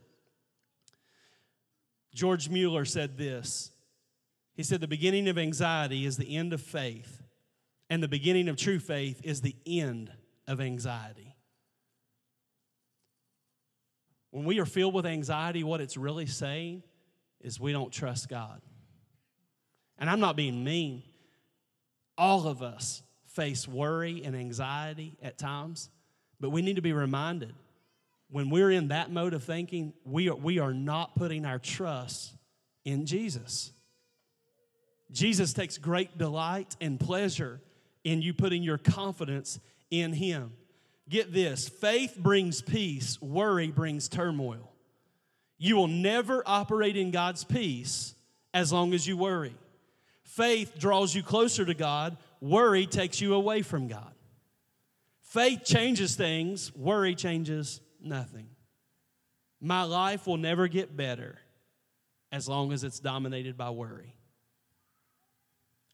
George 2.14 2.50
Mueller 2.50 2.84
said 2.84 3.18
this. 3.18 3.72
He 4.54 4.64
said, 4.64 4.82
The 4.82 4.88
beginning 4.88 5.30
of 5.30 5.38
anxiety 5.38 6.06
is 6.06 6.18
the 6.18 6.36
end 6.36 6.52
of 6.52 6.60
faith, 6.60 7.24
and 7.90 8.04
the 8.04 8.10
beginning 8.10 8.50
of 8.50 8.58
true 8.58 8.80
faith 8.80 9.22
is 9.24 9.40
the 9.40 9.56
end 9.66 10.12
of 10.46 10.60
anxiety. 10.60 11.38
When 14.32 14.44
we 14.44 14.60
are 14.60 14.66
filled 14.66 14.94
with 14.94 15.06
anxiety, 15.06 15.64
what 15.64 15.80
it's 15.80 15.96
really 15.96 16.26
saying 16.26 16.84
is 17.40 17.62
we 17.62 17.72
don't 17.72 17.94
trust 17.94 18.28
God. 18.28 18.62
And 19.98 20.10
I'm 20.10 20.20
not 20.20 20.36
being 20.36 20.66
mean. 20.66 21.04
All 22.18 22.46
of 22.46 22.62
us 22.62 23.04
face 23.26 23.70
worry 23.70 24.22
and 24.26 24.36
anxiety 24.36 25.16
at 25.24 25.38
times. 25.38 25.90
But 26.42 26.50
we 26.50 26.64
need 26.64 26.76
to 26.78 26.82
be 26.82 26.92
reminded 26.92 27.54
when 28.32 28.50
we're 28.50 28.72
in 28.72 28.88
that 28.88 29.12
mode 29.12 29.34
of 29.34 29.44
thinking, 29.44 29.94
we 30.04 30.30
are, 30.30 30.36
we 30.36 30.58
are 30.58 30.74
not 30.74 31.16
putting 31.16 31.46
our 31.46 31.60
trust 31.60 32.34
in 32.84 33.06
Jesus. 33.06 33.72
Jesus 35.12 35.54
takes 35.54 35.78
great 35.78 36.18
delight 36.18 36.76
and 36.82 37.00
pleasure 37.00 37.62
in 38.04 38.22
you 38.22 38.34
putting 38.34 38.64
your 38.64 38.80
confidence 38.80 39.60
in 39.92 40.14
Him. 40.14 40.54
Get 41.08 41.32
this 41.32 41.70
faith 41.70 42.18
brings 42.18 42.62
peace, 42.62 43.22
worry 43.22 43.68
brings 43.68 44.08
turmoil. 44.08 44.72
You 45.60 45.76
will 45.76 45.88
never 45.88 46.42
operate 46.46 46.98
in 46.98 47.12
God's 47.12 47.44
peace 47.44 48.16
as 48.54 48.74
long 48.74 48.94
as 48.94 49.06
you 49.06 49.16
worry. 49.16 49.54
Faith 50.24 50.80
draws 50.80 51.14
you 51.14 51.22
closer 51.22 51.66
to 51.66 51.74
God, 51.76 52.18
worry 52.40 52.88
takes 52.88 53.22
you 53.22 53.36
away 53.36 53.62
from 53.62 53.88
God. 53.88 54.14
Faith 55.32 55.64
changes 55.64 56.18
things, 56.18 56.76
worry 56.76 57.16
changes 57.16 57.80
nothing. 58.02 58.50
My 59.62 59.84
life 59.84 60.28
will 60.28 60.36
never 60.36 60.68
get 60.68 60.98
better 60.98 61.40
as 62.34 62.50
long 62.50 62.74
as 62.74 62.84
it's 62.84 63.00
dominated 63.00 63.56
by 63.56 63.70
worry. 63.70 64.14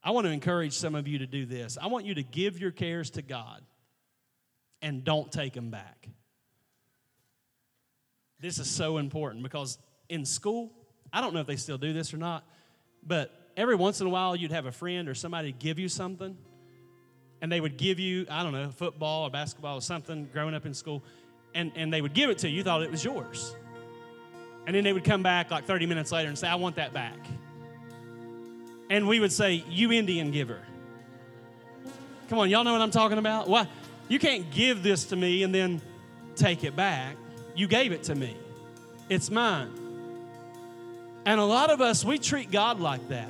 I 0.03 0.09
want 0.09 0.25
to 0.25 0.31
encourage 0.31 0.73
some 0.73 0.95
of 0.95 1.07
you 1.07 1.19
to 1.19 1.27
do 1.27 1.45
this. 1.45 1.77
I 1.79 1.85
want 1.85 2.07
you 2.07 2.15
to 2.15 2.23
give 2.23 2.59
your 2.59 2.71
cares 2.71 3.11
to 3.11 3.21
God 3.21 3.61
and 4.81 5.03
don't 5.03 5.31
take 5.31 5.53
them 5.53 5.69
back. 5.69 6.09
This 8.39 8.57
is 8.57 8.67
so 8.67 8.97
important 8.97 9.43
because 9.43 9.77
in 10.09 10.25
school, 10.25 10.71
I 11.13 11.21
don't 11.21 11.35
know 11.35 11.41
if 11.41 11.47
they 11.47 11.57
still 11.57 11.77
do 11.77 11.93
this 11.93 12.11
or 12.11 12.17
not, 12.17 12.43
but 13.03 13.51
every 13.55 13.75
once 13.75 14.01
in 14.01 14.07
a 14.07 14.09
while 14.09 14.35
you'd 14.35 14.51
have 14.51 14.65
a 14.65 14.71
friend 14.71 15.07
or 15.07 15.13
somebody 15.13 15.51
give 15.51 15.77
you 15.77 15.89
something 15.89 16.35
and 17.41 17.51
they 17.51 17.59
would 17.61 17.77
give 17.77 17.99
you, 17.99 18.25
I 18.29 18.43
don't 18.43 18.53
know, 18.53 18.69
football 18.69 19.23
or 19.23 19.29
basketball 19.29 19.77
or 19.77 19.81
something 19.81 20.29
growing 20.33 20.55
up 20.55 20.65
in 20.65 20.73
school, 20.73 21.03
and, 21.53 21.71
and 21.75 21.93
they 21.93 22.01
would 22.01 22.13
give 22.13 22.29
it 22.29 22.39
to 22.39 22.49
you. 22.49 22.57
You 22.57 22.63
thought 22.63 22.81
it 22.81 22.91
was 22.91 23.03
yours. 23.03 23.55
And 24.65 24.75
then 24.75 24.83
they 24.83 24.93
would 24.93 25.03
come 25.03 25.23
back 25.23 25.49
like 25.49 25.65
30 25.65 25.85
minutes 25.85 26.11
later 26.11 26.27
and 26.27 26.37
say, 26.37 26.47
I 26.47 26.55
want 26.55 26.75
that 26.75 26.93
back. 26.93 27.17
And 28.89 29.07
we 29.07 29.19
would 29.19 29.31
say, 29.31 29.63
You 29.69 29.91
Indian 29.91 30.31
giver. 30.31 30.61
Come 32.29 32.39
on, 32.39 32.49
y'all 32.49 32.63
know 32.63 32.73
what 32.73 32.81
I'm 32.81 32.91
talking 32.91 33.17
about? 33.17 33.47
Why? 33.47 33.67
You 34.09 34.19
can't 34.19 34.49
give 34.51 34.83
this 34.83 35.05
to 35.05 35.15
me 35.15 35.43
and 35.43 35.53
then 35.53 35.81
take 36.35 36.63
it 36.63 36.75
back. 36.75 37.15
You 37.55 37.67
gave 37.67 37.91
it 37.91 38.03
to 38.03 38.15
me, 38.15 38.35
it's 39.09 39.29
mine. 39.29 39.71
And 41.25 41.41
a 41.41 41.45
lot 41.45 41.69
of 41.69 41.81
us, 41.81 42.05
we 42.05 42.17
treat 42.17 42.51
God 42.51 42.79
like 42.79 43.09
that. 43.09 43.29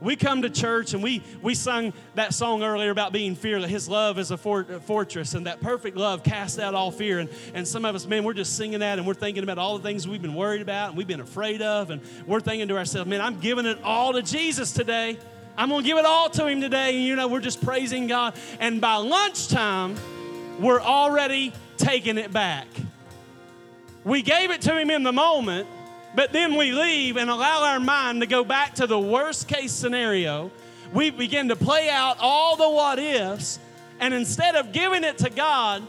We 0.00 0.16
come 0.16 0.42
to 0.42 0.50
church 0.50 0.94
and 0.94 1.02
we, 1.02 1.22
we 1.42 1.54
sung 1.54 1.92
that 2.14 2.32
song 2.32 2.62
earlier 2.62 2.90
about 2.90 3.12
being 3.12 3.34
fearless. 3.34 3.70
His 3.70 3.88
love 3.88 4.18
is 4.18 4.30
a, 4.30 4.34
a 4.34 4.80
fortress, 4.80 5.34
and 5.34 5.46
that 5.46 5.60
perfect 5.60 5.96
love 5.96 6.22
casts 6.22 6.58
out 6.58 6.74
all 6.74 6.90
fear. 6.90 7.18
And, 7.18 7.28
and 7.52 7.68
some 7.68 7.84
of 7.84 7.94
us, 7.94 8.06
man, 8.06 8.24
we're 8.24 8.32
just 8.32 8.56
singing 8.56 8.80
that 8.80 8.98
and 8.98 9.06
we're 9.06 9.14
thinking 9.14 9.42
about 9.42 9.58
all 9.58 9.76
the 9.76 9.82
things 9.82 10.08
we've 10.08 10.22
been 10.22 10.34
worried 10.34 10.62
about 10.62 10.88
and 10.90 10.96
we've 10.96 11.06
been 11.06 11.20
afraid 11.20 11.60
of. 11.60 11.90
And 11.90 12.00
we're 12.26 12.40
thinking 12.40 12.68
to 12.68 12.78
ourselves, 12.78 13.08
man, 13.08 13.20
I'm 13.20 13.40
giving 13.40 13.66
it 13.66 13.78
all 13.82 14.14
to 14.14 14.22
Jesus 14.22 14.72
today. 14.72 15.18
I'm 15.56 15.68
going 15.68 15.82
to 15.82 15.86
give 15.86 15.98
it 15.98 16.06
all 16.06 16.30
to 16.30 16.46
Him 16.46 16.62
today. 16.62 16.96
And, 16.96 17.04
you 17.04 17.16
know, 17.16 17.28
we're 17.28 17.40
just 17.40 17.62
praising 17.62 18.06
God. 18.06 18.34
And 18.58 18.80
by 18.80 18.96
lunchtime, 18.96 19.96
we're 20.58 20.80
already 20.80 21.52
taking 21.76 22.16
it 22.16 22.32
back. 22.32 22.66
We 24.04 24.22
gave 24.22 24.50
it 24.50 24.62
to 24.62 24.78
Him 24.78 24.90
in 24.90 25.02
the 25.02 25.12
moment 25.12 25.68
but 26.14 26.32
then 26.32 26.56
we 26.56 26.72
leave 26.72 27.16
and 27.16 27.30
allow 27.30 27.64
our 27.64 27.80
mind 27.80 28.20
to 28.20 28.26
go 28.26 28.44
back 28.44 28.74
to 28.76 28.86
the 28.86 28.98
worst 28.98 29.46
case 29.46 29.72
scenario. 29.72 30.50
We 30.92 31.10
begin 31.10 31.48
to 31.48 31.56
play 31.56 31.88
out 31.88 32.16
all 32.20 32.56
the 32.56 32.68
what 32.68 32.98
ifs. 32.98 33.58
And 34.00 34.12
instead 34.12 34.56
of 34.56 34.72
giving 34.72 35.04
it 35.04 35.18
to 35.18 35.30
God, 35.30 35.82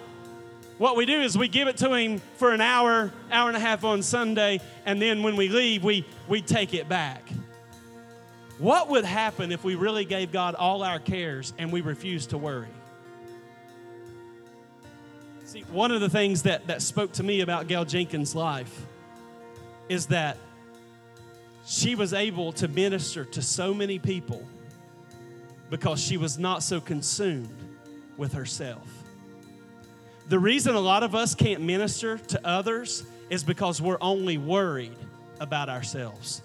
what 0.77 0.95
we 0.95 1.05
do 1.05 1.21
is 1.21 1.37
we 1.37 1.47
give 1.47 1.67
it 1.67 1.77
to 1.77 1.93
Him 1.93 2.21
for 2.35 2.51
an 2.51 2.61
hour, 2.61 3.11
hour 3.31 3.47
and 3.47 3.57
a 3.57 3.59
half 3.59 3.83
on 3.83 4.03
Sunday, 4.03 4.59
and 4.85 5.01
then 5.01 5.23
when 5.23 5.35
we 5.35 5.47
leave, 5.47 5.83
we, 5.83 6.05
we 6.27 6.41
take 6.41 6.73
it 6.73 6.89
back. 6.89 7.23
What 8.57 8.89
would 8.89 9.05
happen 9.05 9.51
if 9.51 9.63
we 9.63 9.73
really 9.75 10.05
gave 10.05 10.31
God 10.31 10.53
all 10.53 10.83
our 10.83 10.99
cares 10.99 11.53
and 11.57 11.71
we 11.71 11.81
refused 11.81 12.31
to 12.31 12.37
worry? 12.37 12.67
See, 15.45 15.61
one 15.71 15.91
of 15.91 15.99
the 15.99 16.09
things 16.09 16.43
that, 16.43 16.67
that 16.67 16.81
spoke 16.81 17.13
to 17.13 17.23
me 17.23 17.41
about 17.41 17.67
Gail 17.67 17.85
Jenkins' 17.85 18.35
life 18.35 18.85
is 19.91 20.05
that 20.05 20.37
she 21.65 21.95
was 21.95 22.13
able 22.13 22.53
to 22.53 22.69
minister 22.69 23.25
to 23.25 23.41
so 23.41 23.73
many 23.73 23.99
people 23.99 24.41
because 25.69 26.01
she 26.01 26.15
was 26.15 26.39
not 26.39 26.63
so 26.63 26.79
consumed 26.79 27.53
with 28.15 28.31
herself. 28.31 28.87
The 30.29 30.39
reason 30.39 30.75
a 30.75 30.79
lot 30.79 31.03
of 31.03 31.13
us 31.13 31.35
can't 31.35 31.61
minister 31.61 32.17
to 32.17 32.47
others 32.47 33.03
is 33.29 33.43
because 33.43 33.81
we're 33.81 33.97
only 33.99 34.37
worried 34.37 34.95
about 35.41 35.67
ourselves. 35.67 36.41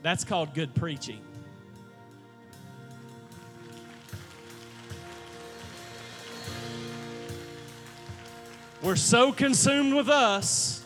That's 0.00 0.22
called 0.22 0.54
good 0.54 0.76
preaching. 0.76 1.22
We're 8.80 8.94
so 8.94 9.32
consumed 9.32 9.94
with 9.94 10.08
us, 10.08 10.84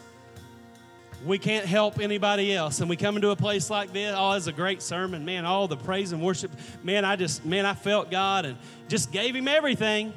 we 1.27 1.39
can't 1.39 1.67
help 1.67 2.01
anybody 2.01 2.55
else. 2.55 2.81
And 2.81 2.89
we 2.89 2.97
come 2.97 3.17
into 3.17 3.31
a 3.31 3.37
place 3.37 3.69
like 3.69 3.93
this, 3.93 4.15
oh, 4.17 4.33
it's 4.33 4.47
a 4.47 4.53
great 4.53 4.81
sermon, 4.81 5.27
man, 5.27 5.45
all 5.45 5.69
the 5.69 5.77
praise 5.77 6.13
and 6.13 6.23
worship. 6.23 6.51
Man, 6.83 7.05
I 7.05 7.17
just, 7.17 7.45
man, 7.45 7.67
I 7.67 7.75
felt 7.75 8.11
God 8.11 8.47
and 8.47 8.57
just 8.89 9.13
gave 9.13 9.37
Him 9.37 9.47
everything. 9.47 10.15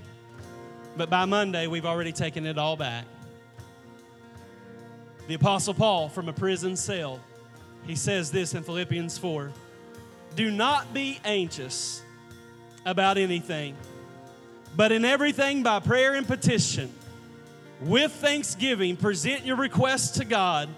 But 0.95 1.09
by 1.09 1.26
Monday, 1.26 1.67
we've 1.67 1.86
already 1.86 2.13
taken 2.13 2.45
it 2.45 2.57
all 2.57 2.78
back. 2.78 3.05
The 5.28 5.34
Apostle 5.34 5.73
Paul 5.73 6.07
from 6.07 6.30
a 6.30 6.34
prison 6.34 6.78
cell, 6.78 7.19
he 7.86 7.95
says 7.95 8.32
this 8.32 8.53
in 8.53 8.63
Philippians 8.63 9.17
4 9.17 9.51
Do 10.38 10.49
not 10.49 10.93
be 10.93 11.19
anxious 11.26 12.01
about 12.86 13.17
anything, 13.17 13.76
but 14.78 14.93
in 14.93 15.03
everything 15.03 15.61
by 15.61 15.82
prayer 15.82 16.13
and 16.13 16.26
petition 16.26 16.93
with 17.82 18.11
thanksgiving, 18.11 18.95
present 18.97 19.45
your 19.45 19.57
requests 19.57 20.17
to 20.17 20.26
God, 20.26 20.69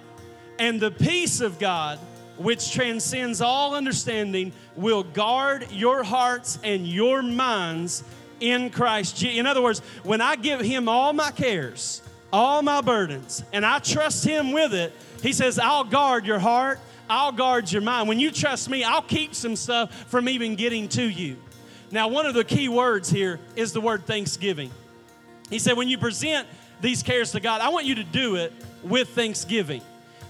and 0.60 0.80
the 0.80 0.92
peace 0.92 1.42
of 1.42 1.60
God, 1.60 2.00
which 2.38 2.72
transcends 2.72 3.42
all 3.42 3.76
understanding, 3.76 4.52
will 4.76 5.04
guard 5.04 5.72
your 5.72 6.04
hearts 6.04 6.60
and 6.64 6.88
your 6.88 7.22
minds 7.22 8.04
in 8.40 8.70
Christ 8.70 9.18
Jesus. 9.18 9.40
In 9.40 9.48
other 9.48 9.62
words, 9.62 9.80
when 10.04 10.22
I 10.22 10.36
give 10.36 10.60
Him 10.60 10.88
all 10.90 11.14
my 11.14 11.32
cares, 11.32 12.02
all 12.32 12.62
my 12.62 12.82
burdens, 12.82 13.44
and 13.54 13.66
I 13.66 13.80
trust 13.80 14.24
Him 14.24 14.52
with 14.52 14.74
it, 14.74 14.94
He 15.22 15.34
says, 15.34 15.58
I'll 15.60 15.84
guard 15.84 16.26
your 16.26 16.40
heart, 16.40 16.80
I'll 17.10 17.32
guard 17.32 17.72
your 17.72 17.82
mind. 17.82 18.10
When 18.10 18.20
you 18.20 18.32
trust 18.32 18.70
me, 18.70 18.84
I'll 18.84 19.02
keep 19.02 19.34
some 19.34 19.56
stuff 19.56 19.94
from 20.10 20.28
even 20.28 20.56
getting 20.56 20.90
to 20.90 21.04
you. 21.04 21.38
Now, 21.90 22.10
one 22.10 22.26
of 22.26 22.34
the 22.34 22.44
key 22.44 22.68
words 22.68 23.10
here 23.10 23.40
is 23.56 23.72
the 23.72 23.80
word 23.80 24.06
thanksgiving. 24.06 24.72
He 25.50 25.58
said, 25.58 25.78
when 25.78 25.88
you 25.88 25.98
present 25.98 26.48
these 26.82 27.04
cares 27.04 27.32
to 27.32 27.40
God, 27.40 27.62
I 27.62 27.70
want 27.70 27.86
you 27.86 27.96
to 27.96 28.04
do 28.04 28.36
it 28.36 28.54
with 28.84 29.10
thanksgiving. 29.10 29.82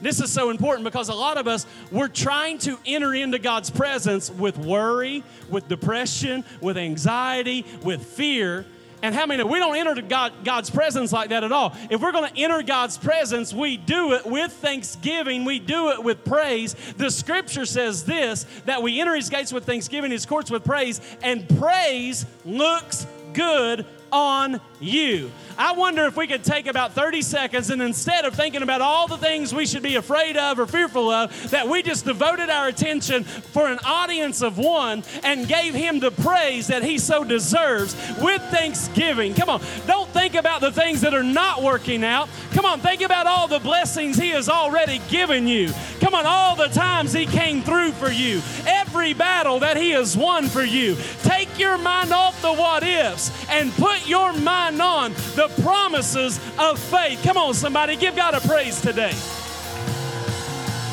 This 0.01 0.21
is 0.21 0.31
so 0.31 0.49
important 0.49 0.83
because 0.83 1.09
a 1.09 1.15
lot 1.15 1.37
of 1.37 1.47
us, 1.47 1.65
we're 1.91 2.07
trying 2.07 2.59
to 2.59 2.77
enter 2.85 3.13
into 3.13 3.39
God's 3.39 3.69
presence 3.69 4.29
with 4.29 4.57
worry, 4.57 5.23
with 5.49 5.67
depression, 5.67 6.43
with 6.61 6.77
anxiety, 6.77 7.65
with 7.83 8.05
fear. 8.05 8.65
And 9.01 9.13
how 9.13 9.25
many 9.25 9.43
we 9.43 9.59
don't 9.59 9.75
enter 9.75 9.99
God, 10.01 10.33
God's 10.43 10.69
presence 10.69 11.11
like 11.11 11.29
that 11.29 11.43
at 11.43 11.51
all? 11.51 11.75
If 11.89 12.01
we're 12.01 12.11
going 12.11 12.31
to 12.31 12.39
enter 12.39 12.61
God's 12.63 12.97
presence, 12.97 13.53
we 13.53 13.77
do 13.77 14.13
it 14.13 14.25
with 14.25 14.51
thanksgiving, 14.51 15.45
we 15.45 15.59
do 15.59 15.89
it 15.89 16.03
with 16.03 16.23
praise. 16.25 16.75
The 16.97 17.09
scripture 17.11 17.65
says 17.65 18.05
this 18.05 18.45
that 18.65 18.81
we 18.81 18.99
enter 18.99 19.15
his 19.15 19.29
gates 19.29 19.51
with 19.51 19.65
thanksgiving, 19.65 20.11
his 20.11 20.25
courts 20.25 20.49
with 20.49 20.63
praise, 20.63 20.99
and 21.21 21.47
praise 21.59 22.25
looks 22.43 23.05
good 23.33 23.85
on 24.11 24.61
you. 24.79 25.31
I 25.57 25.71
wonder 25.71 26.05
if 26.05 26.15
we 26.15 26.27
could 26.27 26.43
take 26.43 26.67
about 26.67 26.93
30 26.93 27.23
seconds 27.23 27.71
and 27.71 27.81
instead 27.81 28.25
of 28.25 28.35
thinking 28.35 28.61
about 28.61 28.81
all 28.81 29.07
the 29.07 29.17
things 29.17 29.53
we 29.53 29.65
should 29.65 29.81
be 29.81 29.95
afraid 29.95 30.37
of 30.37 30.59
or 30.59 30.67
fearful 30.67 31.09
of, 31.09 31.49
that 31.49 31.67
we 31.67 31.81
just 31.81 32.05
devoted 32.05 32.49
our 32.49 32.67
attention 32.67 33.23
for 33.23 33.67
an 33.67 33.79
audience 33.83 34.41
of 34.41 34.57
one 34.57 35.03
and 35.23 35.47
gave 35.47 35.73
him 35.73 35.99
the 35.99 36.11
praise 36.11 36.67
that 36.67 36.83
he 36.83 36.99
so 36.99 37.23
deserves 37.23 37.95
with 38.21 38.41
thanksgiving. 38.51 39.33
Come 39.33 39.49
on, 39.49 39.61
don't 39.87 40.09
think 40.09 40.35
about 40.35 40.61
the 40.61 40.71
things 40.71 41.01
that 41.01 41.13
are 41.15 41.23
not 41.23 41.63
working 41.63 42.03
out. 42.03 42.29
Come 42.51 42.65
on, 42.65 42.79
think 42.79 43.01
about 43.01 43.25
all 43.25 43.47
the 43.47 43.59
blessings 43.59 44.17
he 44.17 44.29
has 44.29 44.49
already 44.49 45.01
given 45.09 45.47
you. 45.47 45.71
Come 45.99 46.13
on, 46.13 46.25
all 46.27 46.55
the 46.55 46.67
times 46.67 47.13
he 47.13 47.25
came 47.25 47.63
through 47.63 47.93
for 47.93 48.11
you, 48.11 48.41
every 48.67 49.13
battle 49.13 49.59
that 49.59 49.77
he 49.77 49.91
has 49.91 50.15
won 50.15 50.47
for 50.47 50.63
you. 50.63 50.95
Take 51.23 51.57
your 51.57 51.79
mind 51.79 52.13
off 52.13 52.39
the 52.43 52.53
what 52.53 52.83
ifs 52.83 53.31
and 53.49 53.71
put 53.73 53.96
your 54.05 54.33
mind 54.33 54.81
on 54.81 55.13
the 55.35 55.47
the 55.47 55.61
promises 55.61 56.39
of 56.57 56.79
faith. 56.79 57.21
Come 57.23 57.37
on, 57.37 57.53
somebody, 57.53 57.95
give 57.95 58.15
God 58.15 58.33
a 58.33 58.41
praise 58.41 58.81
today. 58.81 59.13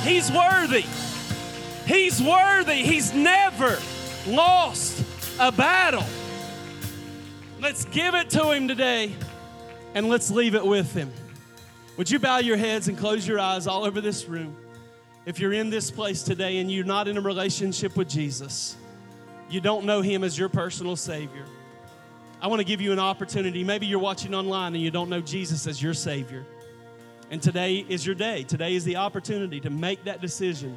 He's 0.02 0.30
worthy. 0.30 0.84
He's 1.86 2.22
worthy. 2.22 2.82
He's 2.82 3.12
never 3.12 3.78
lost 4.26 5.04
a 5.38 5.50
battle. 5.50 6.04
Let's 7.60 7.84
give 7.86 8.14
it 8.14 8.30
to 8.30 8.52
Him 8.52 8.68
today 8.68 9.14
and 9.94 10.08
let's 10.08 10.30
leave 10.30 10.54
it 10.54 10.64
with 10.64 10.92
Him. 10.92 11.12
Would 11.96 12.10
you 12.10 12.18
bow 12.18 12.38
your 12.38 12.56
heads 12.56 12.88
and 12.88 12.98
close 12.98 13.26
your 13.26 13.38
eyes 13.38 13.66
all 13.66 13.84
over 13.84 14.00
this 14.00 14.26
room? 14.26 14.56
If 15.26 15.38
you're 15.38 15.52
in 15.52 15.70
this 15.70 15.90
place 15.90 16.22
today 16.22 16.58
and 16.58 16.70
you're 16.70 16.84
not 16.84 17.08
in 17.08 17.16
a 17.16 17.20
relationship 17.20 17.96
with 17.96 18.08
Jesus, 18.08 18.76
you 19.48 19.60
don't 19.60 19.84
know 19.86 20.02
Him 20.02 20.22
as 20.22 20.38
your 20.38 20.48
personal 20.48 20.96
Savior. 20.96 21.46
I 22.44 22.46
want 22.46 22.60
to 22.60 22.64
give 22.64 22.82
you 22.82 22.92
an 22.92 22.98
opportunity. 22.98 23.64
Maybe 23.64 23.86
you're 23.86 23.98
watching 23.98 24.34
online 24.34 24.74
and 24.74 24.82
you 24.84 24.90
don't 24.90 25.08
know 25.08 25.22
Jesus 25.22 25.66
as 25.66 25.82
your 25.82 25.94
Savior. 25.94 26.44
And 27.30 27.40
today 27.40 27.86
is 27.88 28.04
your 28.04 28.14
day. 28.14 28.42
Today 28.42 28.74
is 28.74 28.84
the 28.84 28.96
opportunity 28.96 29.60
to 29.60 29.70
make 29.70 30.04
that 30.04 30.20
decision 30.20 30.76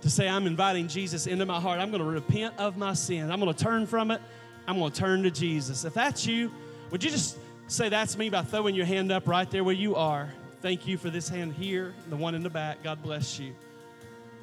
to 0.00 0.10
say, 0.10 0.28
I'm 0.28 0.48
inviting 0.48 0.88
Jesus 0.88 1.28
into 1.28 1.46
my 1.46 1.60
heart. 1.60 1.78
I'm 1.78 1.92
going 1.92 2.02
to 2.02 2.08
repent 2.10 2.58
of 2.58 2.76
my 2.76 2.94
sin. 2.94 3.30
I'm 3.30 3.38
going 3.38 3.54
to 3.54 3.64
turn 3.64 3.86
from 3.86 4.10
it. 4.10 4.20
I'm 4.66 4.80
going 4.80 4.90
to 4.90 5.00
turn 5.00 5.22
to 5.22 5.30
Jesus. 5.30 5.84
If 5.84 5.94
that's 5.94 6.26
you, 6.26 6.50
would 6.90 7.04
you 7.04 7.10
just 7.10 7.38
say 7.68 7.88
that's 7.88 8.18
me 8.18 8.28
by 8.28 8.42
throwing 8.42 8.74
your 8.74 8.86
hand 8.86 9.12
up 9.12 9.28
right 9.28 9.48
there 9.48 9.62
where 9.62 9.72
you 9.72 9.94
are? 9.94 10.28
Thank 10.60 10.88
you 10.88 10.98
for 10.98 11.08
this 11.08 11.28
hand 11.28 11.52
here, 11.52 11.94
the 12.08 12.16
one 12.16 12.34
in 12.34 12.42
the 12.42 12.50
back. 12.50 12.82
God 12.82 13.00
bless 13.00 13.38
you. 13.38 13.54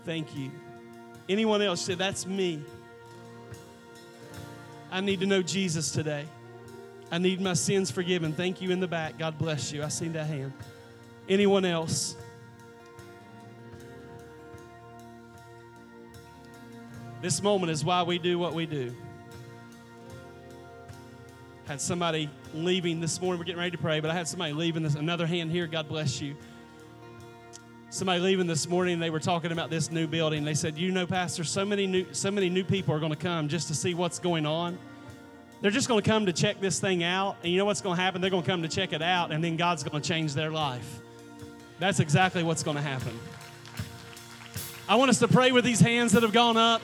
Thank 0.06 0.34
you. 0.34 0.52
Anyone 1.28 1.62
else 1.62 1.82
say, 1.82 1.96
That's 1.96 2.26
me. 2.26 2.64
I 4.90 5.02
need 5.02 5.20
to 5.20 5.26
know 5.26 5.42
Jesus 5.42 5.92
today. 5.92 6.26
I 7.12 7.18
need 7.18 7.40
my 7.40 7.54
sins 7.54 7.90
forgiven. 7.90 8.34
Thank 8.34 8.62
you 8.62 8.72
in 8.72 8.80
the 8.80 8.88
back. 8.88 9.18
God 9.18 9.38
bless 9.38 9.72
you. 9.72 9.84
I 9.84 9.88
see 9.88 10.10
that 10.10 10.28
hand. 10.28 10.52
Anyone 11.30 11.66
else? 11.66 12.16
This 17.22 17.42
moment 17.42 17.72
is 17.72 17.84
why 17.84 18.04
we 18.04 18.20
do 18.20 18.38
what 18.38 18.54
we 18.54 18.66
do. 18.66 18.94
Had 21.66 21.82
somebody 21.82 22.30
leaving 22.54 23.00
this 23.00 23.20
morning. 23.20 23.40
We're 23.40 23.46
getting 23.46 23.60
ready 23.60 23.72
to 23.72 23.78
pray, 23.78 24.00
but 24.00 24.12
I 24.12 24.14
had 24.14 24.28
somebody 24.28 24.54
leaving 24.54 24.84
this. 24.84 24.96
Another 24.96 25.26
hand 25.26 25.52
here. 25.52 25.68
God 25.68 25.88
bless 25.90 26.22
you. 26.22 26.36
Somebody 27.90 28.20
leaving 28.20 28.48
this 28.48 28.68
morning. 28.68 29.00
They 29.00 29.10
were 29.10 29.20
talking 29.20 29.52
about 29.52 29.70
this 29.70 29.92
new 29.92 30.08
building. 30.08 30.44
They 30.44 30.54
said, 30.54 30.78
"You 30.78 30.92
know, 30.92 31.08
Pastor, 31.08 31.44
so 31.44 31.66
many 31.66 31.88
new, 31.88 32.06
so 32.12 32.32
many 32.32 32.50
new 32.50 32.64
people 32.64 32.94
are 32.94 33.00
going 33.00 33.12
to 33.12 33.18
come 33.18 33.48
just 33.48 33.68
to 33.70 33.76
see 33.76 33.94
what's 33.94 34.20
going 34.20 34.46
on. 34.46 34.78
They're 35.62 35.72
just 35.72 35.88
going 35.88 36.04
to 36.04 36.10
come 36.10 36.28
to 36.28 36.34
check 36.34 36.62
this 36.62 36.80
thing 36.80 37.04
out, 37.04 37.38
and 37.44 37.52
you 37.52 37.58
know 37.58 37.66
what's 37.66 37.82
going 37.82 37.98
to 37.98 38.02
happen? 38.02 38.22
They're 38.22 38.30
going 38.30 38.44
to 38.44 38.50
come 38.50 38.62
to 38.62 38.68
check 38.68 38.94
it 38.94 39.02
out, 39.02 39.32
and 39.32 39.44
then 39.44 39.58
God's 39.58 39.84
going 39.84 40.02
to 40.02 40.08
change 40.08 40.34
their 40.34 40.52
life. 40.52 41.00
That's 41.80 42.00
exactly 42.00 42.44
what's 42.44 42.64
going 42.64 42.78
to 42.78 42.84
happen." 42.84 43.18
I 44.90 44.96
want 44.96 45.10
us 45.10 45.20
to 45.20 45.28
pray 45.28 45.52
with 45.52 45.66
these 45.66 45.82
hands 45.82 46.14
that 46.14 46.24
have 46.24 46.32
gone 46.32 46.56
up. 46.56 46.82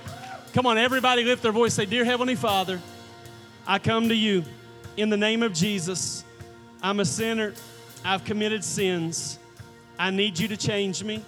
Come 0.54 0.66
on, 0.66 0.78
everybody 0.78 1.24
lift 1.24 1.42
their 1.42 1.54
voice. 1.54 1.74
Say, 1.74 1.86
Dear 1.86 2.04
Heavenly 2.04 2.36
Father, 2.36 2.82
I 3.66 3.80
come 3.80 4.10
to 4.10 4.16
you 4.16 4.44
in 4.98 5.10
the 5.10 5.16
name 5.16 5.42
of 5.42 5.54
Jesus. 5.54 6.26
I'm 6.82 7.00
a 7.00 7.06
sinner. 7.06 7.54
I've 8.04 8.26
committed 8.26 8.62
sins. 8.64 9.40
I 9.98 10.10
need 10.10 10.38
you 10.38 10.50
to 10.50 10.58
change 10.58 11.02
me 11.02 11.24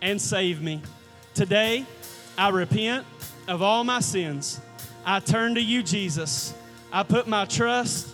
and 0.00 0.18
save 0.18 0.62
me. 0.62 0.80
Today, 1.34 1.84
I 2.38 2.48
repent 2.48 3.04
of 3.46 3.60
all 3.60 3.84
my 3.84 4.00
sins. 4.00 4.58
I 5.04 5.20
turn 5.20 5.54
to 5.56 5.60
you, 5.60 5.82
Jesus. 5.82 6.54
I 6.96 7.02
put 7.02 7.26
my 7.26 7.44
trust 7.44 8.08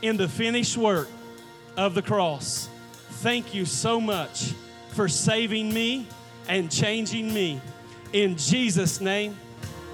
in 0.00 0.16
the 0.16 0.28
finished 0.28 0.76
work 0.76 1.08
of 1.76 1.96
the 1.96 2.02
cross. 2.02 2.68
Thank 3.14 3.52
you 3.52 3.64
so 3.64 4.00
much 4.00 4.52
for 4.90 5.08
saving 5.08 5.74
me 5.74 6.06
and 6.48 6.70
changing 6.70 7.34
me. 7.34 7.60
In 8.12 8.36
Jesus' 8.36 9.00
name, 9.00 9.36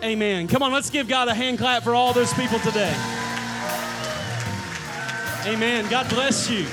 Amen. 0.02 0.46
Come 0.46 0.62
on, 0.62 0.74
let's 0.74 0.90
give 0.90 1.08
God 1.08 1.28
a 1.28 1.34
hand 1.34 1.56
clap 1.56 1.84
for 1.84 1.94
all 1.94 2.12
those 2.12 2.34
people 2.34 2.58
today. 2.58 2.94
Amen. 5.46 5.88
God 5.88 6.06
bless 6.10 6.50
you. 6.50 6.66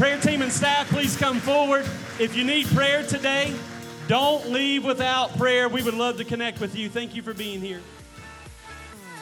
Prayer 0.00 0.18
team 0.18 0.40
and 0.40 0.50
staff, 0.50 0.88
please 0.88 1.14
come 1.14 1.40
forward. 1.40 1.84
If 2.18 2.34
you 2.34 2.44
need 2.44 2.68
prayer 2.68 3.02
today, 3.02 3.54
don't 4.08 4.48
leave 4.48 4.82
without 4.82 5.36
prayer. 5.36 5.68
We 5.68 5.82
would 5.82 5.92
love 5.92 6.16
to 6.16 6.24
connect 6.24 6.58
with 6.58 6.74
you. 6.74 6.88
Thank 6.88 7.14
you 7.14 7.20
for 7.20 7.34
being 7.34 7.60
here. 7.60 7.82